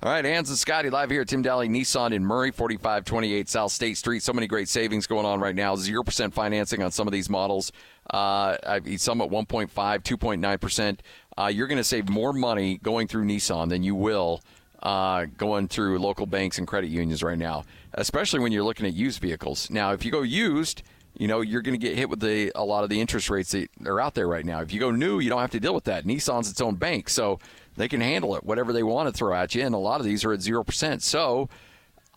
All 0.03 0.13
right, 0.13 0.25
Hans 0.25 0.51
and 0.51 0.59
Scotty 0.59 0.89
live 0.89 1.11
here 1.11 1.23
at 1.23 1.29
Tim 1.29 1.43
Dahle 1.43 1.69
Nissan 1.69 2.13
in 2.13 2.25
Murray, 2.25 2.53
4528 2.53 3.49
South 3.49 3.73
State 3.73 3.97
Street. 3.97 4.23
So 4.23 4.33
many 4.33 4.47
great 4.47 4.69
savings 4.69 5.09
going 5.09 5.27
on 5.27 5.41
right 5.41 5.55
now. 5.55 5.75
0% 5.75 6.33
financing 6.33 6.81
on 6.81 6.93
some 6.93 7.09
of 7.09 7.13
these 7.13 7.29
models. 7.29 7.73
Uh, 8.09 8.57
some 8.99 9.21
at 9.21 9.31
1.5, 9.31 9.69
2.9%. 9.69 10.99
Uh, 11.37 11.47
you're 11.47 11.67
going 11.67 11.77
to 11.77 11.85
save 11.85 12.09
more 12.09 12.33
money 12.33 12.79
going 12.85 13.09
through 13.09 13.25
Nissan 13.25 13.69
than 13.69 13.83
you 13.83 13.97
will 13.97 14.43
uh, 14.83 15.27
going 15.37 15.69
through 15.69 15.99
local 15.99 16.27
banks 16.27 16.59
and 16.59 16.67
credit 16.67 16.89
unions 16.89 17.23
right 17.23 17.39
now, 17.39 17.65
especially 17.95 18.41
when 18.41 18.53
you're 18.53 18.65
looking 18.65 18.87
at 18.87 18.95
used 18.95 19.21
vehicles. 19.21 19.71
Now, 19.71 19.93
if 19.93 20.05
you 20.05 20.11
go 20.11 20.23
used, 20.23 20.83
you 21.17 21.29
know 21.29 21.41
you're 21.41 21.63
going 21.63 21.79
to 21.79 21.87
get 21.87 21.97
hit 21.97 22.11
with 22.11 22.21
the 22.21 22.53
a 22.55 22.65
lot 22.65 22.85
of 22.85 22.91
the 22.91 23.01
interest 23.01 23.31
rates 23.31 23.53
that 23.53 23.69
are 23.87 24.01
out 24.01 24.15
there 24.15 24.29
right 24.29 24.45
now. 24.45 24.61
If 24.61 24.73
you 24.73 24.81
go 24.81 24.91
new, 24.91 25.19
you 25.19 25.31
don't 25.31 25.41
have 25.41 25.51
to 25.53 25.61
deal 25.61 25.75
with 25.75 25.85
that. 25.85 26.05
Nissan's 26.05 26.51
its 26.51 26.61
own 26.61 26.75
bank, 26.75 27.09
so 27.09 27.39
they 27.77 27.89
can 27.89 28.01
handle 28.01 28.37
it 28.37 28.45
whatever 28.45 28.73
they 28.73 28.83
want 28.83 29.09
to 29.09 29.13
throw 29.13 29.35
at 29.35 29.55
you, 29.55 29.65
and 29.65 29.75
a 29.75 29.79
lot 29.79 30.01
of 30.01 30.07
these 30.07 30.25
are 30.25 30.33
at 30.33 30.41
zero 30.43 30.65
percent. 30.65 31.03
So. 31.03 31.49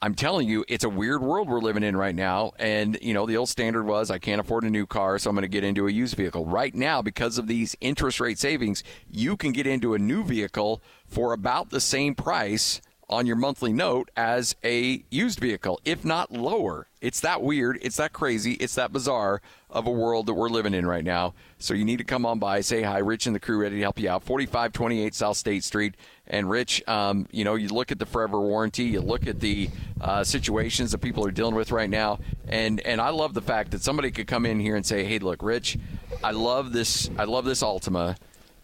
I'm 0.02 0.16
telling 0.16 0.48
you, 0.48 0.64
it's 0.70 0.86
a 0.86 0.90
weird 0.90 1.22
world 1.22 1.50
we're 1.50 1.60
living 1.60 1.84
in 1.84 1.98
right 1.98 2.16
now. 2.16 2.54
And, 2.58 2.98
you 3.02 3.14
know, 3.14 3.26
the 3.26 3.36
old 3.36 3.50
standard 3.50 3.86
was 3.86 4.10
I 4.10 4.18
can't 4.18 4.40
afford 4.40 4.64
a 4.64 4.70
new 4.70 4.86
car, 4.86 5.20
so 5.20 5.30
I'm 5.30 5.36
going 5.36 5.42
to 5.42 5.50
get 5.50 5.66
into 5.66 5.88
a 5.88 5.92
used 5.92 6.16
vehicle. 6.16 6.46
Right 6.46 6.74
now, 6.74 7.02
because 7.02 7.38
of 7.38 7.48
these 7.48 7.76
interest 7.82 8.22
rate 8.22 8.40
savings, 8.40 8.82
you 9.12 9.36
can 9.36 9.52
get 9.52 9.68
into 9.68 9.94
a 9.94 10.00
new 10.00 10.24
vehicle 10.24 10.82
for 11.06 11.34
about 11.34 11.70
the 11.70 11.82
same 11.82 12.16
price 12.16 12.80
on 13.10 13.26
your 13.26 13.36
monthly 13.36 13.74
note 13.74 14.10
as 14.16 14.56
a 14.64 15.04
used 15.10 15.40
vehicle, 15.40 15.80
if 15.84 16.06
not 16.06 16.32
lower. 16.32 16.88
It's 17.02 17.20
that 17.22 17.42
weird, 17.42 17.80
it's 17.82 17.98
that 17.98 18.14
crazy, 18.14 18.54
it's 18.54 18.76
that 18.76 18.94
bizarre 18.94 19.42
of 19.70 19.88
a 19.88 19.92
world 19.92 20.26
that 20.26 20.34
we're 20.34 20.50
living 20.50 20.74
in 20.74 20.86
right 20.86 21.04
now. 21.04 21.34
So 21.58 21.74
you 21.74 21.86
need 21.86 21.98
to 21.98 22.04
come 22.04 22.26
on 22.26 22.40
by, 22.40 22.62
say 22.62 22.82
hi. 22.82 23.00
Rich 23.00 23.26
and 23.28 23.36
the 23.36 23.40
crew 23.40 23.60
ready 23.60 23.78
to 23.78 23.82
help 23.82 24.00
you 24.00 24.10
out. 24.10 24.24
4528 24.24 25.16
South 25.16 25.38
State 25.38 25.64
Street. 25.64 25.96
And 26.28 26.50
Rich, 26.50 26.88
um, 26.88 27.28
you 27.32 27.44
know, 27.44 27.56
you 27.56 27.70
look 27.70 27.92
at 27.92 28.00
the 28.00 28.06
forever 28.06 28.40
warranty, 28.40 28.84
you 28.84 29.02
look 29.02 29.28
at 29.28 29.40
the 29.40 29.70
uh, 30.02 30.24
situations 30.24 30.92
that 30.92 31.00
people 31.00 31.26
are 31.26 31.32
dealing 31.32 31.56
with 31.56 31.72
right 31.72 31.90
now, 31.90 32.20
and 32.48 32.80
and 32.82 33.02
I 33.02 33.10
love 33.10 33.34
the 33.34 33.42
fact 33.42 33.72
that 33.72 33.82
somebody 33.82 34.12
could 34.12 34.28
come 34.28 34.46
in 34.46 34.60
here 34.60 34.76
and 34.76 34.86
say, 34.86 35.04
"Hey, 35.04 35.18
look, 35.18 35.42
Rich, 35.42 35.80
I 36.24 36.32
love 36.32 36.72
this. 36.72 37.10
I 37.18 37.24
love 37.24 37.46
this 37.46 37.64
Altima. 37.64 38.16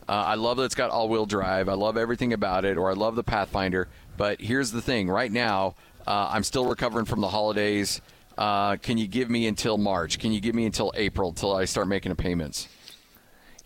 Uh, 0.07 0.11
I 0.11 0.35
love 0.35 0.57
that 0.57 0.63
it's 0.65 0.75
got 0.75 0.91
all-wheel 0.91 1.25
drive. 1.25 1.67
I 1.67 1.73
love 1.73 1.97
everything 1.97 2.33
about 2.33 2.63
it, 2.63 2.77
or 2.77 2.91
I 2.91 2.93
love 2.93 3.15
the 3.15 3.23
Pathfinder. 3.23 3.87
But 4.17 4.41
here's 4.41 4.71
the 4.71 4.81
thing: 4.81 5.09
right 5.09 5.31
now, 5.31 5.75
uh, 6.07 6.29
I'm 6.31 6.43
still 6.43 6.65
recovering 6.65 7.05
from 7.05 7.21
the 7.21 7.29
holidays. 7.29 8.01
Uh, 8.37 8.75
can 8.77 8.97
you 8.97 9.07
give 9.07 9.29
me 9.29 9.47
until 9.47 9.77
March? 9.77 10.19
Can 10.19 10.31
you 10.31 10.41
give 10.41 10.55
me 10.55 10.65
until 10.65 10.91
April 10.95 11.31
till 11.31 11.55
I 11.55 11.65
start 11.65 11.87
making 11.87 12.09
the 12.09 12.15
payments? 12.15 12.67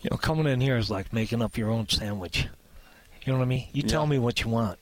You 0.02 0.10
know, 0.12 0.18
coming 0.18 0.48
in 0.48 0.62
here 0.62 0.78
is 0.78 0.90
like 0.90 1.12
making 1.12 1.42
up 1.42 1.58
your 1.58 1.70
own 1.72 1.90
sandwich. 1.90 2.48
You 3.26 3.34
know 3.34 3.40
what 3.40 3.46
I 3.46 3.48
mean? 3.48 3.68
You 3.74 3.84
tell 3.84 4.08
me 4.08 4.18
what 4.18 4.42
you 4.42 4.50
want. 4.50 4.80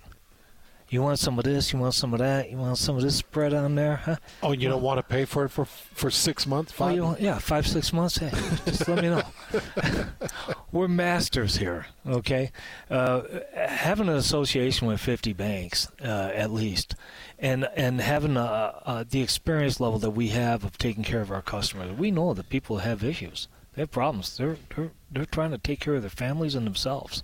You 0.89 1.01
want 1.01 1.19
some 1.19 1.37
of 1.37 1.43
this? 1.43 1.73
You 1.73 1.79
want 1.79 1.95
some 1.95 2.13
of 2.13 2.19
that? 2.19 2.49
You 2.49 2.57
want 2.57 2.77
some 2.77 2.95
of 2.95 3.01
this 3.01 3.17
spread 3.17 3.53
on 3.53 3.75
there? 3.75 3.97
Huh? 3.97 4.15
Oh, 4.41 4.53
you 4.53 4.69
don't 4.69 4.81
want 4.81 4.99
to 4.99 5.03
pay 5.03 5.25
for 5.25 5.43
it 5.43 5.49
for 5.49 5.65
for 5.65 6.09
six 6.09 6.47
months? 6.47 6.71
Oh, 6.75 6.77
Five? 6.77 6.99
want, 6.99 7.19
yeah, 7.19 7.39
five 7.39 7.67
six 7.67 7.91
months. 7.91 8.17
Hey, 8.17 8.29
just 8.65 8.87
let 8.87 9.01
me 9.01 9.09
know. 9.09 9.23
we're 10.71 10.87
masters 10.87 11.57
here. 11.57 11.87
Okay, 12.07 12.51
uh, 12.89 13.21
having 13.53 14.07
an 14.07 14.15
association 14.15 14.87
with 14.87 15.01
50 15.01 15.33
banks 15.33 15.89
uh, 16.01 16.31
at 16.33 16.51
least, 16.51 16.95
and 17.37 17.67
and 17.75 17.99
having 17.99 18.37
uh, 18.37 18.79
uh, 18.85 19.03
the 19.09 19.21
experience 19.21 19.81
level 19.81 19.99
that 19.99 20.11
we 20.11 20.29
have 20.29 20.63
of 20.63 20.77
taking 20.77 21.03
care 21.03 21.21
of 21.21 21.31
our 21.31 21.41
customers, 21.41 21.91
we 21.97 22.11
know 22.11 22.33
that 22.33 22.47
people 22.47 22.77
have 22.77 23.03
issues. 23.03 23.49
They 23.75 23.81
have 23.81 23.91
problems. 23.91 24.37
They're 24.37 24.57
they're 24.73 24.91
they're 25.11 25.25
trying 25.25 25.51
to 25.51 25.57
take 25.57 25.81
care 25.81 25.95
of 25.95 26.01
their 26.01 26.09
families 26.09 26.55
and 26.55 26.65
themselves, 26.65 27.23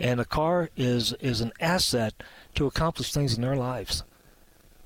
and 0.00 0.18
a 0.18 0.24
car 0.24 0.70
is 0.78 1.12
is 1.20 1.42
an 1.42 1.52
asset 1.60 2.22
to 2.56 2.66
accomplish 2.66 3.12
things 3.12 3.34
in 3.34 3.42
their 3.42 3.56
lives. 3.56 4.02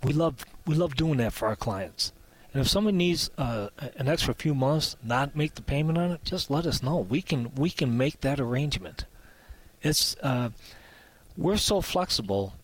We 0.03 0.13
love 0.13 0.45
we 0.67 0.75
love 0.75 0.95
doing 0.97 1.19
that 1.19 1.33
for 1.33 1.49
our 1.49 1.57
clients. 1.57 2.13
And 2.53 2.61
if 2.61 2.69
someone 2.69 2.97
needs 2.97 3.31
uh, 3.39 3.69
an 3.97 4.09
extra 4.09 4.35
few 4.35 4.55
months, 4.55 4.97
not 5.03 5.37
make 5.37 5.55
the 5.55 5.63
payment 5.63 5.99
on 5.99 6.11
it, 6.11 6.25
just 6.25 6.51
let 6.51 6.67
us 6.67 6.83
know. 6.83 6.99
We 6.99 7.23
can 7.23 7.55
we 7.55 7.71
can 7.71 7.97
make 7.97 8.21
that 8.21 8.41
arrangement. 8.41 9.05
It's 9.83 10.17
uh, 10.23 10.51
we're 11.37 11.57
so 11.57 11.81
flexible. 11.81 12.55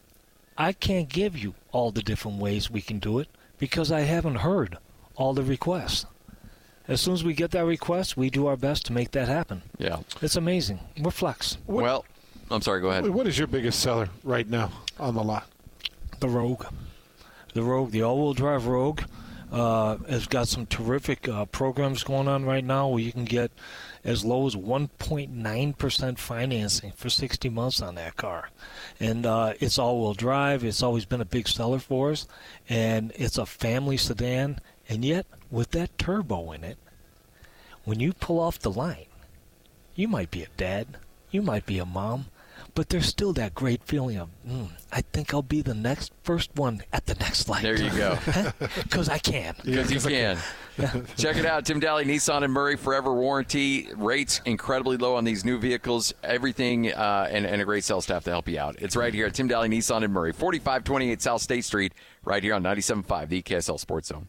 I 0.58 0.72
can't 0.72 1.08
give 1.08 1.36
you 1.36 1.54
all 1.70 1.90
the 1.90 2.02
different 2.02 2.38
ways 2.38 2.70
we 2.70 2.80
can 2.80 2.98
do 2.98 3.18
it 3.18 3.28
because 3.58 3.92
I 3.92 4.00
haven't 4.00 4.36
heard 4.36 4.78
all 5.14 5.34
the 5.34 5.42
requests. 5.42 6.06
As 6.88 7.00
soon 7.00 7.14
as 7.14 7.24
we 7.24 7.34
get 7.34 7.50
that 7.50 7.64
request, 7.64 8.16
we 8.16 8.30
do 8.30 8.46
our 8.46 8.56
best 8.56 8.86
to 8.86 8.92
make 8.92 9.10
that 9.10 9.28
happen. 9.28 9.62
Yeah. 9.76 10.00
It's 10.22 10.36
amazing. 10.36 10.80
We're 10.98 11.10
flex. 11.10 11.58
Well, 11.66 12.04
I'm 12.50 12.62
sorry. 12.62 12.80
Go 12.80 12.90
ahead. 12.90 13.08
What 13.08 13.26
is 13.26 13.36
your 13.36 13.48
biggest 13.48 13.80
seller 13.80 14.08
right 14.22 14.48
now 14.48 14.70
on 14.98 15.14
the 15.14 15.22
lot? 15.22 15.46
The 16.20 16.28
Rogue. 16.28 16.66
The 17.54 17.62
Rogue, 17.62 17.90
the 17.90 18.02
all-wheel 18.02 18.34
drive 18.34 18.66
Rogue, 18.66 19.02
uh, 19.52 19.96
has 20.08 20.26
got 20.26 20.48
some 20.48 20.66
terrific 20.66 21.28
uh, 21.28 21.44
programs 21.46 22.02
going 22.02 22.28
on 22.28 22.44
right 22.44 22.64
now 22.64 22.88
where 22.88 23.00
you 23.00 23.12
can 23.12 23.24
get 23.24 23.50
as 24.04 24.24
low 24.24 24.46
as 24.46 24.54
1.9% 24.54 26.18
financing 26.18 26.92
for 26.92 27.08
60 27.08 27.48
months 27.48 27.80
on 27.80 27.94
that 27.94 28.16
car. 28.16 28.50
And 29.00 29.24
uh, 29.24 29.54
it's 29.60 29.78
all-wheel 29.78 30.14
drive. 30.14 30.64
It's 30.64 30.82
always 30.82 31.04
been 31.04 31.20
a 31.20 31.26
big 31.26 31.48
seller 31.48 31.78
for 31.78 32.10
us, 32.12 32.26
and 32.68 33.12
it's 33.16 33.38
a 33.38 33.46
family 33.46 33.96
sedan. 33.96 34.60
And 34.88 35.04
yet, 35.04 35.26
with 35.50 35.70
that 35.72 35.96
turbo 35.98 36.52
in 36.52 36.64
it, 36.64 36.78
when 37.84 38.00
you 38.00 38.12
pull 38.12 38.40
off 38.40 38.58
the 38.58 38.70
line, 38.70 39.06
you 39.94 40.08
might 40.08 40.30
be 40.30 40.42
a 40.42 40.48
dad, 40.56 40.98
you 41.30 41.40
might 41.40 41.66
be 41.66 41.78
a 41.78 41.86
mom, 41.86 42.26
but 42.76 42.90
there's 42.90 43.06
still 43.06 43.32
that 43.32 43.54
great 43.54 43.82
feeling 43.84 44.18
of, 44.18 44.28
mm, 44.46 44.68
I 44.92 45.00
think 45.00 45.32
I'll 45.32 45.40
be 45.40 45.62
the 45.62 45.74
next 45.74 46.12
first 46.22 46.54
one 46.56 46.82
at 46.92 47.06
the 47.06 47.14
next 47.14 47.48
light. 47.48 47.62
There 47.62 47.82
you 47.82 47.90
go. 47.90 48.18
Because 48.82 49.08
I 49.08 49.18
can. 49.18 49.54
Because 49.64 49.90
you 49.90 49.98
can. 50.00 50.36
Check 51.16 51.36
it 51.36 51.46
out. 51.46 51.64
Tim 51.64 51.80
Dahle, 51.80 52.04
Nissan 52.04 52.44
and 52.44 52.52
Murray 52.52 52.76
Forever 52.76 53.14
Warranty. 53.14 53.88
Rates 53.96 54.42
incredibly 54.44 54.98
low 54.98 55.16
on 55.16 55.24
these 55.24 55.44
new 55.44 55.58
vehicles. 55.58 56.12
Everything 56.22 56.92
uh, 56.92 57.28
and, 57.30 57.46
and 57.46 57.62
a 57.62 57.64
great 57.64 57.82
sales 57.82 58.04
staff 58.04 58.24
to 58.24 58.30
help 58.30 58.46
you 58.46 58.58
out. 58.58 58.76
It's 58.78 58.94
right 58.94 59.12
here 59.12 59.26
at 59.26 59.34
Tim 59.34 59.48
Dahle, 59.48 59.68
Nissan 59.68 60.04
and 60.04 60.12
Murray, 60.12 60.32
4528 60.32 61.22
South 61.22 61.40
State 61.40 61.64
Street, 61.64 61.94
right 62.24 62.42
here 62.42 62.54
on 62.54 62.62
97.5, 62.62 63.28
the 63.28 63.42
KSL 63.42 63.80
Sports 63.80 64.08
Zone. 64.08 64.28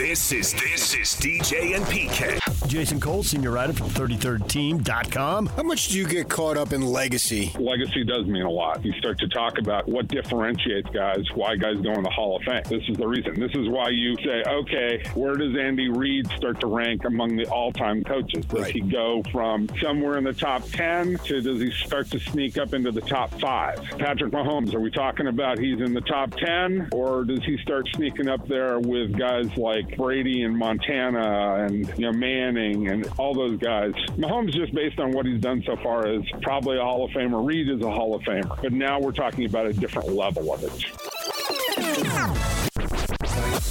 This 0.00 0.32
is 0.32 0.54
this 0.54 0.94
is 0.94 1.08
DJ 1.20 1.76
and 1.76 1.84
PK. 1.84 2.38
Jason 2.66 2.98
Cole, 3.00 3.22
senior 3.22 3.50
writer 3.50 3.72
from 3.74 3.88
33rdteam.com. 3.90 5.46
How 5.46 5.62
much 5.64 5.88
do 5.88 5.98
you 5.98 6.06
get 6.06 6.28
caught 6.28 6.56
up 6.56 6.72
in 6.72 6.80
legacy? 6.82 7.52
legacy 7.58 8.04
does 8.04 8.24
mean 8.26 8.42
a 8.44 8.50
lot. 8.50 8.82
You 8.84 8.92
start 8.92 9.18
to 9.18 9.28
talk 9.28 9.58
about 9.58 9.88
what 9.88 10.06
differentiates 10.08 10.88
guys, 10.90 11.24
why 11.34 11.56
guys 11.56 11.76
go 11.82 11.92
in 11.92 12.02
the 12.04 12.10
Hall 12.10 12.36
of 12.36 12.42
Fame. 12.44 12.62
This 12.68 12.82
is 12.88 12.96
the 12.96 13.06
reason. 13.06 13.38
This 13.40 13.50
is 13.54 13.68
why 13.68 13.88
you 13.90 14.16
say, 14.24 14.42
okay, 14.46 15.02
where 15.14 15.34
does 15.34 15.54
Andy 15.56 15.88
Reid 15.90 16.28
start 16.36 16.60
to 16.60 16.68
rank 16.68 17.04
among 17.04 17.36
the 17.36 17.46
all-time 17.48 18.02
coaches? 18.04 18.44
Does 18.46 18.60
Right. 18.62 18.72
he 18.72 18.80
go 18.80 19.22
from 19.32 19.68
somewhere 19.82 20.16
in 20.16 20.24
the 20.24 20.32
top 20.32 20.62
10 20.70 21.18
to 21.24 21.40
does 21.42 21.60
he 21.60 21.70
start 21.72 22.08
to 22.12 22.20
sneak 22.20 22.56
up 22.56 22.72
into 22.72 22.92
the 22.92 23.00
top 23.02 23.38
five? 23.40 23.82
Patrick 23.98 24.32
Mahomes, 24.32 24.72
are 24.74 24.80
we 24.80 24.90
talking 24.92 25.26
about 25.26 25.58
he's 25.58 25.80
in 25.80 25.92
the 25.92 26.00
top 26.02 26.30
10 26.36 26.88
or 26.92 27.24
does 27.24 27.44
he 27.44 27.58
start 27.58 27.86
sneaking 27.96 28.28
up 28.28 28.46
there 28.46 28.78
with 28.78 29.18
guys 29.18 29.48
like 29.56 29.89
Brady 29.96 30.42
and 30.42 30.56
Montana 30.56 31.66
and, 31.66 31.86
you 31.98 32.10
know, 32.10 32.12
Manning 32.12 32.88
and 32.88 33.06
all 33.18 33.34
those 33.34 33.58
guys? 33.58 33.92
Mahomes, 34.16 34.52
just 34.52 34.74
based 34.74 34.98
on 34.98 35.12
what 35.12 35.26
he's 35.26 35.40
done 35.40 35.62
so 35.66 35.76
far, 35.76 36.08
is 36.08 36.22
probably 36.42 36.78
a 36.78 36.82
Hall 36.82 37.04
of 37.04 37.10
Famer. 37.10 37.46
Reid 37.46 37.68
is 37.68 37.80
a 37.82 37.90
Hall 37.90 38.14
of 38.14 38.22
Famer. 38.22 38.60
But 38.62 38.72
now 38.72 39.00
we're 39.00 39.12
talking 39.12 39.44
about 39.44 39.66
a 39.66 39.72
different 39.72 40.12
level 40.12 40.52
of 40.52 40.62
it. 40.64 40.84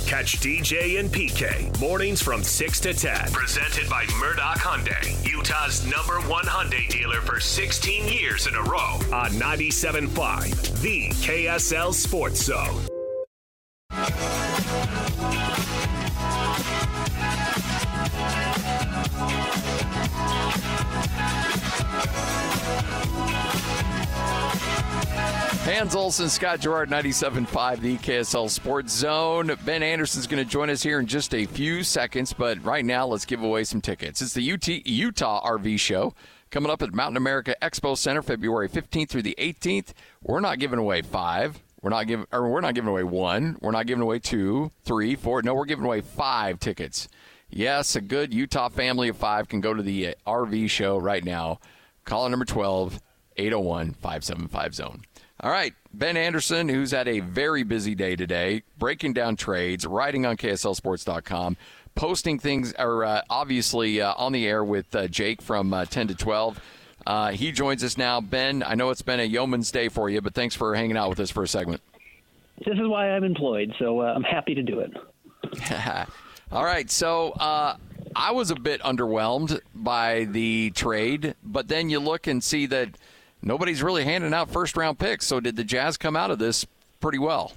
Catch 0.10 0.40
DJ 0.40 1.00
and 1.00 1.10
PK 1.10 1.80
mornings 1.80 2.22
from 2.22 2.44
6 2.44 2.80
to 2.80 2.94
10. 2.94 3.32
Presented 3.32 3.88
by 3.90 4.06
Murdock 4.20 4.58
Hyundai, 4.58 5.30
Utah's 5.30 5.86
number 5.86 6.20
one 6.28 6.46
Hyundai 6.46 6.90
dealer 6.90 7.22
for 7.22 7.40
16 7.40 8.12
years 8.12 8.48
in 8.48 8.56
a 8.56 8.64
row 8.64 9.00
on 9.14 9.30
97.5, 9.34 10.82
the 10.82 11.10
KSL 11.10 11.94
Sports 11.94 12.44
Zone. 12.44 12.88
Hans 25.80 25.96
Olsen, 25.96 26.28
Scott 26.28 26.60
Garrard, 26.60 26.90
97.5, 26.90 27.80
the 27.80 27.96
KSL 28.00 28.50
Sports 28.50 28.92
Zone. 28.92 29.58
Ben 29.64 29.82
Anderson's 29.82 30.28
going 30.28 30.44
to 30.44 30.50
join 30.50 30.70
us 30.70 30.84
here 30.84 31.00
in 31.00 31.06
just 31.06 31.34
a 31.34 31.46
few 31.46 31.84
seconds, 31.84 32.34
but 32.34 32.62
right 32.66 32.84
now, 32.84 33.08
let's 33.08 33.24
give 33.24 33.42
away 33.42 33.64
some 33.64 33.80
tickets. 33.80 34.22
It's 34.22 34.34
the 34.34 34.52
UT, 34.52 34.68
Utah 34.68 35.42
RV 35.50 35.80
Show 35.80 36.14
coming 36.50 36.70
up 36.70 36.82
at 36.82 36.94
Mountain 36.94 37.16
America 37.16 37.56
Expo 37.62 37.98
Center, 37.98 38.22
February 38.22 38.68
15th 38.68 39.08
through 39.08 39.22
the 39.22 39.38
18th. 39.40 39.94
We're 40.22 40.42
not 40.42 40.60
giving 40.60 40.80
away 40.80 41.02
five. 41.02 41.58
We're 41.82 41.92
not 41.92 42.08
giving, 42.08 42.26
or 42.34 42.50
we're 42.50 42.60
not 42.60 42.76
giving 42.76 42.90
away 42.90 43.04
one. 43.04 43.58
We're 43.62 43.72
not 43.72 43.88
giving 43.88 44.02
away 44.02 44.20
two, 44.20 44.72
three, 44.84 45.16
four. 45.16 45.42
No, 45.44 45.54
we're 45.54 45.64
giving 45.64 45.86
away 45.86 46.02
five 46.02 46.60
tickets. 46.60 47.08
Yes, 47.50 47.96
a 47.96 48.02
good 48.02 48.34
Utah 48.34 48.68
family 48.68 49.08
of 49.08 49.16
five 49.16 49.48
can 49.48 49.62
go 49.62 49.74
to 49.74 49.82
the 49.82 50.08
uh, 50.08 50.14
RV 50.28 50.70
show 50.72 50.98
right 50.98 51.24
now. 51.24 51.62
Caller 52.04 52.28
number 52.28 52.44
12, 52.44 53.00
801 53.38 53.94
575 53.94 54.76
zone. 54.76 55.04
All 55.42 55.52
right, 55.52 55.74
Ben 55.94 56.18
Anderson, 56.18 56.68
who's 56.68 56.92
had 56.92 57.08
a 57.08 57.22
very 57.22 57.64
busy 57.64 57.96
day 57.96 58.18
today, 58.18 58.64
breaking 58.78 59.14
down 59.14 59.38
trades, 59.38 59.86
writing 59.86 60.26
on 60.26 60.36
KSLSports.com, 60.36 61.56
posting 61.96 62.40
things, 62.40 62.74
or 62.78 63.06
uh, 63.06 63.22
obviously 63.30 64.02
uh, 64.02 64.14
on 64.18 64.34
the 64.34 64.46
air 64.46 64.66
with 64.66 64.94
uh, 64.94 65.08
Jake 65.08 65.42
from 65.42 65.74
uh, 65.74 65.86
10 65.86 66.10
to 66.10 66.16
12. 66.16 66.60
Uh, 67.08 67.32
he 67.32 67.54
joins 67.54 67.86
us 67.86 67.98
now. 67.98 68.20
Ben, 68.20 68.64
I 68.64 68.76
know 68.76 68.90
it's 68.90 69.02
been 69.02 69.22
a 69.22 69.24
yeoman's 69.24 69.72
day 69.72 69.88
for 69.88 70.10
you, 70.10 70.20
but 70.20 70.34
thanks 70.34 70.56
for 70.56 70.76
hanging 70.76 70.98
out 70.98 71.08
with 71.08 71.22
us 71.22 71.30
for 71.30 71.44
a 71.44 71.48
segment. 71.48 71.82
This 72.66 72.78
is 72.78 72.88
why 72.90 73.12
I'm 73.12 73.24
employed, 73.24 73.74
so 73.80 74.02
uh, 74.02 74.12
I'm 74.14 74.24
happy 74.24 74.56
to 74.56 74.62
do 74.62 74.82
it. 74.82 74.92
All 76.52 76.66
right, 76.66 76.92
so 76.92 77.32
uh, 77.32 77.78
I 78.14 78.32
was 78.32 78.52
a 78.52 78.56
bit 78.56 78.82
underwhelmed 78.82 79.62
by 79.74 80.26
the 80.26 80.72
trade, 80.72 81.36
but 81.46 81.70
then 81.70 81.90
you 81.90 82.02
look 82.02 82.28
and 82.28 82.44
see 82.44 82.66
that 82.66 82.90
nobody's 83.42 83.82
really 83.82 84.04
handing 84.04 84.34
out 84.34 84.50
first 84.50 84.78
round 84.78 85.00
picks. 85.00 85.26
So 85.26 85.40
did 85.40 85.56
the 85.56 85.64
Jazz 85.64 85.98
come 85.98 86.16
out 86.16 86.32
of 86.32 86.40
this 86.40 86.66
pretty 87.00 87.20
well? 87.20 87.54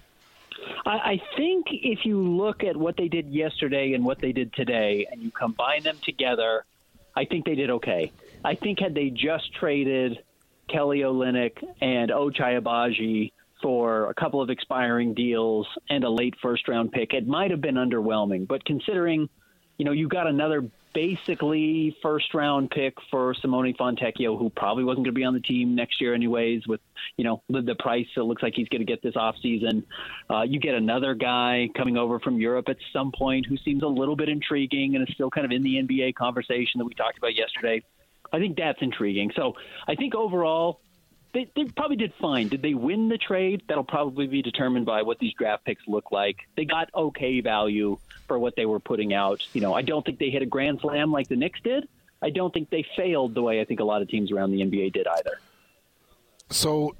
I, 0.84 1.20
think 1.36 1.66
if 1.70 2.04
you 2.04 2.20
look 2.20 2.64
at 2.64 2.76
what 2.76 2.96
they 2.96 3.08
did 3.08 3.30
yesterday 3.30 3.92
and 3.94 4.04
what 4.04 4.20
they 4.20 4.32
did 4.32 4.52
today, 4.52 5.06
and 5.10 5.22
you 5.22 5.30
combine 5.30 5.82
them 5.82 5.98
together, 6.02 6.64
I 7.16 7.24
think 7.24 7.44
they 7.44 7.54
did 7.54 7.70
okay. 7.70 8.12
I 8.44 8.54
think 8.54 8.80
had 8.80 8.94
they 8.94 9.10
just 9.10 9.54
traded 9.54 10.18
Kelly 10.68 11.00
Olynyk 11.00 11.62
and 11.80 12.10
Ochai 12.10 12.60
Agbaji 12.60 13.32
for 13.60 14.10
a 14.10 14.14
couple 14.14 14.42
of 14.42 14.50
expiring 14.50 15.14
deals 15.14 15.66
and 15.88 16.02
a 16.04 16.10
late 16.10 16.34
first 16.42 16.66
round 16.66 16.90
pick, 16.90 17.12
it 17.12 17.26
might 17.26 17.50
have 17.50 17.60
been 17.60 17.76
underwhelming. 17.76 18.48
But 18.48 18.64
considering, 18.64 19.28
you 19.78 19.84
know, 19.84 19.92
you 19.92 20.08
got 20.08 20.26
another 20.26 20.64
basically 20.94 21.96
first 22.02 22.34
round 22.34 22.70
pick 22.70 22.94
for 23.10 23.34
Simone 23.34 23.74
Fontecchio, 23.74 24.38
who 24.38 24.50
probably 24.50 24.84
wasn't 24.84 25.04
going 25.04 25.14
to 25.14 25.18
be 25.18 25.24
on 25.24 25.34
the 25.34 25.40
team 25.40 25.74
next 25.74 26.00
year 26.00 26.14
anyways. 26.14 26.66
With 26.66 26.80
you 27.16 27.24
know 27.24 27.42
the, 27.48 27.62
the 27.62 27.74
price 27.76 28.06
it 28.16 28.20
looks 28.20 28.42
like 28.42 28.54
he's 28.54 28.68
going 28.68 28.80
to 28.80 28.86
get 28.86 29.02
this 29.02 29.14
offseason. 29.14 29.84
Uh, 30.30 30.42
you 30.42 30.60
get 30.60 30.74
another 30.74 31.14
guy 31.14 31.68
coming 31.76 31.96
over 31.96 32.20
from 32.20 32.40
Europe 32.40 32.68
at 32.68 32.76
some 32.92 33.12
point 33.12 33.46
who 33.46 33.56
seems 33.58 33.82
a 33.82 33.88
little 33.88 34.16
bit 34.16 34.28
intriguing 34.28 34.94
and 34.96 35.06
is 35.06 35.14
still 35.14 35.30
kind 35.30 35.44
of 35.44 35.52
in 35.52 35.62
the 35.62 35.74
NBA 35.74 36.14
conversation 36.14 36.78
that 36.78 36.84
we 36.84 36.94
talked 36.94 37.18
about 37.18 37.34
yesterday. 37.34 37.82
I 38.32 38.38
think 38.38 38.56
that's 38.56 38.80
intriguing. 38.80 39.30
So 39.36 39.54
I 39.86 39.94
think 39.94 40.14
overall. 40.14 40.80
They, 41.34 41.50
they 41.56 41.64
probably 41.64 41.96
did 41.96 42.12
fine. 42.20 42.48
Did 42.48 42.60
they 42.60 42.74
win 42.74 43.08
the 43.08 43.16
trade? 43.16 43.62
That'll 43.66 43.84
probably 43.84 44.26
be 44.26 44.42
determined 44.42 44.84
by 44.84 45.02
what 45.02 45.18
these 45.18 45.32
draft 45.32 45.64
picks 45.64 45.82
look 45.88 46.12
like. 46.12 46.36
They 46.56 46.66
got 46.66 46.90
okay 46.94 47.40
value 47.40 47.98
for 48.26 48.38
what 48.38 48.54
they 48.54 48.66
were 48.66 48.80
putting 48.80 49.14
out. 49.14 49.42
You 49.54 49.62
know, 49.62 49.72
I 49.72 49.82
don't 49.82 50.04
think 50.04 50.18
they 50.18 50.28
hit 50.28 50.42
a 50.42 50.46
grand 50.46 50.80
slam 50.80 51.10
like 51.10 51.28
the 51.28 51.36
Knicks 51.36 51.60
did. 51.62 51.88
I 52.20 52.30
don't 52.30 52.52
think 52.52 52.70
they 52.70 52.84
failed 52.96 53.34
the 53.34 53.42
way 53.42 53.60
I 53.60 53.64
think 53.64 53.80
a 53.80 53.84
lot 53.84 54.02
of 54.02 54.08
teams 54.08 54.30
around 54.30 54.52
the 54.52 54.60
NBA 54.60 54.92
did 54.92 55.06
either. 55.06 55.40
So, 56.50 56.94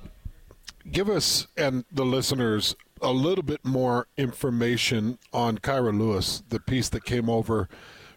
give 0.90 1.08
us 1.08 1.46
and 1.56 1.84
the 1.92 2.04
listeners 2.04 2.74
a 3.02 3.12
little 3.12 3.44
bit 3.44 3.64
more 3.64 4.06
information 4.16 5.18
on 5.32 5.58
Kira 5.58 5.96
Lewis, 5.96 6.42
the 6.48 6.58
piece 6.58 6.88
that 6.88 7.04
came 7.04 7.28
over 7.28 7.68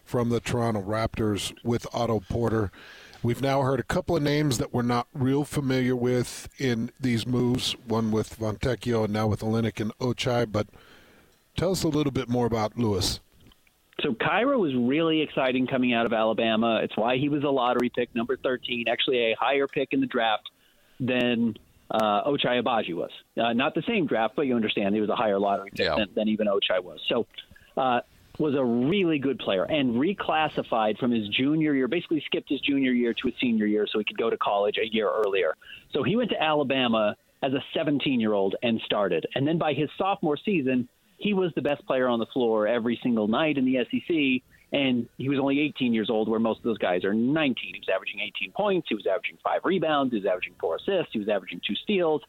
from 0.04 0.30
the 0.30 0.40
Toronto 0.40 0.82
Raptors 0.82 1.54
with 1.64 1.88
Otto 1.94 2.22
Porter. 2.30 2.72
We've 3.26 3.42
now 3.42 3.64
heard 3.64 3.80
a 3.80 3.84
couple 3.84 4.16
of 4.16 4.22
names 4.22 4.60
that 4.60 4.72
we're 4.72 4.84
not 4.84 5.08
real 5.12 5.46
familiar 5.46 5.96
with 5.96 6.48
in 6.60 6.92
these 7.00 7.26
moves, 7.26 7.72
one 7.88 8.12
with 8.12 8.38
Fontecchio 8.38 9.06
and 9.06 9.14
now 9.14 9.26
with 9.26 9.40
Olynyk 9.40 9.80
and 9.80 9.98
Ochai. 9.98 10.52
But 10.52 10.68
tell 11.58 11.72
us 11.72 11.82
a 11.82 11.88
little 11.88 12.12
bit 12.12 12.30
more 12.30 12.46
about 12.46 12.78
Lewis. 12.78 13.20
So 14.02 14.14
Kira 14.14 14.60
was 14.60 14.76
really 14.76 15.22
exciting 15.22 15.66
coming 15.66 15.92
out 15.92 16.06
of 16.06 16.14
Alabama. 16.14 16.82
It's 16.84 16.96
why 16.96 17.18
he 17.18 17.28
was 17.28 17.44
a 17.44 17.50
lottery 17.50 17.90
pick, 17.96 18.14
number 18.14 18.38
13, 18.38 18.86
actually 18.88 19.32
a 19.32 19.36
higher 19.40 19.66
pick 19.68 19.88
in 19.92 20.02
the 20.02 20.06
draft 20.08 20.48
than 21.00 21.56
uh, 21.90 22.26
Ochai 22.26 22.62
Agbaji 22.62 22.94
was. 22.94 23.10
Uh, 23.42 23.54
not 23.54 23.74
the 23.74 23.82
same 23.88 24.06
draft, 24.06 24.36
but 24.36 24.44
you 24.44 24.56
understand 24.56 24.94
he 24.94 25.02
was 25.02 25.10
a 25.10 25.16
higher 25.16 25.40
lottery 25.40 25.72
pick 25.72 25.80
Yeah. 25.88 25.96
than, 25.96 26.10
than 26.14 26.28
even 26.28 26.46
Ochai 26.46 26.84
was. 26.84 27.00
So 27.10 27.26
uh, 27.76 28.02
was 28.40 28.56
a 28.56 28.64
really 28.64 29.20
good 29.20 29.40
player 29.40 29.64
and 29.64 29.96
reclassified 29.96 30.98
from 30.98 31.12
his 31.12 31.28
junior 31.30 31.74
year, 31.74 31.88
basically 31.88 32.24
skipped 32.26 32.50
his 32.50 32.62
junior 32.62 32.92
year 32.92 33.14
to 33.14 33.28
his 33.28 33.34
senior 33.40 33.66
year 33.66 33.88
so 33.92 34.00
he 34.00 34.06
could 34.06 34.18
go 34.18 34.30
to 34.30 34.38
college 34.38 34.78
a 34.78 34.94
year 34.94 35.10
earlier. 35.10 35.56
So 35.94 36.04
he 36.04 36.16
went 36.16 36.30
to 36.32 36.42
Alabama 36.42 37.16
as 37.44 37.54
a 37.54 37.64
17 37.74 38.20
year 38.20 38.34
old 38.34 38.56
and 38.64 38.82
started. 38.86 39.26
And 39.36 39.48
then 39.48 39.58
by 39.58 39.74
his 39.74 39.90
sophomore 39.98 40.38
season, 40.44 40.90
he 41.18 41.34
was 41.34 41.52
the 41.56 41.62
best 41.62 41.86
player 41.86 42.08
on 42.08 42.20
the 42.20 42.26
floor 42.28 42.68
every 42.68 43.00
single 43.02 43.28
night 43.28 43.58
in 43.58 43.66
the 43.66 43.78
SEC. 43.90 44.44
And 44.72 45.08
he 45.18 45.30
was 45.30 45.40
only 45.40 45.60
18 45.60 45.94
years 45.94 46.10
old, 46.10 46.28
where 46.28 46.40
most 46.40 46.58
of 46.58 46.64
those 46.64 46.78
guys 46.78 47.06
are 47.06 47.14
19. 47.14 47.56
He 47.74 47.80
was 47.80 47.88
averaging 47.94 48.20
18 48.20 48.52
points. 48.52 48.88
He 48.90 48.96
was 48.96 49.06
averaging 49.06 49.38
five 49.44 49.62
rebounds. 49.64 50.12
He 50.12 50.20
was 50.20 50.26
averaging 50.26 50.56
four 50.60 50.76
assists. 50.76 51.14
He 51.14 51.20
was 51.20 51.30
averaging 51.30 51.62
two 51.66 51.76
steals, 51.76 52.22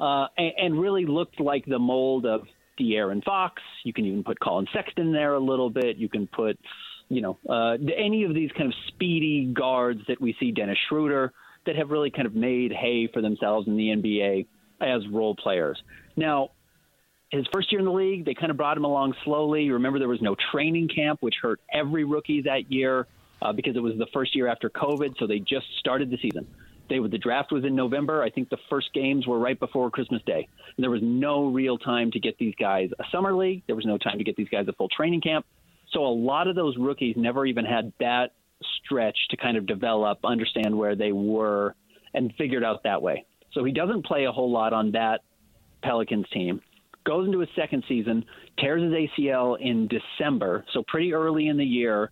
uh, 0.00 0.26
and, 0.36 0.52
and 0.58 0.80
really 0.80 1.06
looked 1.06 1.38
like 1.40 1.66
the 1.66 1.78
mold 1.78 2.26
of 2.26 2.48
De'Aaron 2.78 3.24
Fox. 3.24 3.62
You 3.84 3.92
can 3.92 4.04
even 4.06 4.24
put 4.24 4.38
Collin 4.40 4.66
Sexton 4.72 5.12
there 5.12 5.34
a 5.34 5.40
little 5.40 5.70
bit. 5.70 5.96
You 5.96 6.08
can 6.08 6.26
put, 6.26 6.58
you 7.08 7.20
know, 7.20 7.38
uh, 7.48 7.76
any 7.96 8.24
of 8.24 8.34
these 8.34 8.50
kind 8.52 8.72
of 8.72 8.74
speedy 8.88 9.46
guards 9.52 10.00
that 10.08 10.20
we 10.20 10.36
see, 10.38 10.52
Dennis 10.52 10.78
Schroeder, 10.88 11.32
that 11.66 11.76
have 11.76 11.90
really 11.90 12.10
kind 12.10 12.26
of 12.26 12.34
made 12.34 12.72
hay 12.72 13.08
for 13.12 13.22
themselves 13.22 13.66
in 13.66 13.76
the 13.76 13.88
NBA 13.88 14.46
as 14.80 15.06
role 15.08 15.34
players. 15.34 15.82
Now, 16.16 16.50
his 17.30 17.46
first 17.52 17.72
year 17.72 17.80
in 17.80 17.84
the 17.84 17.92
league, 17.92 18.24
they 18.24 18.34
kind 18.34 18.50
of 18.50 18.56
brought 18.56 18.76
him 18.76 18.84
along 18.84 19.14
slowly. 19.24 19.70
Remember, 19.70 19.98
there 19.98 20.08
was 20.08 20.22
no 20.22 20.36
training 20.52 20.88
camp, 20.88 21.20
which 21.20 21.36
hurt 21.40 21.60
every 21.72 22.04
rookie 22.04 22.42
that 22.42 22.70
year 22.70 23.06
uh, 23.42 23.52
because 23.52 23.76
it 23.76 23.82
was 23.82 23.94
the 23.98 24.06
first 24.12 24.34
year 24.36 24.46
after 24.46 24.70
COVID. 24.70 25.18
So 25.18 25.26
they 25.26 25.38
just 25.38 25.66
started 25.78 26.10
the 26.10 26.18
season. 26.18 26.46
They 26.88 26.98
the 26.98 27.18
draft 27.18 27.50
was 27.52 27.64
in 27.64 27.74
November. 27.74 28.22
I 28.22 28.30
think 28.30 28.50
the 28.50 28.58
first 28.68 28.92
games 28.92 29.26
were 29.26 29.38
right 29.38 29.58
before 29.58 29.90
Christmas 29.90 30.22
Day. 30.26 30.46
And 30.76 30.82
there 30.82 30.90
was 30.90 31.00
no 31.02 31.46
real 31.46 31.78
time 31.78 32.10
to 32.10 32.20
get 32.20 32.36
these 32.38 32.54
guys 32.58 32.90
a 32.98 33.04
summer 33.10 33.34
league. 33.34 33.62
There 33.66 33.76
was 33.76 33.86
no 33.86 33.98
time 33.98 34.18
to 34.18 34.24
get 34.24 34.36
these 34.36 34.48
guys 34.48 34.66
a 34.68 34.72
full 34.72 34.88
training 34.88 35.22
camp. 35.22 35.46
So 35.92 36.04
a 36.04 36.14
lot 36.14 36.48
of 36.48 36.56
those 36.56 36.76
rookies 36.76 37.14
never 37.16 37.46
even 37.46 37.64
had 37.64 37.92
that 38.00 38.32
stretch 38.82 39.16
to 39.30 39.36
kind 39.36 39.56
of 39.56 39.66
develop, 39.66 40.18
understand 40.24 40.76
where 40.76 40.96
they 40.96 41.12
were, 41.12 41.74
and 42.12 42.32
figured 42.36 42.64
out 42.64 42.82
that 42.84 43.00
way. 43.00 43.24
So 43.52 43.64
he 43.64 43.72
doesn't 43.72 44.04
play 44.04 44.24
a 44.24 44.32
whole 44.32 44.50
lot 44.50 44.72
on 44.72 44.92
that 44.92 45.20
Pelicans 45.82 46.26
team. 46.32 46.60
Goes 47.04 47.26
into 47.26 47.40
his 47.40 47.50
second 47.54 47.84
season, 47.86 48.24
tears 48.58 48.82
his 48.82 48.92
ACL 48.92 49.60
in 49.60 49.88
December, 49.88 50.64
so 50.72 50.82
pretty 50.86 51.12
early 51.12 51.48
in 51.48 51.56
the 51.56 51.64
year, 51.64 52.10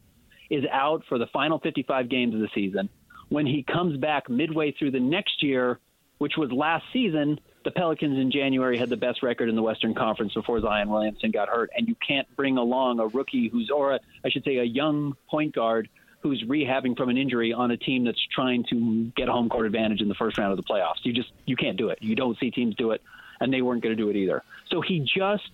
is 0.51 0.65
out 0.71 1.03
for 1.09 1.19
the 1.19 1.27
final 1.33 1.59
55 1.59 2.09
games 2.11 2.35
of 2.35 2.41
the 2.41 2.49
season. 2.55 2.89
When 3.33 3.47
he 3.47 3.63
comes 3.63 3.97
back 3.97 4.29
midway 4.29 4.73
through 4.73 4.91
the 4.91 5.01
next 5.01 5.43
year, 5.43 5.79
which 6.19 6.37
was 6.37 6.53
last 6.53 6.85
season, 6.93 7.41
the 7.65 7.71
Pelicans 7.71 8.19
in 8.19 8.31
January 8.31 8.77
had 8.77 8.91
the 8.91 8.97
best 8.99 9.23
record 9.23 9.49
in 9.49 9.57
the 9.57 9.63
Western 9.63 9.95
Conference 9.95 10.35
before 10.35 10.61
Zion 10.61 10.91
Williamson 10.91 11.31
got 11.31 11.49
hurt. 11.49 11.71
And 11.75 11.89
you 11.89 11.97
can't 12.07 12.29
bring 12.37 12.59
along 12.59 13.01
a 13.01 13.07
rookie 13.07 13.49
who's, 13.49 13.71
or 13.71 13.93
a, 13.93 14.01
I 14.23 14.29
should 14.29 14.45
say, 14.45 14.59
a 14.59 14.65
young 14.65 15.17
point 15.31 15.55
guard 15.55 15.89
who's 16.21 16.43
rehabbing 16.43 16.95
from 16.95 17.09
an 17.09 17.17
injury 17.17 17.55
on 17.55 17.71
a 17.71 17.77
team 17.79 18.05
that's 18.05 18.21
trying 18.35 18.65
to 18.65 19.11
get 19.17 19.31
a 19.31 19.33
home 19.33 19.49
court 19.49 19.65
advantage 19.65 20.03
in 20.03 20.09
the 20.09 20.15
first 20.15 20.37
round 20.37 20.53
of 20.53 20.59
the 20.59 20.71
playoffs. 20.71 21.03
You 21.03 21.15
just 21.15 21.33
you 21.47 21.57
can't 21.57 21.79
do 21.79 21.89
it. 21.89 22.01
You 22.03 22.15
don't 22.15 22.39
see 22.39 22.51
teams 22.51 22.75
do 22.75 22.91
it, 22.91 23.01
and 23.41 23.51
they 23.51 23.63
weren't 23.63 23.83
going 23.83 23.97
to 23.97 24.03
do 24.03 24.11
it 24.11 24.17
either. 24.17 24.43
So 24.71 24.83
he 24.83 25.01
just 25.01 25.51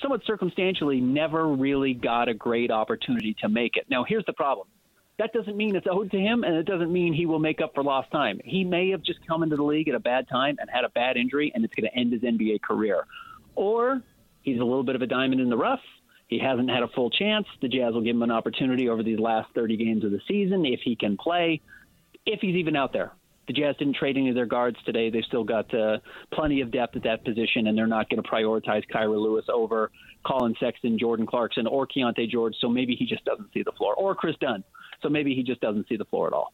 somewhat 0.00 0.24
circumstantially 0.24 1.00
never 1.00 1.48
really 1.48 1.92
got 1.92 2.28
a 2.28 2.34
great 2.34 2.70
opportunity 2.70 3.34
to 3.40 3.48
make 3.48 3.76
it. 3.76 3.86
Now 3.90 4.04
here's 4.04 4.24
the 4.26 4.32
problem. 4.32 4.68
That 5.22 5.32
doesn't 5.32 5.56
mean 5.56 5.76
it's 5.76 5.86
owed 5.88 6.10
to 6.10 6.18
him, 6.18 6.42
and 6.42 6.56
it 6.56 6.66
doesn't 6.66 6.92
mean 6.92 7.14
he 7.14 7.26
will 7.26 7.38
make 7.38 7.60
up 7.60 7.76
for 7.76 7.84
lost 7.84 8.10
time. 8.10 8.40
He 8.44 8.64
may 8.64 8.90
have 8.90 9.04
just 9.04 9.24
come 9.24 9.44
into 9.44 9.54
the 9.54 9.62
league 9.62 9.86
at 9.88 9.94
a 9.94 10.00
bad 10.00 10.28
time 10.28 10.56
and 10.58 10.68
had 10.68 10.82
a 10.82 10.88
bad 10.88 11.16
injury, 11.16 11.52
and 11.54 11.64
it's 11.64 11.72
going 11.76 11.88
to 11.88 11.96
end 11.96 12.12
his 12.12 12.22
NBA 12.22 12.60
career. 12.60 13.06
Or 13.54 14.02
he's 14.42 14.58
a 14.58 14.64
little 14.64 14.82
bit 14.82 14.96
of 14.96 15.02
a 15.02 15.06
diamond 15.06 15.40
in 15.40 15.48
the 15.48 15.56
rough. 15.56 15.78
He 16.26 16.40
hasn't 16.40 16.68
had 16.68 16.82
a 16.82 16.88
full 16.88 17.08
chance. 17.08 17.46
The 17.60 17.68
Jazz 17.68 17.94
will 17.94 18.00
give 18.00 18.16
him 18.16 18.22
an 18.24 18.32
opportunity 18.32 18.88
over 18.88 19.04
these 19.04 19.20
last 19.20 19.54
30 19.54 19.76
games 19.76 20.04
of 20.04 20.10
the 20.10 20.20
season 20.26 20.66
if 20.66 20.80
he 20.82 20.96
can 20.96 21.16
play, 21.16 21.60
if 22.26 22.40
he's 22.40 22.56
even 22.56 22.74
out 22.74 22.92
there. 22.92 23.12
The 23.46 23.52
Jazz 23.52 23.76
didn't 23.76 23.94
trade 23.94 24.16
any 24.16 24.30
of 24.30 24.34
their 24.34 24.46
guards 24.46 24.78
today. 24.84 25.10
They've 25.10 25.22
still 25.24 25.44
got 25.44 25.72
uh, 25.72 25.98
plenty 26.32 26.62
of 26.62 26.72
depth 26.72 26.96
at 26.96 27.04
that 27.04 27.24
position, 27.24 27.68
and 27.68 27.78
they're 27.78 27.86
not 27.86 28.10
going 28.10 28.20
to 28.20 28.28
prioritize 28.28 28.82
Kira 28.92 29.22
Lewis 29.22 29.44
over 29.48 29.92
Collin 30.26 30.56
Sexton, 30.58 30.98
Jordan 30.98 31.26
Clarkson, 31.26 31.68
or 31.68 31.86
Keyonte 31.86 32.28
George. 32.28 32.56
So 32.60 32.68
maybe 32.68 32.96
he 32.96 33.06
just 33.06 33.24
doesn't 33.24 33.52
see 33.52 33.62
the 33.62 33.72
floor, 33.72 33.94
or 33.94 34.16
Kris 34.16 34.34
Dunn. 34.40 34.64
So 35.02 35.08
maybe 35.08 35.34
he 35.34 35.42
just 35.42 35.60
doesn't 35.60 35.88
see 35.88 35.96
the 35.96 36.04
floor 36.04 36.26
at 36.26 36.32
all. 36.32 36.52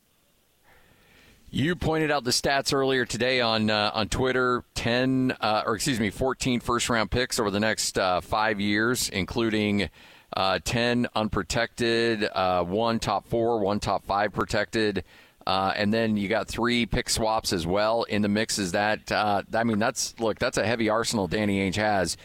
You 1.50 1.76
pointed 1.76 2.10
out 2.10 2.24
the 2.24 2.30
stats 2.30 2.74
earlier 2.74 3.06
today 3.06 3.40
on 3.40 3.70
uh, 3.70 3.90
on 3.94 4.08
Twitter. 4.08 4.64
Ten, 4.74 5.34
uh, 5.40 5.62
or 5.64 5.76
excuse 5.76 5.98
me, 5.98 6.10
14 6.10 6.60
first 6.60 6.90
round 6.90 7.10
picks 7.10 7.38
over 7.40 7.50
the 7.50 7.60
next 7.60 7.98
uh, 7.98 8.20
five 8.20 8.60
years, 8.60 9.08
including 9.08 9.88
uh, 10.36 10.58
ten 10.62 11.06
unprotected, 11.14 12.24
uh, 12.24 12.62
one 12.64 12.98
top 12.98 13.26
four, 13.28 13.60
one 13.60 13.80
top 13.80 14.04
five 14.04 14.34
protected, 14.34 15.04
uh, 15.46 15.72
and 15.74 15.92
then 15.92 16.18
you 16.18 16.28
got 16.28 16.48
three 16.48 16.84
pick 16.84 17.08
swaps 17.08 17.54
as 17.54 17.66
well 17.66 18.02
in 18.02 18.20
the 18.20 18.28
mix. 18.28 18.58
Is 18.58 18.72
that? 18.72 19.10
I 19.10 19.64
mean, 19.64 19.78
that's 19.78 20.20
look, 20.20 20.38
that's 20.38 20.58
a 20.58 20.66
heavy 20.66 20.90
arsenal 20.90 21.28
Danny 21.28 21.60
Ainge 21.60 21.76
has. 21.76 22.18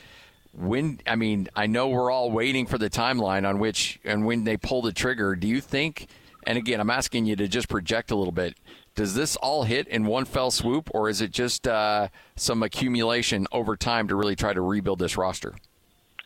When 0.54 1.00
I 1.08 1.16
mean, 1.16 1.50
I 1.56 1.66
know 1.66 1.90
we're 1.90 2.12
all 2.12 2.32
waiting 2.32 2.68
for 2.68 2.78
the 2.78 2.90
timeline 2.90 3.48
on 3.48 3.60
which 3.60 4.00
and 4.04 4.26
when 4.26 4.44
they 4.44 4.58
pull 4.58 4.82
the 4.82 4.94
trigger. 4.94 5.36
Do 5.36 5.48
you 5.48 5.62
think? 5.62 6.08
And 6.46 6.58
again, 6.58 6.80
I'm 6.80 6.90
asking 6.90 7.26
you 7.26 7.36
to 7.38 7.48
just 7.48 7.70
project 7.70 8.12
a 8.12 8.16
little 8.16 8.32
bit. 8.32 8.56
Does 8.96 9.16
this 9.16 9.36
all 9.38 9.64
hit 9.64 9.88
in 9.88 10.06
one 10.06 10.26
fell 10.26 10.52
swoop, 10.52 10.90
or 10.94 11.10
is 11.10 11.22
it 11.22 11.32
just 11.32 11.68
uh, 11.68 12.10
some 12.36 12.62
accumulation 12.62 13.48
over 13.52 13.76
time 13.76 14.08
to 14.10 14.16
really 14.16 14.36
try 14.36 14.54
to 14.54 14.62
rebuild 14.62 15.00
this 15.00 15.18
roster? 15.18 15.56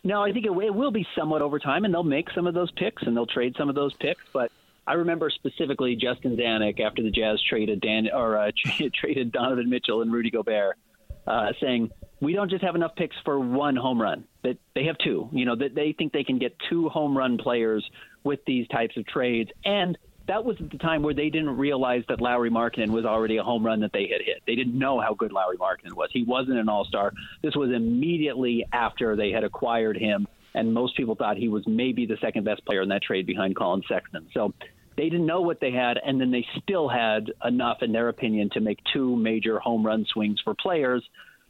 No, 0.04 0.22
I 0.22 0.32
think 0.32 0.46
it, 0.46 0.52
it 0.52 0.74
will 0.74 0.92
be 0.92 1.06
somewhat 1.18 1.42
over 1.42 1.60
time, 1.60 1.86
and 1.86 1.94
they'll 1.94 2.04
make 2.04 2.30
some 2.36 2.46
of 2.46 2.54
those 2.54 2.72
picks 2.72 3.04
and 3.04 3.16
they'll 3.16 3.26
trade 3.26 3.56
some 3.58 3.70
of 3.70 3.76
those 3.76 3.94
picks. 3.94 4.22
But 4.34 4.52
I 4.86 4.94
remember 4.94 5.30
specifically 5.30 5.96
Justin 5.96 6.36
Zanik 6.36 6.80
after 6.80 7.04
the 7.04 7.12
Jazz 7.12 7.42
traded 7.48 7.82
Dan 7.82 8.10
or 8.14 8.38
uh, 8.38 8.52
traded 8.94 9.32
Donovan 9.32 9.70
Mitchell 9.70 10.02
and 10.02 10.12
Rudy 10.12 10.32
Gobert, 10.32 10.78
uh, 11.26 11.52
saying 11.62 11.92
we 12.20 12.34
don't 12.34 12.50
just 12.50 12.64
have 12.64 12.76
enough 12.76 12.96
picks 12.96 13.16
for 13.24 13.40
one 13.40 13.76
home 13.76 14.02
run; 14.02 14.26
that 14.44 14.58
they 14.76 14.86
have 14.86 14.98
two. 14.98 15.30
You 15.32 15.46
know, 15.46 15.56
that 15.56 15.76
they 15.76 15.94
think 15.98 16.14
they 16.14 16.24
can 16.24 16.40
get 16.40 16.56
two 16.70 16.90
home 16.90 17.18
run 17.18 17.38
players 17.38 17.88
with 18.24 18.40
these 18.46 18.68
types 18.68 18.98
of 18.98 19.06
trades, 19.08 19.50
and 19.66 19.98
that 20.28 20.44
was 20.44 20.58
at 20.60 20.70
the 20.70 20.78
time 20.78 21.04
where 21.04 21.14
they 21.14 21.30
didn't 21.30 21.58
realize 21.58 22.04
that 22.10 22.20
Lauri 22.20 22.50
Markkanen 22.50 22.90
was 22.90 23.06
already 23.06 23.38
a 23.38 23.44
home 23.44 23.66
run 23.66 23.80
that 23.80 23.94
they 23.94 24.08
had 24.12 24.22
hit. 24.24 24.44
They 24.46 24.56
didn't 24.56 24.78
know 24.78 25.00
how 25.00 25.14
good 25.14 25.32
Lauri 25.32 25.58
Markkanen 25.58 25.94
was. 25.94 26.10
He 26.12 26.24
wasn't 26.24 26.60
an 26.60 26.70
all 26.70 26.86
star. 26.86 27.14
This 27.42 27.56
was 27.56 27.72
immediately 27.72 28.66
after 28.74 29.16
they 29.16 29.32
had 29.32 29.44
acquired 29.44 29.98
him, 29.98 30.28
and 30.54 30.74
most 30.74 30.98
people 30.98 31.16
thought 31.16 31.38
he 31.38 31.48
was 31.48 31.66
maybe 31.68 32.06
the 32.06 32.18
second 32.22 32.44
best 32.44 32.66
player 32.66 32.82
in 32.82 32.90
that 32.90 33.04
trade 33.04 33.26
behind 33.26 33.56
Collin 33.56 33.84
Sexton. 33.88 34.28
So 34.34 34.54
they 34.98 35.10
didn't 35.10 35.28
know 35.28 35.42
what 35.42 35.60
they 35.62 35.72
had, 35.72 35.98
and 36.04 36.20
then 36.20 36.32
they 36.32 36.46
still 36.62 36.90
had 36.90 37.32
enough, 37.46 37.78
in 37.82 37.92
their 37.92 38.10
opinion, 38.10 38.50
to 38.54 38.60
make 38.60 38.80
two 38.92 39.16
major 39.16 39.60
home 39.60 39.86
run 39.86 40.06
swings 40.12 40.42
for 40.44 40.54
players 40.56 41.04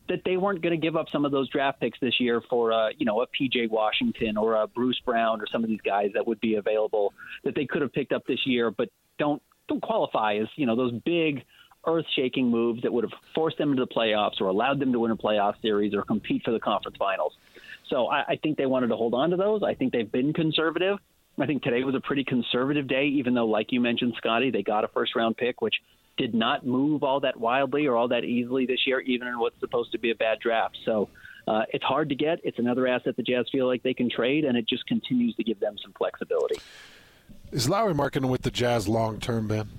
that 0.10 0.22
they 0.26 0.38
weren't 0.38 0.62
going 0.62 0.80
to 0.80 0.84
give 0.84 0.96
up 0.96 1.08
some 1.12 1.26
of 1.26 1.32
those 1.32 1.50
draft 1.50 1.80
picks 1.80 2.00
this 2.00 2.20
year 2.20 2.41
for 2.50 2.72
uh, 2.72 2.89
you 2.98 3.06
know 3.06 3.22
a 3.22 3.28
PJ 3.28 3.70
Washington 3.70 4.38
or 4.38 4.56
a 4.56 4.67
Bruce 4.67 5.00
Brown 5.06 5.41
or 5.41 5.46
some 5.52 5.63
of 5.63 5.70
these 5.70 5.82
guys 5.82 6.12
that 6.13 6.26
would 6.26 6.39
be 6.39 6.56
available 6.56 7.13
that 7.43 7.56
they 7.56 7.65
could 7.65 7.82
have 7.82 7.93
picked 7.93 8.12
up 8.12 8.26
this 8.28 8.39
year, 8.46 8.72
but 8.72 8.89
don't 9.17 9.41
don't 9.67 9.82
qualify 9.82 10.36
as 10.36 10.48
you 10.56 10.65
know 10.65 10.76
those 10.76 10.93
big 11.06 11.43
earth-shaking 11.86 12.50
moves 12.50 12.82
that 12.82 12.91
would 12.91 13.06
have 13.06 13.13
forced 13.34 13.58
them 13.58 13.72
into 13.72 13.86
the 13.86 13.93
playoffs 13.93 14.41
or 14.41 14.48
allowed 14.48 14.80
them 14.80 14.91
to 14.91 15.00
win 15.00 15.12
a 15.12 15.15
playoff 15.15 15.54
series 15.62 15.93
or 15.93 16.04
compete 16.04 16.43
for 16.43 16.52
the 16.52 16.60
conference 16.60 16.98
finals. 16.98 17.34
So 17.89 18.08
I, 18.08 18.24
I 18.28 18.36
think 18.43 18.58
they 18.58 18.65
wanted 18.65 18.88
to 18.88 18.98
hold 18.98 19.13
on 19.13 19.30
to 19.30 19.38
those. 19.38 19.63
I 19.63 19.74
think 19.74 19.93
they've 19.93 20.12
been 20.12 20.34
conservative. 20.34 20.98
I 21.39 21.46
think 21.46 21.63
today 21.63 21.84
was 21.84 21.96
a 21.96 22.02
pretty 22.02 22.24
conservative 22.24 22.88
day, 22.88 23.06
even 23.06 23.34
though, 23.34 23.46
like 23.46 23.72
you 23.72 23.80
mentioned, 23.80 24.15
Scotty, 24.17 24.52
they 24.52 24.63
got 24.63 24.84
a 24.84 24.88
first-round 24.89 25.38
pick, 25.38 25.62
which 25.62 25.76
did 26.17 26.34
not 26.34 26.65
move 26.65 27.03
all 27.03 27.19
that 27.21 27.39
wildly 27.39 27.86
or 27.86 27.95
all 27.95 28.08
that 28.10 28.23
easily 28.23 28.65
this 28.65 28.86
year, 28.86 28.99
even 29.01 29.27
in 29.27 29.39
what's 29.39 29.60
supposed 29.60 29.91
to 29.91 29.99
be 29.99 30.12
a 30.12 30.15
bad 30.15 30.39
draft. 30.39 30.77
So 30.84 31.10
uh, 31.47 31.63
it's 31.71 31.84
hard 31.84 32.10
to 32.10 32.15
get. 32.15 32.39
It's 32.43 32.60
another 32.60 32.88
asset 32.88 33.15
the 33.15 33.23
Jazz 33.23 33.45
feel 33.51 33.67
like 33.67 33.84
they 33.84 33.93
can 33.93 34.10
trade, 34.10 34.43
and 34.43 34.58
it 34.58 34.67
just 34.67 34.86
continues 34.88 35.36
to 35.36 35.43
give 35.43 35.60
them 35.60 35.75
some 35.82 35.93
flexibility. 35.97 36.58
Is 37.51 37.69
Lauri 37.69 37.93
Markin 37.93 38.27
with 38.27 38.41
the 38.41 38.51
Jazz 38.51 38.88
long 38.88 39.19
term, 39.19 39.47
Ben? 39.47 39.69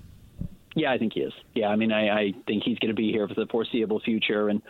Yeah, 0.74 0.92
I 0.92 0.98
think 0.98 1.14
he 1.14 1.20
is. 1.20 1.33
Yeah, 1.55 1.68
I 1.68 1.77
mean, 1.77 1.92
I, 1.92 2.09
I 2.09 2.35
think 2.46 2.62
he's 2.62 2.79
going 2.79 2.90
to 2.90 2.94
be 2.94 3.11
here 3.11 3.27
for 3.27 3.35
the 3.35 3.46
foreseeable 3.46 4.01
future, 4.01 4.48
and 4.48 4.62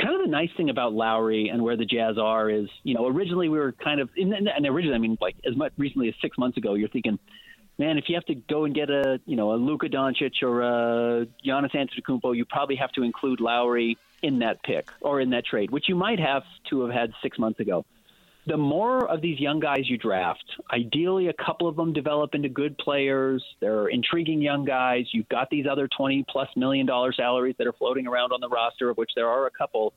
kind 0.00 0.14
of 0.14 0.22
the 0.22 0.30
nice 0.30 0.50
thing 0.56 0.70
about 0.70 0.92
Lauri 0.92 1.48
and 1.48 1.62
where 1.62 1.76
the 1.76 1.84
Jazz 1.84 2.18
are 2.18 2.48
is, 2.48 2.68
you 2.82 2.94
know, 2.94 3.06
originally 3.06 3.48
we 3.48 3.58
were 3.58 3.72
kind 3.72 4.00
of, 4.00 4.10
and 4.16 4.32
and 4.32 4.66
originally, 4.66 4.94
I 4.94 4.98
mean, 4.98 5.18
like 5.20 5.36
as 5.46 5.56
much 5.56 5.72
recently 5.78 6.08
as 6.08 6.14
six 6.22 6.38
months 6.38 6.56
ago, 6.56 6.74
you're 6.74 6.88
thinking, 6.88 7.18
man, 7.78 7.98
if 7.98 8.08
you 8.08 8.14
have 8.14 8.26
to 8.26 8.34
go 8.34 8.64
and 8.64 8.74
get 8.74 8.90
a, 8.90 9.20
you 9.26 9.36
know, 9.36 9.52
a 9.52 9.56
Luka 9.56 9.88
Doncic 9.88 10.42
or 10.42 10.62
a 10.62 11.26
Giannis 11.44 11.72
Antetokounmpo, 11.72 12.36
you 12.36 12.44
probably 12.44 12.76
have 12.76 12.92
to 12.92 13.02
include 13.02 13.40
Lauri 13.40 13.96
in 14.22 14.40
that 14.40 14.62
pick 14.62 14.90
or 15.00 15.20
in 15.20 15.30
that 15.30 15.46
trade, 15.46 15.70
which 15.70 15.88
you 15.88 15.94
might 15.94 16.20
have 16.20 16.42
to 16.68 16.82
have 16.82 16.90
had 16.90 17.12
six 17.22 17.38
months 17.38 17.60
ago. 17.60 17.84
The 18.46 18.56
more 18.56 19.06
of 19.06 19.20
these 19.20 19.38
young 19.38 19.60
guys 19.60 19.88
you 19.88 19.98
draft, 19.98 20.44
ideally 20.72 21.28
a 21.28 21.32
couple 21.32 21.68
of 21.68 21.76
them 21.76 21.92
develop 21.92 22.34
into 22.34 22.48
good 22.48 22.76
players. 22.78 23.44
They're 23.60 23.88
intriguing 23.88 24.40
young 24.40 24.64
guys. 24.64 25.06
You've 25.12 25.28
got 25.28 25.50
these 25.50 25.66
other 25.70 25.88
20 25.88 26.24
plus 26.28 26.48
million 26.56 26.86
dollar 26.86 27.12
salaries 27.12 27.54
that 27.58 27.66
are 27.66 27.72
floating 27.72 28.06
around 28.06 28.32
on 28.32 28.40
the 28.40 28.48
roster, 28.48 28.88
of 28.90 28.96
which 28.96 29.10
there 29.14 29.28
are 29.28 29.46
a 29.46 29.50
couple. 29.50 29.92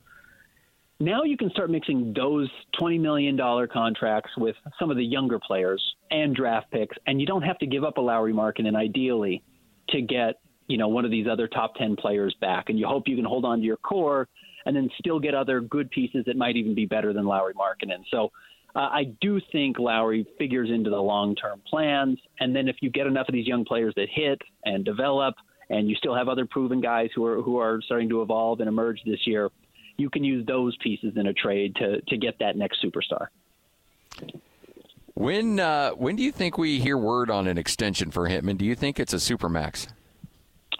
Now 1.00 1.24
you 1.24 1.36
can 1.36 1.50
start 1.50 1.70
mixing 1.70 2.12
those 2.14 2.48
$20 2.80 3.00
million 3.00 3.36
contracts 3.72 4.30
with 4.36 4.54
some 4.78 4.90
of 4.90 4.96
the 4.96 5.04
younger 5.04 5.40
players 5.40 5.82
and 6.10 6.34
draft 6.34 6.70
picks, 6.70 6.96
and 7.06 7.20
you 7.20 7.26
don't 7.26 7.42
have 7.42 7.58
to 7.58 7.66
give 7.66 7.82
up 7.82 7.98
a 7.98 8.00
Lauri 8.00 8.32
Markkanen 8.32 8.76
ideally 8.76 9.42
to 9.90 10.00
get 10.00 10.36
you 10.66 10.78
know 10.78 10.88
one 10.88 11.04
of 11.04 11.10
these 11.10 11.26
other 11.30 11.48
top 11.48 11.74
10 11.74 11.96
players 11.96 12.34
back 12.40 12.68
and 12.68 12.78
you 12.78 12.86
hope 12.86 13.06
you 13.06 13.16
can 13.16 13.24
hold 13.24 13.44
on 13.44 13.58
to 13.58 13.64
your 13.64 13.76
core 13.76 14.28
and 14.66 14.74
then 14.74 14.88
still 14.98 15.20
get 15.20 15.34
other 15.34 15.60
good 15.60 15.90
pieces 15.90 16.24
that 16.26 16.36
might 16.36 16.56
even 16.56 16.74
be 16.74 16.86
better 16.86 17.12
than 17.12 17.26
Lauri 17.26 17.52
Markkanen. 17.52 18.02
So 18.10 18.32
uh, 18.74 18.78
I 18.78 19.14
do 19.20 19.40
think 19.52 19.78
Lauri 19.78 20.26
figures 20.38 20.70
into 20.70 20.88
the 20.88 20.96
long-term 20.96 21.60
plans 21.68 22.18
and 22.40 22.56
then 22.56 22.68
if 22.68 22.76
you 22.80 22.90
get 22.90 23.06
enough 23.06 23.28
of 23.28 23.34
these 23.34 23.46
young 23.46 23.64
players 23.64 23.92
that 23.96 24.08
hit 24.10 24.40
and 24.64 24.84
develop 24.84 25.34
and 25.70 25.88
you 25.88 25.96
still 25.96 26.14
have 26.14 26.28
other 26.28 26.46
proven 26.46 26.80
guys 26.80 27.10
who 27.14 27.24
are 27.24 27.42
who 27.42 27.58
are 27.58 27.80
starting 27.84 28.08
to 28.08 28.22
evolve 28.22 28.60
and 28.60 28.68
emerge 28.68 29.00
this 29.04 29.26
year, 29.26 29.50
you 29.96 30.10
can 30.10 30.24
use 30.24 30.46
those 30.46 30.76
pieces 30.78 31.12
in 31.16 31.26
a 31.26 31.32
trade 31.32 31.76
to 31.76 32.00
to 32.02 32.16
get 32.16 32.38
that 32.40 32.56
next 32.56 32.84
superstar. 32.84 33.28
When 35.14 35.60
uh, 35.60 35.90
when 35.90 36.16
do 36.16 36.22
you 36.22 36.32
think 36.32 36.58
we 36.58 36.80
hear 36.80 36.98
word 36.98 37.30
on 37.30 37.46
an 37.46 37.56
extension 37.58 38.10
for 38.10 38.26
him? 38.26 38.48
And 38.48 38.58
do 38.58 38.64
you 38.64 38.74
think 38.74 38.98
it's 38.98 39.12
a 39.12 39.18
supermax? 39.18 39.88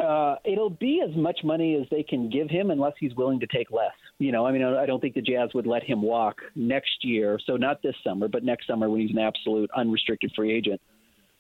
Uh, 0.00 0.37
it'll 0.44 0.70
be 0.70 1.03
as 1.09 1.14
much 1.14 1.38
money 1.44 1.77
as 1.81 1.88
they 1.88 2.03
can 2.03 2.29
give 2.29 2.50
him 2.50 2.72
unless 2.72 2.94
he's 2.98 3.14
willing 3.14 3.38
to 3.38 3.46
take 3.46 3.70
less. 3.70 3.92
You 4.18 4.33
know, 4.33 4.44
I 4.44 4.50
mean, 4.50 4.64
I 4.64 4.87
don't 4.87 5.00
think 5.00 5.14
the 5.14 5.22
Jazz 5.22 5.50
would 5.55 5.66
let 5.66 5.85
him 5.85 6.03
walk 6.03 6.40
next 6.57 7.05
year. 7.05 7.38
So 7.46 7.57
not 7.57 7.81
this 7.83 7.94
summer, 8.03 8.27
but 8.27 8.42
next 8.42 8.66
summer 8.66 8.90
when 8.90 9.00
he's 9.00 9.12
an 9.12 9.18
absolute 9.18 9.70
unrestricted 9.77 10.33
free 10.35 10.53
agent. 10.53 10.81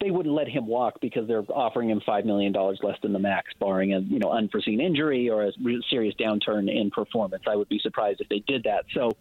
They 0.00 0.10
wouldn't 0.10 0.34
let 0.34 0.48
him 0.48 0.66
walk 0.66 1.00
because 1.00 1.26
they're 1.28 1.44
offering 1.48 1.88
him 1.88 2.00
five 2.04 2.24
million 2.24 2.52
dollars 2.52 2.80
less 2.82 2.98
than 3.02 3.12
the 3.12 3.18
max, 3.18 3.52
barring 3.58 3.94
a 3.94 4.00
you 4.00 4.18
know 4.18 4.30
unforeseen 4.30 4.80
injury 4.80 5.30
or 5.30 5.44
a 5.44 5.52
serious 5.88 6.14
downturn 6.20 6.68
in 6.68 6.90
performance. 6.90 7.44
I 7.46 7.56
would 7.56 7.68
be 7.68 7.78
surprised 7.78 8.20
if 8.20 8.28
they 8.28 8.40
did 8.46 8.64
that. 8.64 8.84
So, 8.92 9.12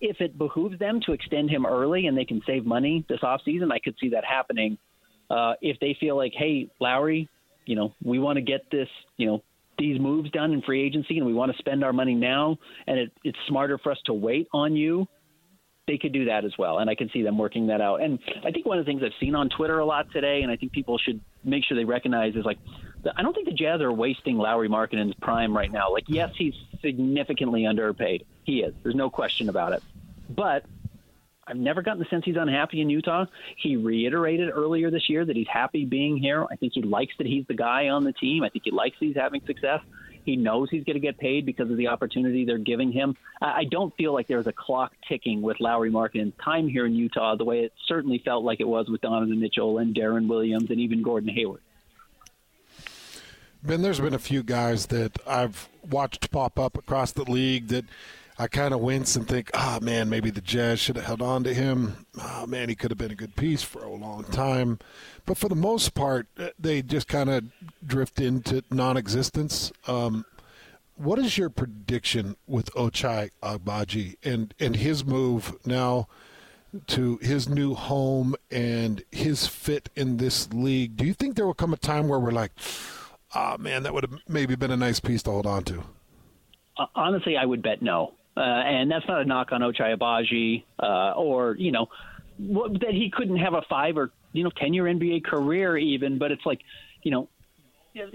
if 0.00 0.20
it 0.20 0.36
behooves 0.36 0.78
them 0.78 1.00
to 1.06 1.12
extend 1.12 1.50
him 1.50 1.66
early 1.66 2.06
and 2.06 2.16
they 2.16 2.24
can 2.24 2.40
save 2.46 2.64
money 2.64 3.04
this 3.08 3.20
offseason, 3.20 3.70
I 3.72 3.78
could 3.78 3.96
see 4.00 4.10
that 4.10 4.24
happening. 4.24 4.78
Uh, 5.30 5.54
if 5.62 5.78
they 5.80 5.96
feel 5.98 6.16
like, 6.16 6.32
hey, 6.36 6.68
Lauri, 6.80 7.28
you 7.66 7.76
know, 7.76 7.94
we 8.02 8.18
want 8.18 8.36
to 8.36 8.42
get 8.42 8.70
this, 8.70 8.88
you 9.16 9.26
know, 9.26 9.42
these 9.78 9.98
moves 9.98 10.30
done 10.30 10.52
in 10.52 10.62
free 10.62 10.84
agency 10.84 11.16
and 11.18 11.26
we 11.26 11.34
want 11.34 11.52
to 11.52 11.58
spend 11.58 11.82
our 11.82 11.92
money 11.92 12.14
now 12.14 12.56
and 12.86 12.98
it, 12.98 13.12
it's 13.24 13.38
smarter 13.48 13.78
for 13.78 13.90
us 13.92 13.98
to 14.06 14.14
wait 14.14 14.46
on 14.52 14.76
you 14.76 15.08
they 15.86 15.98
could 15.98 16.12
do 16.12 16.26
that 16.26 16.44
as 16.44 16.52
well 16.58 16.78
and 16.78 16.88
i 16.88 16.94
can 16.94 17.10
see 17.10 17.22
them 17.22 17.36
working 17.36 17.66
that 17.66 17.80
out 17.80 18.00
and 18.00 18.18
i 18.44 18.50
think 18.50 18.64
one 18.64 18.78
of 18.78 18.84
the 18.84 18.90
things 18.90 19.02
i've 19.02 19.12
seen 19.20 19.34
on 19.34 19.48
twitter 19.48 19.78
a 19.78 19.84
lot 19.84 20.10
today 20.12 20.42
and 20.42 20.50
i 20.50 20.56
think 20.56 20.72
people 20.72 20.98
should 20.98 21.20
make 21.44 21.64
sure 21.64 21.76
they 21.76 21.84
recognize 21.84 22.34
is 22.34 22.44
like 22.44 22.58
i 23.16 23.22
don't 23.22 23.34
think 23.34 23.46
the 23.46 23.54
jazz 23.54 23.80
are 23.80 23.92
wasting 23.92 24.36
Lauri 24.38 24.68
Markkanen's 24.68 25.14
prime 25.20 25.56
right 25.56 25.70
now 25.70 25.92
like 25.92 26.04
yes 26.08 26.30
he's 26.36 26.54
significantly 26.80 27.66
underpaid 27.66 28.24
he 28.44 28.60
is 28.62 28.74
there's 28.82 28.94
no 28.94 29.10
question 29.10 29.48
about 29.48 29.72
it 29.72 29.82
but 30.30 30.64
I've 31.46 31.56
never 31.56 31.82
gotten 31.82 31.98
the 31.98 32.06
sense 32.06 32.24
he's 32.24 32.36
unhappy 32.36 32.80
in 32.80 32.88
Utah. 32.88 33.26
He 33.56 33.76
reiterated 33.76 34.50
earlier 34.50 34.90
this 34.90 35.10
year 35.10 35.24
that 35.24 35.36
he's 35.36 35.46
happy 35.46 35.84
being 35.84 36.16
here. 36.16 36.46
I 36.50 36.56
think 36.56 36.72
he 36.74 36.82
likes 36.82 37.12
that 37.18 37.26
he's 37.26 37.46
the 37.46 37.54
guy 37.54 37.88
on 37.88 38.04
the 38.04 38.12
team. 38.12 38.42
I 38.42 38.48
think 38.48 38.64
he 38.64 38.70
likes 38.70 38.96
he's 38.98 39.14
having 39.14 39.42
success. 39.46 39.80
He 40.24 40.36
knows 40.36 40.70
he's 40.70 40.84
going 40.84 40.94
to 40.94 41.00
get 41.00 41.18
paid 41.18 41.46
because 41.46 41.70
of 41.70 41.76
the 41.76 41.88
opportunity 41.88 42.44
they're 42.44 42.58
giving 42.58 42.92
him. 42.92 43.16
I 43.40 43.64
don't 43.64 43.94
feel 43.96 44.12
like 44.12 44.26
there's 44.26 44.46
a 44.46 44.52
clock 44.52 44.92
ticking 45.08 45.42
with 45.42 45.60
Lauri 45.60 45.90
Markkanen's 45.90 46.34
time 46.42 46.68
here 46.68 46.86
in 46.86 46.94
Utah 46.94 47.36
the 47.36 47.44
way 47.44 47.60
it 47.60 47.72
certainly 47.86 48.18
felt 48.18 48.44
like 48.44 48.60
it 48.60 48.68
was 48.68 48.88
with 48.88 49.00
Donovan 49.00 49.40
Mitchell 49.40 49.78
and 49.78 49.94
Deron 49.94 50.28
Williams 50.28 50.70
and 50.70 50.80
even 50.80 51.02
Gordon 51.02 51.28
Hayward. 51.28 51.60
Ben, 53.62 53.82
there's 53.82 54.00
been 54.00 54.14
a 54.14 54.18
few 54.18 54.42
guys 54.42 54.86
that 54.86 55.18
I've 55.26 55.68
watched 55.88 56.30
pop 56.30 56.58
up 56.58 56.76
across 56.76 57.12
the 57.12 57.24
league 57.24 57.68
that– 57.68 57.84
I 58.36 58.48
kind 58.48 58.74
of 58.74 58.80
wince 58.80 59.14
and 59.14 59.28
think, 59.28 59.50
ah, 59.54 59.78
oh, 59.80 59.84
man, 59.84 60.08
maybe 60.08 60.30
the 60.30 60.40
Jazz 60.40 60.80
should 60.80 60.96
have 60.96 61.04
held 61.04 61.22
on 61.22 61.44
to 61.44 61.54
him. 61.54 62.06
Oh, 62.20 62.46
man, 62.46 62.68
he 62.68 62.74
could 62.74 62.90
have 62.90 62.98
been 62.98 63.12
a 63.12 63.16
good 63.16 63.36
piece 63.36 63.62
for 63.62 63.84
a 63.84 63.92
long 63.92 64.24
time. 64.24 64.80
But 65.24 65.38
for 65.38 65.48
the 65.48 65.54
most 65.54 65.94
part, 65.94 66.26
uh, 66.36 66.48
they 66.58 66.82
just 66.82 67.06
kind 67.06 67.30
of 67.30 67.44
drift 67.86 68.20
into 68.20 68.64
non 68.70 68.96
existence. 68.96 69.72
Um, 69.86 70.24
what 70.96 71.20
is 71.20 71.38
your 71.38 71.48
prediction 71.48 72.36
with 72.48 72.72
Ochai 72.72 73.30
Agbaji 73.40 74.16
and, 74.24 74.52
and 74.58 74.76
his 74.76 75.04
move 75.04 75.56
now 75.64 76.08
to 76.88 77.18
his 77.22 77.48
new 77.48 77.74
home 77.74 78.34
and 78.50 79.04
his 79.12 79.46
fit 79.46 79.90
in 79.94 80.16
this 80.16 80.52
league? 80.52 80.96
Do 80.96 81.04
you 81.04 81.14
think 81.14 81.36
there 81.36 81.46
will 81.46 81.54
come 81.54 81.72
a 81.72 81.76
time 81.76 82.08
where 82.08 82.18
we're 82.18 82.32
like, 82.32 82.50
ah, 83.32 83.54
oh, 83.54 83.62
man, 83.62 83.84
that 83.84 83.94
would 83.94 84.02
have 84.02 84.20
maybe 84.26 84.56
been 84.56 84.72
a 84.72 84.76
nice 84.76 84.98
piece 84.98 85.22
to 85.22 85.30
hold 85.30 85.46
on 85.46 85.62
to? 85.64 85.84
Honestly, 86.96 87.36
I 87.36 87.44
would 87.44 87.62
bet 87.62 87.80
no. 87.80 88.14
Uh, 88.36 88.40
and 88.40 88.90
that's 88.90 89.06
not 89.06 89.22
a 89.22 89.24
knock 89.24 89.52
on 89.52 89.60
Ochai 89.60 89.96
Agbaji 89.96 90.64
uh, 90.82 91.12
or, 91.16 91.56
you 91.56 91.70
know, 91.70 91.86
that 92.38 92.90
he 92.90 93.10
couldn't 93.14 93.36
have 93.36 93.54
a 93.54 93.62
five 93.68 93.96
or, 93.96 94.10
you 94.32 94.42
know, 94.42 94.50
10 94.50 94.74
year 94.74 94.84
NBA 94.84 95.24
career 95.24 95.76
even. 95.76 96.18
But 96.18 96.32
it's 96.32 96.44
like, 96.44 96.60
you 97.02 97.12
know, 97.12 97.28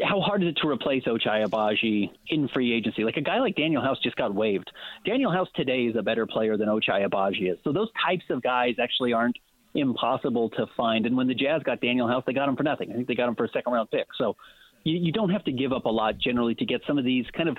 how 0.03 0.19
hard 0.19 0.43
is 0.43 0.49
it 0.49 0.57
to 0.61 0.67
replace 0.67 1.05
Ochai 1.05 1.47
Agbaji 1.47 2.11
in 2.27 2.49
free 2.49 2.73
agency? 2.73 3.03
Like 3.05 3.15
a 3.15 3.21
guy 3.21 3.39
like 3.39 3.55
Danuel 3.55 3.81
House 3.81 3.97
just 4.03 4.17
got 4.17 4.33
waived. 4.33 4.69
Danuel 5.07 5.33
House 5.33 5.47
today 5.55 5.83
is 5.83 5.95
a 5.95 6.01
better 6.01 6.25
player 6.25 6.57
than 6.57 6.67
Ochai 6.67 7.07
Agbaji 7.07 7.51
is. 7.51 7.57
So 7.63 7.71
those 7.71 7.87
types 8.05 8.25
of 8.29 8.41
guys 8.41 8.75
actually 8.81 9.13
aren't 9.13 9.37
impossible 9.73 10.49
to 10.51 10.65
find. 10.75 11.05
And 11.05 11.15
when 11.15 11.27
the 11.27 11.33
Jazz 11.33 11.63
got 11.63 11.79
Danuel 11.79 12.09
House, 12.09 12.23
they 12.25 12.33
got 12.33 12.49
him 12.49 12.57
for 12.57 12.63
nothing. 12.63 12.91
I 12.91 12.95
think 12.95 13.07
they 13.07 13.15
got 13.15 13.29
him 13.29 13.35
for 13.35 13.45
a 13.45 13.49
second 13.49 13.71
round 13.71 13.89
pick. 13.89 14.07
So 14.17 14.35
you, 14.83 14.97
you 14.97 15.11
don't 15.13 15.29
have 15.29 15.45
to 15.45 15.51
give 15.51 15.71
up 15.71 15.85
a 15.85 15.89
lot 15.89 16.17
generally 16.17 16.55
to 16.55 16.65
get 16.65 16.81
some 16.85 16.97
of 16.97 17.05
these 17.05 17.25
kind 17.31 17.47
of 17.47 17.57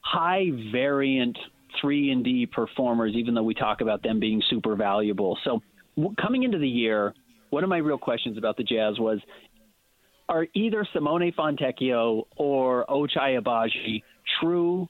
high 0.00 0.50
variant 0.70 1.38
three 1.80 2.10
and 2.10 2.24
D 2.24 2.46
performers, 2.46 3.14
even 3.14 3.34
though 3.34 3.42
we 3.42 3.54
talk 3.54 3.80
about 3.80 4.02
them 4.02 4.20
being 4.20 4.42
super 4.48 4.76
valuable. 4.76 5.38
So 5.44 5.62
coming 6.20 6.42
into 6.42 6.58
the 6.58 6.68
year, 6.68 7.14
one 7.50 7.62
of 7.64 7.70
my 7.70 7.78
real 7.78 7.98
questions 7.98 8.38
about 8.38 8.56
the 8.56 8.64
Jazz 8.64 8.98
was: 8.98 9.20
Are 10.28 10.46
either 10.54 10.86
Simone 10.92 11.32
Fontecchio 11.32 12.24
or 12.36 12.84
Ochai 12.88 13.40
Agbaji 13.40 14.02
true 14.40 14.88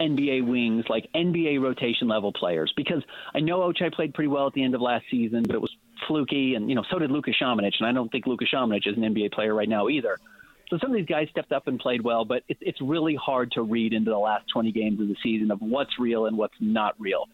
NBA 0.00 0.46
wings, 0.46 0.84
like 0.88 1.08
NBA 1.14 1.60
rotation 1.60 2.08
level 2.08 2.32
players? 2.32 2.72
Because 2.76 3.02
I 3.34 3.40
know 3.40 3.60
Ochai 3.60 3.92
played 3.92 4.14
pretty 4.14 4.28
well 4.28 4.46
at 4.46 4.52
the 4.54 4.64
end 4.64 4.74
of 4.74 4.80
last 4.80 5.04
season, 5.10 5.44
but 5.46 5.54
it 5.54 5.60
was 5.60 5.74
fluky, 6.08 6.54
and 6.54 6.68
you 6.68 6.74
know 6.74 6.84
so 6.90 6.98
did 6.98 7.10
Luka 7.10 7.30
Samanic, 7.40 7.72
and 7.78 7.86
I 7.86 7.92
don't 7.92 8.10
think 8.10 8.26
Luka 8.26 8.44
Samanic 8.52 8.86
is 8.86 8.96
an 8.96 9.02
NBA 9.02 9.32
player 9.32 9.54
right 9.54 9.68
now 9.68 9.88
either. 9.88 10.18
So 10.72 10.78
some 10.80 10.90
of 10.90 10.96
these 10.96 11.04
guys 11.04 11.28
stepped 11.30 11.52
up 11.52 11.68
and 11.68 11.78
played 11.78 12.02
well, 12.02 12.24
but 12.24 12.44
it's 12.48 12.60
it's 12.62 12.80
really 12.80 13.14
hard 13.14 13.52
to 13.52 13.62
read 13.62 13.92
into 13.92 14.10
the 14.10 14.16
last 14.16 14.46
20 14.54 14.72
games 14.72 15.02
of 15.02 15.08
the 15.08 15.16
season 15.22 15.50
of 15.50 15.58
what's 15.60 15.98
real 15.98 16.24
and 16.24 16.38
what's 16.38 16.54
not 16.60 16.98
real. 16.98 17.26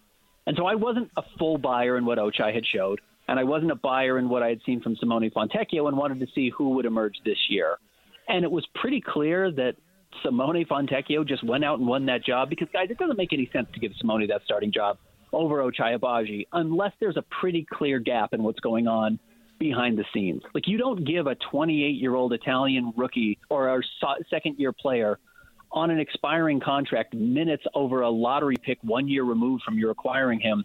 And 0.48 0.56
so 0.56 0.66
I 0.66 0.74
wasn't 0.74 1.08
a 1.16 1.22
full 1.38 1.56
buyer 1.56 1.96
in 1.96 2.04
what 2.04 2.18
Ochai 2.18 2.52
had 2.52 2.64
showed, 2.66 3.00
and 3.28 3.38
I 3.38 3.44
wasn't 3.44 3.70
a 3.70 3.76
buyer 3.76 4.18
in 4.18 4.28
what 4.28 4.42
I 4.42 4.48
had 4.48 4.58
seen 4.66 4.80
from 4.80 4.96
Simone 4.96 5.30
Fontecchio 5.30 5.86
and 5.86 5.96
wanted 5.96 6.18
to 6.18 6.26
see 6.34 6.50
who 6.50 6.70
would 6.70 6.84
emerge 6.84 7.14
this 7.24 7.38
year. 7.48 7.78
And 8.26 8.44
it 8.44 8.50
was 8.50 8.66
pretty 8.74 9.00
clear 9.00 9.52
that 9.52 9.74
Simone 10.24 10.64
Fontecchio 10.64 11.24
just 11.24 11.44
went 11.44 11.64
out 11.64 11.78
and 11.78 11.86
won 11.86 12.06
that 12.06 12.24
job 12.24 12.50
because, 12.50 12.66
guys, 12.72 12.88
it 12.90 12.98
doesn't 12.98 13.18
make 13.18 13.32
any 13.32 13.48
sense 13.52 13.68
to 13.72 13.78
give 13.78 13.92
Simone 14.00 14.26
that 14.26 14.40
starting 14.46 14.72
job 14.72 14.98
over 15.32 15.58
Ochai 15.58 15.96
Agbaji 15.96 16.48
unless 16.52 16.92
there's 16.98 17.16
a 17.16 17.24
pretty 17.40 17.64
clear 17.72 18.00
gap 18.00 18.34
in 18.34 18.42
what's 18.42 18.58
going 18.58 18.88
on 18.88 19.20
behind 19.58 19.98
the 19.98 20.04
scenes. 20.12 20.42
Like 20.54 20.66
you 20.66 20.78
don't 20.78 21.04
give 21.04 21.26
a 21.26 21.34
28 21.50 21.96
year 21.96 22.14
old 22.14 22.32
Italian 22.32 22.92
rookie 22.96 23.38
or 23.50 23.76
a 23.76 23.82
second 24.30 24.56
year 24.58 24.72
player 24.72 25.18
on 25.70 25.90
an 25.90 25.98
expiring 25.98 26.60
contract 26.60 27.14
minutes 27.14 27.64
over 27.74 28.00
a 28.00 28.10
lottery 28.10 28.56
pick 28.56 28.78
one 28.82 29.08
year 29.08 29.24
removed 29.24 29.62
from 29.64 29.78
you 29.78 29.90
acquiring 29.90 30.40
him 30.40 30.64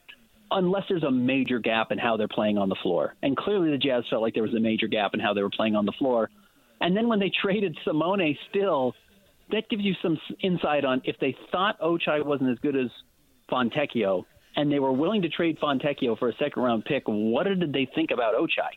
unless 0.51 0.83
there's 0.87 1.03
a 1.03 1.11
major 1.11 1.59
gap 1.59 1.91
in 1.91 1.97
how 1.97 2.15
they're 2.15 2.27
playing 2.27 2.57
on 2.57 2.69
the 2.69 2.75
floor. 2.81 3.15
And 3.23 3.35
clearly 3.35 3.71
the 3.71 3.77
Jazz 3.77 4.03
felt 4.09 4.21
like 4.21 4.33
there 4.33 4.43
was 4.43 4.53
a 4.53 4.59
major 4.59 4.87
gap 4.87 5.13
in 5.13 5.19
how 5.19 5.33
they 5.33 5.41
were 5.41 5.49
playing 5.49 5.75
on 5.75 5.85
the 5.85 5.93
floor. 5.93 6.29
And 6.79 6.95
then 6.95 7.07
when 7.07 7.19
they 7.19 7.31
traded 7.41 7.77
Simone 7.83 8.37
still, 8.49 8.93
that 9.51 9.69
gives 9.69 9.83
you 9.83 9.93
some 10.01 10.17
insight 10.41 10.85
on 10.85 11.01
if 11.05 11.17
they 11.19 11.35
thought 11.51 11.79
Ochai 11.81 12.23
wasn't 12.23 12.51
as 12.51 12.59
good 12.59 12.75
as 12.75 12.89
Fontecchio 13.51 14.25
and 14.55 14.71
they 14.71 14.79
were 14.79 14.91
willing 14.91 15.23
to 15.23 15.29
trade 15.29 15.57
Fontecchio 15.59 16.17
for 16.17 16.29
a 16.29 16.33
second 16.33 16.61
round 16.61 16.85
pick, 16.85 17.03
what 17.07 17.45
did 17.45 17.73
they 17.73 17.89
think 17.93 18.11
about 18.11 18.35
Ochai? 18.35 18.69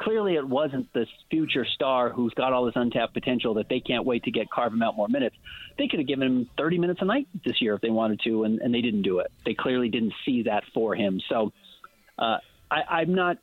Clearly 0.00 0.34
it 0.34 0.46
wasn't 0.46 0.92
this 0.92 1.08
future 1.30 1.66
star 1.74 2.10
who's 2.10 2.32
got 2.34 2.52
all 2.52 2.64
this 2.64 2.74
untapped 2.76 3.12
potential 3.12 3.54
that 3.54 3.68
they 3.68 3.80
can't 3.80 4.04
wait 4.04 4.24
to 4.24 4.30
get 4.30 4.50
carve 4.50 4.72
him 4.72 4.82
out 4.82 4.96
more 4.96 5.08
minutes. 5.08 5.36
They 5.78 5.88
could 5.88 6.00
have 6.00 6.08
given 6.08 6.26
him 6.26 6.50
30 6.56 6.78
minutes 6.78 7.00
a 7.02 7.04
night 7.04 7.28
this 7.44 7.60
year 7.60 7.74
if 7.74 7.80
they 7.80 7.90
wanted 7.90 8.20
to, 8.24 8.44
and, 8.44 8.60
and 8.60 8.74
they 8.74 8.80
didn't 8.80 9.02
do 9.02 9.18
it. 9.18 9.30
They 9.44 9.54
clearly 9.54 9.88
didn't 9.88 10.14
see 10.24 10.44
that 10.44 10.64
for 10.72 10.94
him. 10.94 11.20
So 11.28 11.52
uh, 12.18 12.38
I, 12.70 12.80
I'm 12.88 13.14
not. 13.14 13.38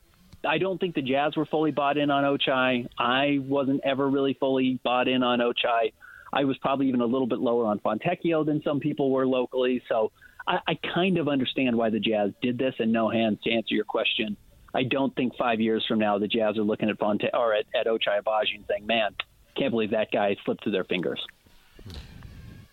I 0.47 0.59
don't 0.59 0.79
think 0.79 0.95
the 0.95 1.01
Jazz 1.01 1.35
were 1.35 1.47
fully 1.47 1.71
bought 1.71 1.97
in 1.97 2.11
on 2.11 2.23
Ochai. 2.23 2.87
I 2.97 3.39
wasn't 3.41 3.81
ever 3.83 4.07
really 4.07 4.35
fully 4.39 4.79
bought 4.83 5.07
in 5.07 5.23
on 5.23 5.39
Ochai. 5.39 5.93
I 6.31 6.43
was 6.45 6.57
probably 6.59 6.87
even 6.87 7.01
a 7.01 7.05
little 7.05 7.27
bit 7.27 7.39
lower 7.39 7.65
on 7.65 7.79
Fontecchio 7.79 8.45
than 8.45 8.61
some 8.63 8.79
people 8.79 9.11
were 9.11 9.25
locally. 9.25 9.81
So 9.89 10.11
I, 10.47 10.59
I 10.67 10.79
kind 10.93 11.17
of 11.17 11.27
understand 11.27 11.75
why 11.75 11.89
the 11.89 11.99
Jazz 11.99 12.31
did 12.41 12.57
this. 12.57 12.75
And 12.77 12.91
no 12.91 13.09
hands 13.09 13.39
to 13.43 13.51
answer 13.51 13.73
your 13.73 13.83
question. 13.83 14.37
I 14.73 14.83
don't 14.83 15.15
think 15.15 15.35
five 15.37 15.59
years 15.59 15.85
from 15.87 15.99
now 15.99 16.17
the 16.17 16.27
Jazz 16.27 16.57
are 16.57 16.63
looking 16.63 16.89
at 16.89 16.99
Fonte 16.99 17.29
or 17.33 17.53
at, 17.53 17.65
at 17.73 17.87
Ochai 17.87 18.21
Agbaji 18.21 18.55
and 18.55 18.65
saying, 18.67 18.85
"Man, 18.85 19.15
can't 19.55 19.71
believe 19.71 19.91
that 19.91 20.11
guy 20.11 20.35
slipped 20.45 20.63
through 20.63 20.73
their 20.73 20.83
fingers." 20.83 21.25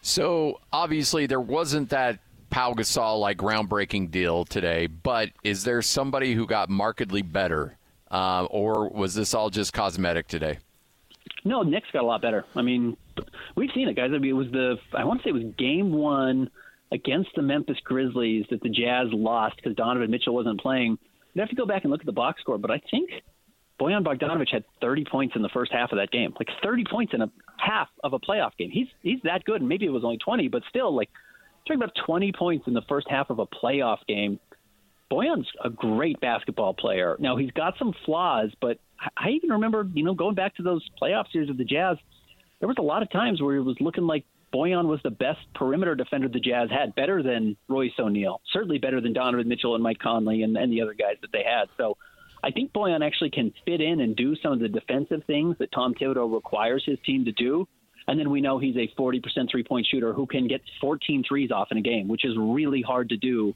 So 0.02 0.60
obviously 0.72 1.26
there 1.26 1.40
wasn't 1.40 1.90
that 1.90 2.18
Pau 2.50 2.74
Gasol 2.74 3.20
like 3.20 3.38
groundbreaking 3.38 4.10
deal 4.10 4.44
today, 4.44 4.86
but 4.86 5.30
is 5.42 5.64
there 5.64 5.80
somebody 5.82 6.34
who 6.34 6.46
got 6.46 6.68
markedly 6.68 7.22
better, 7.22 7.76
uh, 8.10 8.44
or 8.44 8.88
was 8.90 9.14
this 9.14 9.34
all 9.34 9.50
just 9.50 9.72
cosmetic 9.72 10.28
today? 10.28 10.58
No, 11.44 11.62
Knicks 11.62 11.88
got 11.92 12.02
a 12.02 12.06
lot 12.06 12.22
better. 12.22 12.44
I 12.54 12.62
mean, 12.62 12.96
we've 13.56 13.70
seen 13.74 13.88
it, 13.88 13.96
guys. 13.96 14.10
I 14.14 14.18
mean, 14.18 14.30
it 14.30 14.34
was 14.34 14.50
the 14.50 14.76
I 14.92 15.04
want 15.04 15.20
to 15.20 15.24
say 15.24 15.30
it 15.30 15.44
was 15.44 15.54
Game 15.56 15.92
One 15.92 16.50
against 16.92 17.30
the 17.34 17.42
Memphis 17.42 17.78
Grizzlies 17.82 18.46
that 18.50 18.62
the 18.62 18.68
Jazz 18.68 19.08
lost 19.12 19.56
because 19.56 19.74
Donovan 19.74 20.10
Mitchell 20.10 20.34
wasn't 20.34 20.60
playing. 20.60 20.98
You'd 21.34 21.42
have 21.42 21.50
to 21.50 21.56
go 21.56 21.66
back 21.66 21.82
and 21.84 21.90
look 21.90 22.00
at 22.00 22.06
the 22.06 22.12
box 22.12 22.40
score, 22.40 22.58
but 22.58 22.70
I 22.70 22.80
think 22.90 23.10
Bojan 23.80 24.04
Bogdanovic 24.04 24.50
had 24.52 24.64
30 24.80 25.04
points 25.10 25.36
in 25.36 25.42
the 25.42 25.48
first 25.48 25.72
half 25.72 25.92
of 25.92 25.98
that 25.98 26.10
game. 26.10 26.32
Like 26.38 26.48
30 26.62 26.84
points 26.90 27.12
in 27.12 27.22
a 27.22 27.30
half 27.58 27.88
of 28.02 28.12
a 28.12 28.18
playoff 28.18 28.52
game. 28.56 28.70
He's 28.70 28.86
he's 29.02 29.18
that 29.24 29.44
good, 29.44 29.60
and 29.60 29.68
maybe 29.68 29.84
it 29.84 29.90
was 29.90 30.04
only 30.04 30.18
20, 30.18 30.48
but 30.48 30.62
still, 30.68 30.94
like 30.94 31.10
talking 31.66 31.82
about 31.82 31.92
20 32.06 32.32
points 32.32 32.66
in 32.66 32.74
the 32.74 32.82
first 32.88 33.08
half 33.10 33.30
of 33.30 33.38
a 33.40 33.46
playoff 33.46 33.98
game. 34.06 34.38
Bojan's 35.10 35.46
a 35.62 35.70
great 35.70 36.18
basketball 36.20 36.74
player. 36.74 37.16
Now 37.18 37.36
he's 37.36 37.50
got 37.50 37.74
some 37.78 37.92
flaws, 38.04 38.50
but 38.60 38.78
I 39.16 39.30
even 39.30 39.50
remember, 39.50 39.88
you 39.92 40.02
know, 40.02 40.14
going 40.14 40.34
back 40.34 40.54
to 40.56 40.62
those 40.62 40.84
playoff 41.00 41.30
series 41.32 41.50
of 41.50 41.58
the 41.58 41.64
Jazz, 41.64 41.98
there 42.60 42.68
was 42.68 42.76
a 42.78 42.82
lot 42.82 43.02
of 43.02 43.10
times 43.10 43.42
where 43.42 43.54
it 43.56 43.62
was 43.62 43.76
looking 43.80 44.06
like 44.06 44.24
Bojan 44.54 44.86
was 44.86 45.00
the 45.02 45.10
best 45.10 45.40
perimeter 45.54 45.96
defender 45.96 46.28
the 46.28 46.38
Jazz 46.38 46.70
had, 46.70 46.94
better 46.94 47.22
than 47.22 47.56
Royce 47.68 47.92
O'Neale, 47.98 48.40
certainly 48.52 48.78
better 48.78 49.00
than 49.00 49.12
Donovan 49.12 49.48
Mitchell 49.48 49.74
and 49.74 49.82
Mike 49.82 49.98
Conley 49.98 50.42
and, 50.42 50.56
and 50.56 50.72
the 50.72 50.80
other 50.80 50.94
guys 50.94 51.16
that 51.22 51.32
they 51.32 51.42
had. 51.42 51.68
So 51.76 51.96
I 52.44 52.50
think 52.50 52.72
Bojan 52.72 53.04
actually 53.04 53.30
can 53.30 53.52
fit 53.64 53.80
in 53.80 54.00
and 54.00 54.14
do 54.14 54.36
some 54.36 54.52
of 54.52 54.60
the 54.60 54.68
defensive 54.68 55.22
things 55.26 55.56
that 55.58 55.72
Tom 55.72 55.94
Thibodeau 55.94 56.32
requires 56.32 56.84
his 56.86 56.98
team 57.04 57.24
to 57.24 57.32
do. 57.32 57.66
And 58.06 58.20
then 58.20 58.30
we 58.30 58.40
know 58.40 58.58
he's 58.58 58.76
a 58.76 58.86
40% 58.96 59.50
three 59.50 59.64
point 59.64 59.86
shooter 59.90 60.12
who 60.12 60.26
can 60.26 60.46
get 60.46 60.60
14 60.80 61.24
threes 61.26 61.50
off 61.50 61.68
in 61.70 61.78
a 61.78 61.82
game, 61.82 62.06
which 62.06 62.24
is 62.24 62.36
really 62.38 62.82
hard 62.82 63.08
to 63.08 63.16
do. 63.16 63.54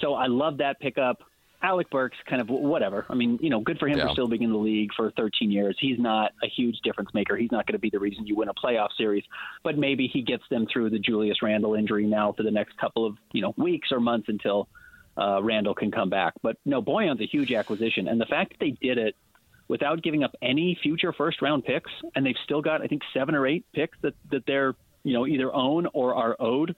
So 0.00 0.14
I 0.14 0.26
love 0.26 0.58
that 0.58 0.78
pickup. 0.80 1.22
Alec 1.62 1.90
Burks, 1.90 2.16
kind 2.28 2.40
of 2.42 2.48
whatever. 2.48 3.06
I 3.08 3.14
mean, 3.14 3.38
you 3.40 3.50
know, 3.50 3.60
good 3.60 3.78
for 3.78 3.88
him 3.88 3.98
Yeah. 3.98 4.06
for 4.08 4.12
still 4.12 4.26
being 4.28 4.42
in 4.42 4.50
the 4.52 4.58
league 4.58 4.92
for 4.94 5.10
13 5.12 5.50
years. 5.50 5.76
He's 5.80 5.98
not 5.98 6.32
a 6.42 6.46
huge 6.48 6.78
difference 6.84 7.12
maker. 7.14 7.36
He's 7.36 7.50
not 7.50 7.66
going 7.66 7.72
to 7.74 7.78
be 7.78 7.90
the 7.90 7.98
reason 7.98 8.26
you 8.26 8.36
win 8.36 8.48
a 8.48 8.54
playoff 8.54 8.88
series, 8.96 9.24
but 9.64 9.78
maybe 9.78 10.06
he 10.06 10.22
gets 10.22 10.44
them 10.50 10.66
through 10.72 10.90
the 10.90 10.98
Julius 10.98 11.42
Randle 11.42 11.74
injury 11.74 12.06
now 12.06 12.32
for 12.32 12.42
the 12.42 12.50
next 12.50 12.76
couple 12.78 13.04
of 13.06 13.16
you 13.32 13.42
know 13.42 13.54
weeks 13.56 13.90
or 13.90 14.00
months 14.00 14.28
until 14.28 14.68
uh, 15.16 15.42
Randle 15.42 15.74
can 15.74 15.90
come 15.90 16.10
back. 16.10 16.34
But 16.42 16.56
no, 16.64 16.82
Bojan's 16.82 17.20
a 17.20 17.26
huge 17.26 17.52
acquisition, 17.52 18.06
and 18.08 18.20
the 18.20 18.26
fact 18.26 18.50
that 18.50 18.58
they 18.60 18.70
did 18.72 18.98
it 18.98 19.16
without 19.68 20.02
giving 20.02 20.22
up 20.22 20.36
any 20.42 20.78
future 20.82 21.12
first 21.12 21.40
round 21.42 21.64
picks, 21.64 21.90
and 22.14 22.24
they've 22.24 22.36
still 22.44 22.60
got 22.62 22.82
I 22.82 22.86
think 22.86 23.02
seven 23.14 23.34
or 23.34 23.46
eight 23.46 23.64
picks 23.72 23.96
that 24.02 24.14
that 24.30 24.44
they're 24.46 24.74
you 25.04 25.14
know 25.14 25.26
either 25.26 25.52
own 25.54 25.86
or 25.94 26.14
are 26.14 26.36
owed. 26.38 26.76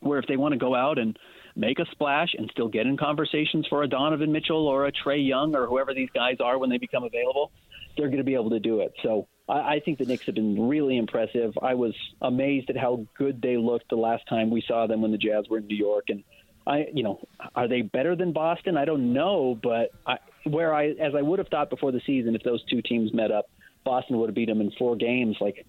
Where 0.00 0.18
if 0.18 0.26
they 0.26 0.36
want 0.36 0.50
to 0.52 0.58
go 0.58 0.74
out 0.74 0.98
and 0.98 1.16
make 1.54 1.78
a 1.78 1.86
splash 1.90 2.34
and 2.36 2.50
still 2.50 2.68
get 2.68 2.86
in 2.86 2.96
conversations 2.96 3.66
for 3.68 3.82
a 3.82 3.88
Donovan 3.88 4.32
Mitchell 4.32 4.66
or 4.66 4.86
a 4.86 4.92
Trae 4.92 5.26
Young 5.26 5.54
or 5.54 5.66
whoever 5.66 5.94
these 5.94 6.10
guys 6.14 6.36
are 6.40 6.58
when 6.58 6.70
they 6.70 6.78
become 6.78 7.04
available, 7.04 7.50
they're 7.96 8.08
going 8.08 8.18
to 8.18 8.24
be 8.24 8.34
able 8.34 8.50
to 8.50 8.60
do 8.60 8.80
it. 8.80 8.94
So 9.02 9.28
I, 9.48 9.74
I 9.74 9.82
think 9.84 9.98
the 9.98 10.06
Knicks 10.06 10.26
have 10.26 10.34
been 10.34 10.68
really 10.68 10.96
impressive. 10.96 11.52
I 11.60 11.74
was 11.74 11.94
amazed 12.20 12.70
at 12.70 12.76
how 12.76 13.06
good 13.18 13.42
they 13.42 13.56
looked 13.56 13.90
the 13.90 13.96
last 13.96 14.26
time 14.28 14.50
we 14.50 14.62
saw 14.66 14.86
them 14.86 15.02
when 15.02 15.12
the 15.12 15.18
Jazz 15.18 15.48
were 15.50 15.58
in 15.58 15.66
New 15.66 15.76
York, 15.76 16.04
and 16.08 16.24
I, 16.66 16.86
you 16.94 17.02
know, 17.02 17.20
are 17.56 17.66
they 17.66 17.82
better 17.82 18.14
than 18.14 18.32
Boston? 18.32 18.76
I 18.76 18.84
don't 18.84 19.12
know, 19.12 19.58
but 19.60 19.90
I, 20.06 20.18
where 20.44 20.72
I, 20.72 20.90
as 20.90 21.12
I 21.14 21.20
would 21.20 21.40
have 21.40 21.48
thought 21.48 21.70
before 21.70 21.90
the 21.90 22.00
season, 22.06 22.36
if 22.36 22.44
those 22.44 22.64
two 22.64 22.80
teams 22.82 23.12
met 23.12 23.32
up, 23.32 23.46
Boston 23.84 24.18
would 24.18 24.28
have 24.28 24.34
beat 24.36 24.46
them 24.46 24.60
in 24.60 24.70
four 24.78 24.94
games. 24.94 25.36
Like 25.40 25.66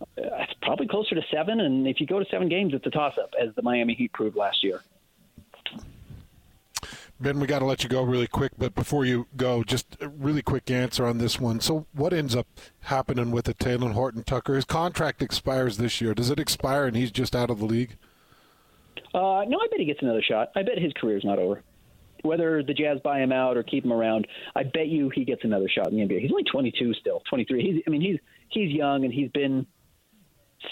uh, 0.00 0.04
it's 0.16 0.54
probably 0.60 0.88
closer 0.88 1.14
to 1.14 1.22
seven, 1.30 1.60
and 1.60 1.86
if 1.86 2.00
you 2.00 2.06
go 2.08 2.18
to 2.18 2.24
seven 2.28 2.48
games, 2.48 2.74
it's 2.74 2.84
a 2.84 2.90
toss-up, 2.90 3.34
as 3.40 3.54
the 3.54 3.62
Miami 3.62 3.94
Heat 3.94 4.12
proved 4.12 4.36
last 4.36 4.64
year. 4.64 4.82
Ben, 7.22 7.38
we 7.38 7.46
got 7.46 7.60
to 7.60 7.64
let 7.64 7.84
you 7.84 7.88
go 7.88 8.02
really 8.02 8.26
quick, 8.26 8.52
but 8.58 8.74
before 8.74 9.04
you 9.04 9.28
go, 9.36 9.62
just 9.62 9.96
a 10.00 10.08
really 10.08 10.42
quick 10.42 10.68
answer 10.70 11.06
on 11.06 11.18
this 11.18 11.38
one. 11.38 11.60
So, 11.60 11.86
what 11.92 12.12
ends 12.12 12.34
up 12.34 12.48
happening 12.80 13.30
with 13.30 13.44
the 13.44 13.54
Talen 13.54 13.92
Horton-Tucker? 13.92 14.56
His 14.56 14.64
contract 14.64 15.22
expires 15.22 15.76
this 15.76 16.00
year. 16.00 16.14
Does 16.14 16.30
it 16.30 16.40
expire 16.40 16.86
and 16.86 16.96
he's 16.96 17.12
just 17.12 17.36
out 17.36 17.48
of 17.48 17.60
the 17.60 17.64
league? 17.64 17.96
Uh, 19.14 19.44
no, 19.46 19.58
I 19.58 19.68
bet 19.70 19.78
he 19.78 19.84
gets 19.84 20.02
another 20.02 20.22
shot. 20.22 20.50
I 20.56 20.62
bet 20.62 20.78
his 20.78 20.92
career's 20.94 21.24
not 21.24 21.38
over. 21.38 21.62
Whether 22.22 22.62
the 22.62 22.74
Jazz 22.74 22.98
buy 23.04 23.20
him 23.20 23.32
out 23.32 23.56
or 23.56 23.62
keep 23.62 23.84
him 23.84 23.92
around, 23.92 24.26
I 24.56 24.64
bet 24.64 24.88
you 24.88 25.10
he 25.10 25.24
gets 25.24 25.44
another 25.44 25.68
shot 25.68 25.92
in 25.92 25.96
the 25.96 26.04
NBA. 26.04 26.20
He's 26.20 26.30
only 26.30 26.44
22 26.44 26.94
still, 26.94 27.22
23. 27.28 27.62
He's, 27.62 27.82
I 27.86 27.90
mean, 27.90 28.00
he's 28.00 28.18
he's 28.48 28.70
young 28.70 29.04
and 29.04 29.12
he's 29.12 29.30
been 29.30 29.66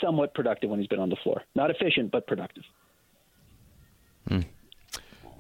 somewhat 0.01 0.35
productive 0.35 0.71
when 0.71 0.81
he's 0.81 0.89
been 0.89 1.01
on 1.01 1.11
the 1.11 1.17
floor. 1.23 1.43
Not 1.55 1.71
efficient, 1.71 2.11
but 2.11 2.27
productive. 2.27 2.65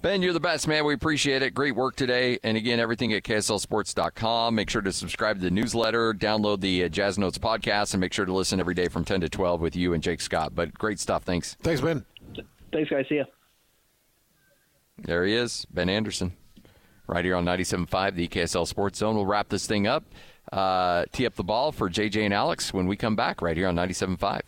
Ben, 0.02 0.22
you're 0.22 0.32
the 0.32 0.40
best, 0.40 0.66
man. 0.66 0.86
We 0.86 0.94
appreciate 0.94 1.42
it. 1.42 1.52
Great 1.52 1.76
work 1.76 1.94
today. 1.94 2.38
And 2.42 2.56
again, 2.56 2.80
everything 2.80 3.12
at 3.12 3.22
KSLSports.com. 3.22 4.54
Make 4.54 4.70
sure 4.70 4.80
to 4.80 4.92
subscribe 4.92 5.36
to 5.36 5.44
the 5.44 5.50
newsletter, 5.50 6.14
download 6.14 6.60
the 6.60 6.84
uh, 6.84 6.88
Jazz 6.88 7.18
Notes 7.18 7.36
podcast, 7.36 7.92
and 7.92 8.00
make 8.00 8.14
sure 8.14 8.24
to 8.24 8.32
listen 8.32 8.60
every 8.60 8.72
day 8.74 8.88
from 8.88 9.04
10 9.04 9.20
to 9.20 9.28
12 9.28 9.60
with 9.60 9.76
you 9.76 9.92
and 9.92 10.02
Jake 10.02 10.22
Scott. 10.22 10.54
But 10.54 10.72
great 10.72 10.98
stuff. 10.98 11.24
Thanks. 11.24 11.54
Thanks, 11.62 11.82
Ben. 11.82 12.06
Thanks, 12.72 12.88
guys. 12.88 13.04
See 13.10 13.16
ya. 13.16 13.24
There 15.02 15.24
he 15.26 15.34
is, 15.34 15.66
Ben 15.70 15.88
Anderson, 15.88 16.32
right 17.06 17.24
here 17.24 17.34
on 17.36 17.44
97.5, 17.44 18.14
the 18.14 18.28
KSL 18.28 18.66
Sports 18.66 18.98
Zone. 18.98 19.16
We'll 19.16 19.26
wrap 19.26 19.48
this 19.48 19.66
thing 19.66 19.86
up. 19.86 20.04
Uh, 20.52 21.04
tee 21.12 21.26
up 21.26 21.34
the 21.36 21.44
ball 21.44 21.72
for 21.72 21.88
JJ 21.88 22.24
and 22.24 22.34
Alex 22.34 22.72
when 22.74 22.86
we 22.86 22.96
come 22.96 23.16
back 23.16 23.40
right 23.40 23.56
here 23.56 23.68
on 23.68 23.76
97.5. 23.76 24.40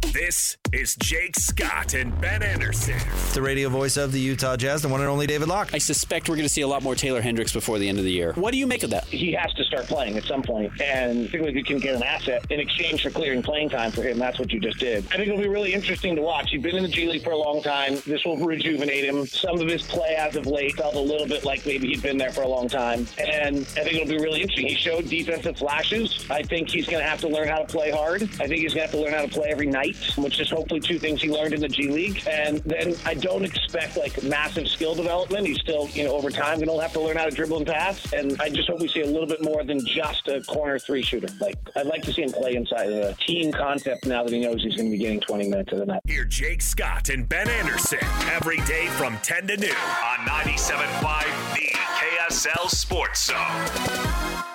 This 0.00 0.56
is 0.72 0.96
Jake 0.96 1.36
Scott 1.36 1.94
and 1.94 2.18
Ben 2.20 2.42
Anderson. 2.42 2.98
The 3.32 3.40
radio 3.42 3.68
voice 3.68 3.96
of 3.96 4.10
the 4.10 4.18
Utah 4.18 4.56
Jazz, 4.56 4.82
the 4.82 4.88
one 4.88 5.00
and 5.00 5.08
only 5.08 5.26
David 5.26 5.46
Locke. 5.46 5.70
I 5.72 5.78
suspect 5.78 6.28
we're 6.28 6.34
going 6.34 6.48
to 6.48 6.52
see 6.52 6.62
a 6.62 6.66
lot 6.66 6.82
more 6.82 6.96
Taylor 6.96 7.20
Hendricks 7.20 7.52
before 7.52 7.78
the 7.78 7.88
end 7.88 7.98
of 7.98 8.04
the 8.04 8.10
year. 8.10 8.32
What 8.32 8.50
do 8.50 8.58
you 8.58 8.66
make 8.66 8.82
of 8.82 8.90
that? 8.90 9.04
he 9.04 9.32
has 9.32 9.52
to 9.54 9.64
start 9.64 9.86
playing 9.86 10.16
at 10.16 10.24
some. 10.24 10.40
And 10.80 11.28
I 11.28 11.30
think 11.30 11.44
we 11.44 11.62
can 11.62 11.78
get 11.78 11.94
an 11.94 12.02
asset 12.02 12.44
in 12.50 12.58
exchange 12.58 13.02
for 13.02 13.10
clearing 13.10 13.42
playing 13.42 13.68
time 13.68 13.92
for 13.92 14.02
him. 14.02 14.18
That's 14.18 14.38
what 14.38 14.50
you 14.52 14.58
just 14.58 14.78
did. 14.78 15.04
I 15.12 15.16
think 15.16 15.28
it'll 15.28 15.38
be 15.38 15.48
really 15.48 15.74
interesting 15.74 16.16
to 16.16 16.22
watch. 16.22 16.50
He's 16.50 16.62
been 16.62 16.76
in 16.76 16.82
the 16.82 16.88
G 16.88 17.06
League 17.06 17.22
for 17.22 17.32
a 17.32 17.36
long 17.36 17.62
time. 17.62 17.96
This 18.06 18.24
will 18.24 18.38
rejuvenate 18.38 19.04
him. 19.04 19.26
Some 19.26 19.60
of 19.60 19.68
his 19.68 19.82
play 19.82 20.16
as 20.16 20.34
of 20.34 20.46
late 20.46 20.76
felt 20.76 20.94
a 20.94 21.00
little 21.00 21.26
bit 21.26 21.44
like 21.44 21.66
maybe 21.66 21.88
he'd 21.88 22.02
been 22.02 22.16
there 22.16 22.32
for 22.32 22.42
a 22.42 22.48
long 22.48 22.68
time. 22.68 23.06
And 23.18 23.58
I 23.58 23.82
think 23.84 23.94
it'll 23.94 24.08
be 24.08 24.18
really 24.18 24.40
interesting. 24.40 24.66
He 24.66 24.74
showed 24.74 25.08
defensive 25.08 25.58
flashes. 25.58 26.26
I 26.30 26.42
think 26.42 26.70
he's 26.70 26.86
going 26.86 27.02
to 27.02 27.08
have 27.08 27.20
to 27.20 27.28
learn 27.28 27.46
how 27.46 27.58
to 27.58 27.66
play 27.66 27.90
hard. 27.90 28.22
I 28.22 28.48
think 28.48 28.62
he's 28.62 28.74
going 28.74 28.88
to 28.88 28.90
have 28.90 28.92
to 28.92 29.00
learn 29.00 29.12
how 29.12 29.22
to 29.22 29.28
play 29.28 29.50
every 29.50 29.66
night, 29.66 29.89
which 30.16 30.40
is 30.40 30.50
hopefully 30.50 30.80
two 30.80 30.98
things 30.98 31.22
he 31.22 31.30
learned 31.30 31.54
in 31.54 31.60
the 31.60 31.68
G 31.68 31.88
League. 31.88 32.22
And 32.28 32.58
then 32.58 32.94
I 33.04 33.14
don't 33.14 33.44
expect 33.44 33.96
like 33.96 34.22
massive 34.22 34.68
skill 34.68 34.94
development. 34.94 35.46
He's 35.46 35.60
still, 35.60 35.88
you 35.90 36.04
know, 36.04 36.12
over 36.12 36.30
time 36.30 36.58
going 36.58 36.68
to 36.68 36.82
have 36.82 36.92
to 36.94 37.00
learn 37.00 37.16
how 37.16 37.24
to 37.24 37.30
dribble 37.30 37.58
and 37.58 37.66
pass. 37.66 38.12
And 38.12 38.40
I 38.40 38.48
just 38.48 38.68
hope 38.68 38.80
we 38.80 38.88
see 38.88 39.02
a 39.02 39.06
little 39.06 39.26
bit 39.26 39.42
more 39.42 39.64
than 39.64 39.84
just 39.84 40.28
a 40.28 40.40
corner 40.42 40.78
three 40.78 41.02
shooter. 41.02 41.28
Like 41.40 41.56
I'd 41.76 41.86
like 41.86 42.02
to 42.02 42.12
see 42.12 42.22
him 42.22 42.32
play 42.32 42.54
inside 42.54 42.90
a 42.90 43.14
team 43.14 43.52
concept 43.52 44.06
now 44.06 44.24
that 44.24 44.32
he 44.32 44.40
knows 44.40 44.62
he's 44.62 44.76
going 44.76 44.90
to 44.90 44.96
be 44.96 44.98
getting 44.98 45.20
20 45.20 45.48
minutes 45.48 45.72
of 45.72 45.78
the 45.78 45.86
night. 45.86 46.02
Hear 46.06 46.24
Jake 46.24 46.62
Scott 46.62 47.08
and 47.08 47.28
Ben 47.28 47.48
Anderson 47.48 47.98
every 48.32 48.60
day 48.62 48.86
from 48.88 49.18
10 49.18 49.46
to 49.48 49.56
noon 49.56 49.70
on 49.70 50.18
97.5 50.26 51.54
The 51.54 51.70
KSL 51.72 52.68
Sports 52.68 53.26
Zone. 53.26 54.49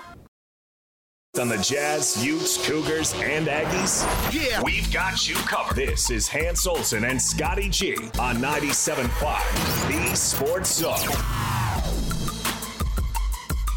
On 1.40 1.50
the 1.50 1.58
Jazz, 1.58 2.24
Utes, 2.26 2.66
Cougars, 2.66 3.14
and 3.16 3.48
Aggies? 3.48 4.06
Yeah. 4.34 4.62
We've 4.64 4.90
got 4.94 5.28
you 5.28 5.36
covered. 5.36 5.76
This 5.76 6.10
is 6.10 6.30
Hans 6.30 6.66
Olsen 6.66 7.04
and 7.04 7.22
Scotty 7.22 7.68
G 7.68 7.96
on 8.20 8.38
97.5 8.38 10.10
The 10.10 10.16
Sports 10.16 10.76
Zone. 10.76 10.98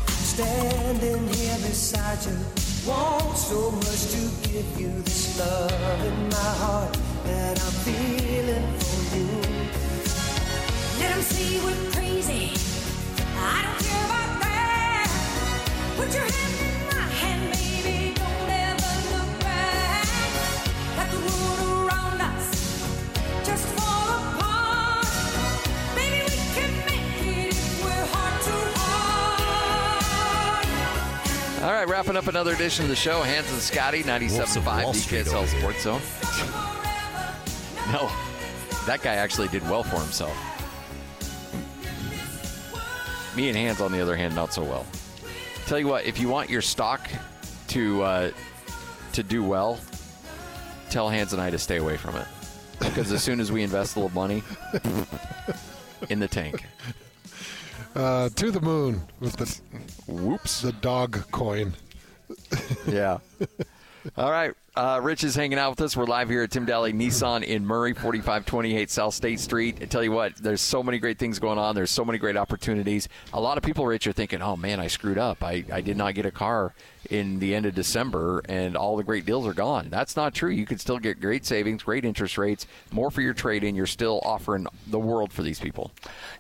Standing 0.07 1.27
here 1.35 1.57
beside 1.57 2.25
you, 2.27 2.39
want 2.87 3.37
so 3.37 3.73
much 3.73 4.07
to 4.13 4.49
give 4.49 4.81
you 4.81 5.03
this 5.03 5.37
love 5.41 6.05
in 6.07 6.29
my 6.29 6.37
heart 6.37 6.97
that 7.25 7.61
I'm 7.61 7.73
feeling 7.83 8.79
for 8.79 9.17
you. 9.17 9.29
Let 11.01 11.11
'em 11.11 11.23
say 11.23 11.59
we're 11.65 11.91
crazy. 11.91 12.53
I 13.37 13.63
don't 13.65 13.79
care 13.85 14.05
about 14.05 14.29
Put 15.97 16.15
your 16.15 16.23
hand 16.23 16.58
All 31.69 31.75
right, 31.75 31.87
wrapping 31.87 32.17
up 32.17 32.29
another 32.29 32.55
edition 32.55 32.87
of 32.87 32.89
the 32.89 32.97
show. 32.97 33.23
Hans 33.23 33.53
and 33.53 33.61
Scotty, 33.61 34.03
97.5 34.03 34.85
Wall 34.85 34.95
Street 34.95 35.27
DKSL. 35.27 35.47
Sports 35.59 35.83
Zone. 35.83 36.01
No, 37.93 38.11
that 38.87 39.03
guy 39.03 39.17
actually 39.17 39.49
did 39.49 39.63
well 39.69 39.83
for 39.83 39.97
himself. 39.97 40.35
Me 43.37 43.51
and 43.51 43.59
Hans, 43.59 43.83
on 43.83 43.93
the 43.93 44.01
other 44.01 44.17
hand, 44.17 44.35
not 44.35 44.55
so 44.55 44.65
well. 44.65 44.87
Tell 45.67 45.79
you 45.79 45.87
what, 45.87 46.07
if 46.07 46.19
you 46.19 46.31
want 46.31 46.49
your 46.49 46.63
stock 46.63 47.07
to 47.67 48.03
uh, 48.03 48.31
to 49.13 49.23
do 49.23 49.45
well, 49.45 49.79
tell 50.89 51.11
Hans 51.11 51.35
and 51.35 51.43
I 51.43 51.51
to 51.51 51.59
stay 51.59 51.77
away 51.77 51.99
from 51.99 52.17
it. 52.17 52.27
Because 52.79 53.13
as 53.13 53.23
soon 53.23 53.41
as 53.41 53.53
we 53.53 53.63
invest 53.63 53.95
a 53.97 54.01
little 54.01 54.15
money 54.15 54.43
in 56.09 56.19
the 56.19 56.29
tank, 56.29 56.65
Uh, 57.95 58.29
to 58.31 58.51
the 58.51 58.61
moon 58.61 59.03
with 59.19 59.37
the 59.37 59.61
whoops, 60.07 60.61
the 60.63 60.73
dog 60.73 61.25
coin. 61.31 61.75
yeah. 62.87 63.19
All 64.17 64.31
right. 64.31 64.55
Uh, 64.77 65.01
Rich 65.03 65.25
is 65.25 65.35
hanging 65.35 65.59
out 65.59 65.71
with 65.71 65.81
us. 65.81 65.97
We're 65.97 66.05
live 66.05 66.29
here 66.29 66.45
at 66.45 66.53
Tim 66.53 66.65
Dahle 66.65 66.95
Nissan 66.95 67.43
in 67.43 67.67
Murray, 67.67 67.95
4528 67.95 68.89
South 68.89 69.13
State 69.13 69.41
Street. 69.41 69.79
I 69.83 69.87
tell 69.87 70.05
you 70.05 70.13
what, 70.13 70.37
there's 70.37 70.61
so 70.61 70.85
many 70.85 71.01
great 71.01 71.19
things 71.19 71.41
going 71.41 71.59
on. 71.59 71.75
There's 71.75 71.91
so 71.91 72.05
many 72.05 72.17
great 72.19 72.37
opportunities. 72.37 73.09
A 73.33 73.41
lot 73.41 73.59
of 73.59 73.65
people, 73.65 73.85
Rich, 73.85 74.07
are 74.07 74.13
thinking, 74.13 74.41
oh, 74.41 74.57
man, 74.57 74.79
I 74.79 74.87
screwed 74.87 75.19
up. 75.19 75.43
I, 75.43 75.65
I 75.73 75.81
did 75.81 75.97
not 75.97 76.15
get 76.15 76.27
a 76.27 76.31
car 76.31 76.75
in 77.11 77.41
the 77.41 77.57
end 77.57 77.67
of 77.67 77.75
December, 77.75 78.41
and 78.49 78.77
all 78.77 78.97
the 78.97 79.03
great 79.03 79.25
deals 79.27 79.49
are 79.49 79.55
gone. 79.55 79.89
That's 79.91 80.15
not 80.15 80.33
true. 80.33 80.51
You 80.51 80.65
can 80.67 80.79
still 80.79 80.99
get 80.99 81.21
great 81.21 81.45
savings, 81.45 81.83
great 81.83 82.05
interest 82.05 82.39
rates, 82.39 82.67
more 82.93 83.11
for 83.11 83.21
your 83.21 83.35
trade 83.35 83.65
in. 83.65 83.75
You're 83.75 83.87
still 83.87 84.21
offering 84.25 84.69
the 84.87 85.01
world 85.01 85.33
for 85.33 85.43
these 85.43 85.59
people. 85.59 85.91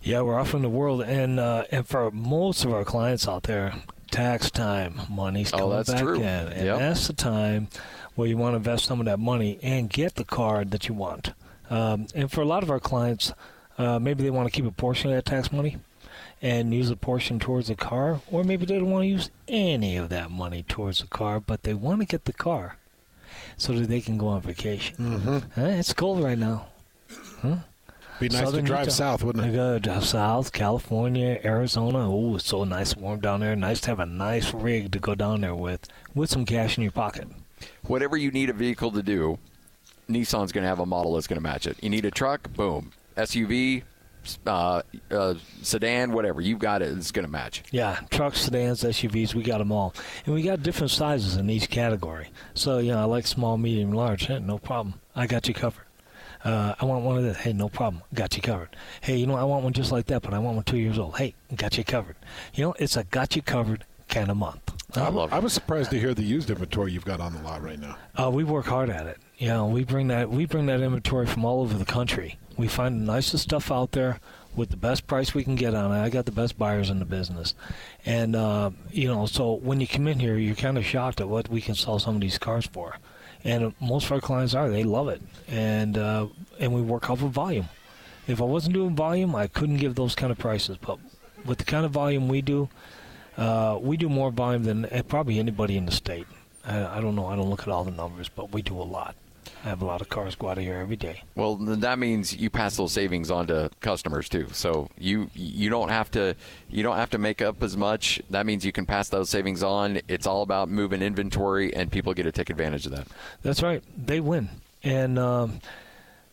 Yeah, 0.01 0.21
we're 0.21 0.39
offering 0.39 0.63
the 0.63 0.69
world, 0.69 1.03
and 1.03 1.41
uh, 1.41 1.65
and 1.73 1.89
for 1.89 2.13
most 2.13 2.65
of 2.65 2.73
our 2.73 2.85
clients 2.85 3.27
out 3.27 3.45
there, 3.45 3.75
tax 4.11 4.51
time, 4.51 5.01
money's 5.09 5.53
Oh, 5.53 5.59
coming 5.59 5.77
that's 5.77 5.91
back 5.93 6.01
true. 6.03 6.17
in, 6.17 6.23
and 6.25 6.67
Yep. 6.67 6.79
that's 6.79 7.07
the 7.07 7.13
time 7.13 7.69
where 8.15 8.27
you 8.29 8.37
want 8.37 8.53
to 8.55 8.57
invest 8.57 8.85
some 8.87 8.99
of 9.01 9.07
that 9.07 9.19
money 9.19 9.59
and 9.63 9.89
get 9.91 10.17
the 10.17 10.25
car 10.25 10.65
that 10.65 10.89
you 10.89 10.95
want. 10.95 11.33
Um, 11.71 12.07
and 12.15 12.31
for 12.31 12.41
a 12.41 12.45
lot 12.47 12.63
of 12.63 12.71
our 12.71 12.81
clients, 12.81 13.33
uh, 13.79 13.99
maybe 13.99 14.23
they 14.23 14.31
want 14.31 14.47
to 14.47 14.53
keep 14.53 14.67
a 14.67 14.73
portion 14.73 15.11
of 15.11 15.17
that 15.17 15.25
tax 15.25 15.53
money 15.53 15.77
and 16.43 16.73
use 16.75 16.91
a 16.91 16.97
portion 16.97 17.39
towards 17.39 17.69
the 17.69 17.75
car, 17.75 18.21
or 18.31 18.43
maybe 18.45 18.65
they 18.67 18.75
don't 18.79 18.91
want 18.91 19.03
to 19.05 19.09
use 19.09 19.31
any 19.47 19.97
of 19.97 20.09
that 20.09 20.31
money 20.31 20.63
towards 20.63 21.01
the 21.01 21.07
car, 21.07 21.41
but 21.41 21.63
they 21.63 21.75
want 21.75 22.01
to 22.01 22.07
get 22.07 22.25
the 22.25 22.33
car 22.33 22.77
so 23.57 23.73
that 23.73 23.89
they 23.89 24.01
can 24.01 24.19
go 24.19 24.29
on 24.29 24.41
vacation. 24.41 24.97
Mm-hmm. 24.97 25.61
It's 25.61 25.93
cold 25.93 26.23
right 26.23 26.39
now. 26.39 26.67
Huh? 27.43 27.57
Be 28.21 28.29
nice 28.29 28.41
Southern 28.45 28.65
to 28.65 28.67
drive 28.67 28.87
Utah. 28.87 28.93
south, 28.93 29.23
wouldn't 29.25 29.45
it? 29.47 29.53
Go 29.53 29.79
to 29.79 30.03
South 30.03 30.53
California, 30.53 31.41
Arizona. 31.45 32.11
Oh, 32.11 32.37
it's 32.37 32.47
so 32.47 32.65
nice 32.65 32.93
and 32.95 33.03
warm 33.03 33.21
down 33.21 33.41
there. 33.41 33.55
Nice 33.55 33.81
to 33.83 33.89
have 33.91 34.01
a 34.01 34.07
nice 34.07 34.53
rig 34.53 34.91
to 34.93 34.99
go 34.99 35.15
down 35.15 35.43
there 35.43 35.55
with, 35.55 35.89
with 36.15 36.29
some 36.31 36.45
cash 36.45 36.77
in 36.77 36.83
your 36.83 36.93
pocket. 36.93 37.29
whatever 37.83 38.17
you 38.17 38.31
need 38.31 38.51
a 38.51 38.53
vehicle 38.53 38.91
to 38.93 39.03
do, 39.03 39.39
Nissan's 40.09 40.53
going 40.53 40.63
to 40.63 40.69
have 40.69 40.81
a 40.81 40.87
model 40.87 41.15
that's 41.15 41.27
going 41.27 41.37
to 41.37 41.43
match 41.43 41.67
it. 41.67 41.77
You 41.83 41.91
need 41.91 42.05
a 42.05 42.11
truck, 42.11 42.53
boom. 42.55 42.93
SUV, 43.17 43.83
uh, 44.47 44.83
uh, 45.11 45.35
sedan, 45.63 46.13
whatever. 46.13 46.41
You've 46.41 46.59
got 46.59 46.83
it. 46.83 46.97
It's 46.97 47.11
going 47.13 47.27
to 47.27 47.31
match. 47.31 47.63
Yeah, 47.71 48.01
trucks, 48.11 48.41
sedans, 48.41 48.83
SUVs, 48.83 49.35
we 49.35 49.43
got 49.43 49.59
them 49.59 49.71
all. 49.73 49.95
And 50.25 50.35
we 50.35 50.43
got 50.43 50.63
different 50.63 50.91
sizes 50.91 51.37
in 51.37 51.49
each 51.51 51.69
category. 51.69 52.31
So, 52.55 52.79
you 52.79 52.93
know, 52.93 53.01
I 53.01 53.05
like 53.05 53.27
small, 53.27 53.59
medium, 53.59 53.93
large. 53.93 54.27
Hey, 54.27 54.39
no 54.41 54.59
problem. 54.59 55.01
I 55.15 55.27
got 55.27 55.47
you 55.47 55.55
covered. 55.55 55.85
Uh, 56.45 56.75
I 56.79 56.85
want 56.85 57.05
one 57.05 57.17
of 57.19 57.25
this. 57.25 57.37
Hey, 57.37 57.53
no 57.53 57.69
problem. 57.69 58.03
Got 58.15 58.37
you 58.37 58.43
covered. 58.43 58.77
Hey, 59.01 59.17
you 59.17 59.27
know, 59.27 59.35
I 59.35 59.45
want 59.45 59.65
one 59.65 59.73
just 59.73 59.93
like 59.93 60.07
that, 60.07 60.23
but 60.23 60.35
I 60.35 60.39
want 60.39 60.57
one 60.57 60.65
two 60.65 60.79
years 60.79 60.99
old. 60.99 61.17
Hey, 61.17 61.35
got 61.57 61.77
you 61.77 61.85
covered. 61.85 62.17
You 62.55 62.65
know, 62.65 62.75
it's 62.79 62.97
a 62.97 63.05
got 63.05 63.35
you 63.37 63.43
covered 63.43 63.85
kind 64.09 64.31
of 64.31 64.37
month. 64.37 64.73
I, 64.97 65.09
love 65.09 65.33
I 65.33 65.39
was 65.39 65.53
surprised 65.53 65.91
to 65.91 66.01
hear 66.01 66.15
the 66.15 66.23
used 66.23 66.49
inventory 66.49 66.93
you've 66.93 67.05
got 67.05 67.21
on 67.21 67.35
the 67.35 67.43
lot 67.43 67.63
right 67.63 67.79
now. 67.79 67.97
Uh, 68.17 68.31
we 68.31 68.43
work 68.43 68.67
hard 68.67 68.89
at 68.89 69.07
it. 69.07 69.19
You 69.37 69.49
know, 69.49 69.67
we 69.67 69.85
bring 69.85 70.09
that 70.09 70.31
we 70.31 70.47
bring 70.47 70.67
that 70.67 70.81
inventory 70.81 71.27
from 71.27 71.45
all 71.45 71.61
over 71.61 71.77
the 71.77 71.85
country. 71.85 72.39
We 72.57 72.69
find 72.69 73.01
the 73.01 73.05
nicest 73.05 73.45
stuff 73.45 73.71
out 73.71 73.93
there 73.93 74.19
with 74.57 74.71
the 74.71 74.77
best 74.77 75.07
price 75.07 75.35
we 75.35 75.45
can 75.45 75.55
get 75.55 75.75
on 75.75 75.93
it. 75.93 76.03
I 76.03 76.09
got 76.09 76.25
the 76.25 76.33
best 76.33 76.59
buyers 76.59 76.91
in 76.91 76.99
the 76.99 77.05
business, 77.05 77.55
and 78.05 78.35
uh, 78.35 78.71
you 78.91 79.07
know, 79.09 79.27
so 79.27 79.53
when 79.55 79.81
you 79.81 79.87
come 79.87 80.09
in 80.09 80.19
here, 80.19 80.37
you're 80.37 80.57
kind 80.57 80.79
of 80.79 80.85
shocked 80.85 81.21
at 81.21 81.29
what 81.29 81.49
we 81.49 81.61
can 81.61 81.75
sell 81.75 81.99
some 81.99 82.17
of 82.17 82.21
these 82.21 82.39
cars 82.39 82.67
for. 82.67 82.97
And 83.45 83.73
most 83.81 84.07
of 84.07 84.13
our 84.13 84.21
clients 84.21 84.55
are 84.55 84.69
they 84.69 84.85
love 84.85 85.09
it, 85.09 85.23
and 85.47 85.97
uh, 85.97 86.27
and 86.59 86.75
we 86.75 86.83
work 86.83 87.09
off 87.09 87.23
of 87.23 87.31
volume. 87.31 87.69
If 88.27 88.41
I 88.41 88.45
wasn't 88.45 88.75
doing 88.75 88.97
volume, 88.97 89.35
I 89.35 89.47
couldn't 89.47 89.77
give 89.77 89.95
those 89.95 90.15
kind 90.15 90.33
of 90.33 90.39
prices. 90.39 90.77
But 90.77 90.99
with 91.45 91.59
the 91.59 91.65
kind 91.65 91.87
of 91.87 91.93
volume 91.93 92.29
we 92.29 92.43
do, 92.43 92.69
uh, 93.37 93.79
we 93.81 93.97
do 93.97 94.09
more 94.09 94.31
volume 94.31 94.65
than 94.65 95.05
probably 95.09 95.39
anybody 95.39 95.77
in 95.77 95.87
the 95.87 95.93
state. 95.93 96.27
I, 96.67 96.99
I 96.99 97.01
don't 97.01 97.15
know. 97.15 97.27
I 97.27 97.37
don't 97.37 97.49
look 97.49 97.63
at 97.63 97.69
all 97.69 97.85
the 97.85 97.91
numbers, 97.91 98.29
but 98.29 98.53
we 98.53 98.61
do 98.61 98.77
a 98.77 98.83
lot. 98.83 99.15
I 99.65 99.69
have 99.69 99.83
a 99.83 99.85
lot 99.85 100.01
of 100.01 100.09
cars 100.09 100.35
go 100.35 100.49
out 100.49 100.59
of 100.59 100.65
here 100.65 100.77
every 100.77 100.97
day. 100.97 101.23
Well, 101.35 101.57
that 101.57 101.99
means 101.99 102.37
you 102.37 102.49
pass 102.49 102.77
those 102.77 102.93
savings 102.93 103.31
on 103.31 103.49
to 103.49 103.71
customers 103.81 104.29
too. 104.29 104.47
So 104.53 104.89
you 104.99 105.31
you 105.35 105.69
don't 105.69 105.89
have 105.89 106.11
to 106.13 106.37
you 106.71 106.83
don't 106.83 106.97
have 106.97 107.11
to 107.11 107.19
make 107.19 107.43
up 107.43 107.63
as 107.63 107.77
much. 107.77 108.23
That 108.31 108.47
means 108.47 108.65
you 108.65 108.73
can 108.73 108.87
pass 108.87 109.09
those 109.09 109.29
savings 109.31 109.63
on. 109.63 110.01
It's 110.09 110.27
all 110.27 110.43
about 110.43 110.69
moving 110.69 111.03
inventory, 111.03 111.75
and 111.75 111.91
people 111.91 112.15
get 112.15 112.23
to 112.25 112.33
take 112.33 112.51
advantage 112.51 112.87
of 112.87 112.93
that. 112.93 113.09
That's 113.43 113.63
right. 113.63 113.83
They 113.97 114.21
win, 114.21 114.49
and 114.83 115.19
um, 115.19 115.61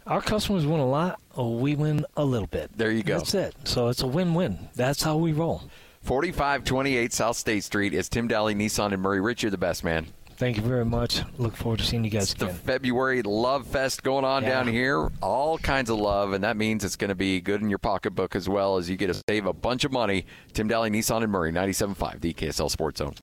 our 0.05 0.21
customers 0.21 0.65
win 0.65 0.79
a 0.79 0.87
lot. 0.87 1.19
Or 1.35 1.53
we 1.53 1.75
win 1.75 2.05
a 2.15 2.23
little 2.23 2.47
bit. 2.47 2.71
There 2.77 2.91
you 2.91 3.03
go. 3.03 3.17
That's 3.17 3.33
it. 3.33 3.55
So 3.65 3.89
it's 3.89 4.01
a 4.01 4.07
win-win. 4.07 4.69
That's 4.73 5.03
how 5.03 5.17
we 5.17 5.33
roll. 5.33 5.63
4528 6.03 7.11
South 7.11 7.35
State 7.35 7.63
Street. 7.63 7.93
It's 7.93 8.07
Tim 8.07 8.29
Dahle 8.29 8.55
Nissan 8.55 8.93
and 8.93 9.01
Murray. 9.01 9.19
Rich, 9.19 9.43
you're 9.43 9.49
the 9.49 9.57
best 9.57 9.83
man. 9.83 10.07
Thank 10.37 10.57
you 10.57 10.63
very 10.63 10.83
much. 10.83 11.21
Look 11.37 11.55
forward 11.55 11.79
to 11.79 11.85
seeing 11.85 12.03
you 12.03 12.09
guys 12.09 12.33
The 12.33 12.45
again. 12.47 12.55
February 12.57 13.21
Love 13.21 13.65
Fest 13.67 14.03
going 14.03 14.25
on 14.25 14.43
Yeah. 14.43 14.49
down 14.49 14.67
here. 14.67 15.09
All 15.21 15.57
kinds 15.57 15.89
of 15.89 15.97
love, 15.97 16.33
and 16.33 16.43
that 16.43 16.57
means 16.57 16.83
it's 16.83 16.97
going 16.97 17.09
to 17.09 17.15
be 17.15 17.39
good 17.39 17.61
in 17.61 17.69
your 17.69 17.77
pocketbook 17.79 18.35
as 18.35 18.49
well 18.49 18.75
as 18.75 18.89
you 18.89 18.97
get 18.97 19.07
to 19.07 19.21
save 19.29 19.45
a 19.45 19.53
bunch 19.53 19.85
of 19.85 19.91
money. 19.93 20.25
Tim 20.51 20.67
Dahle 20.67 20.89
Nissan 20.91 21.23
and 21.23 21.31
Murray, 21.31 21.51
97.5, 21.53 22.19
the 22.19 22.33
KSL 22.33 22.69
Sports 22.69 22.97
Zone. 22.99 23.13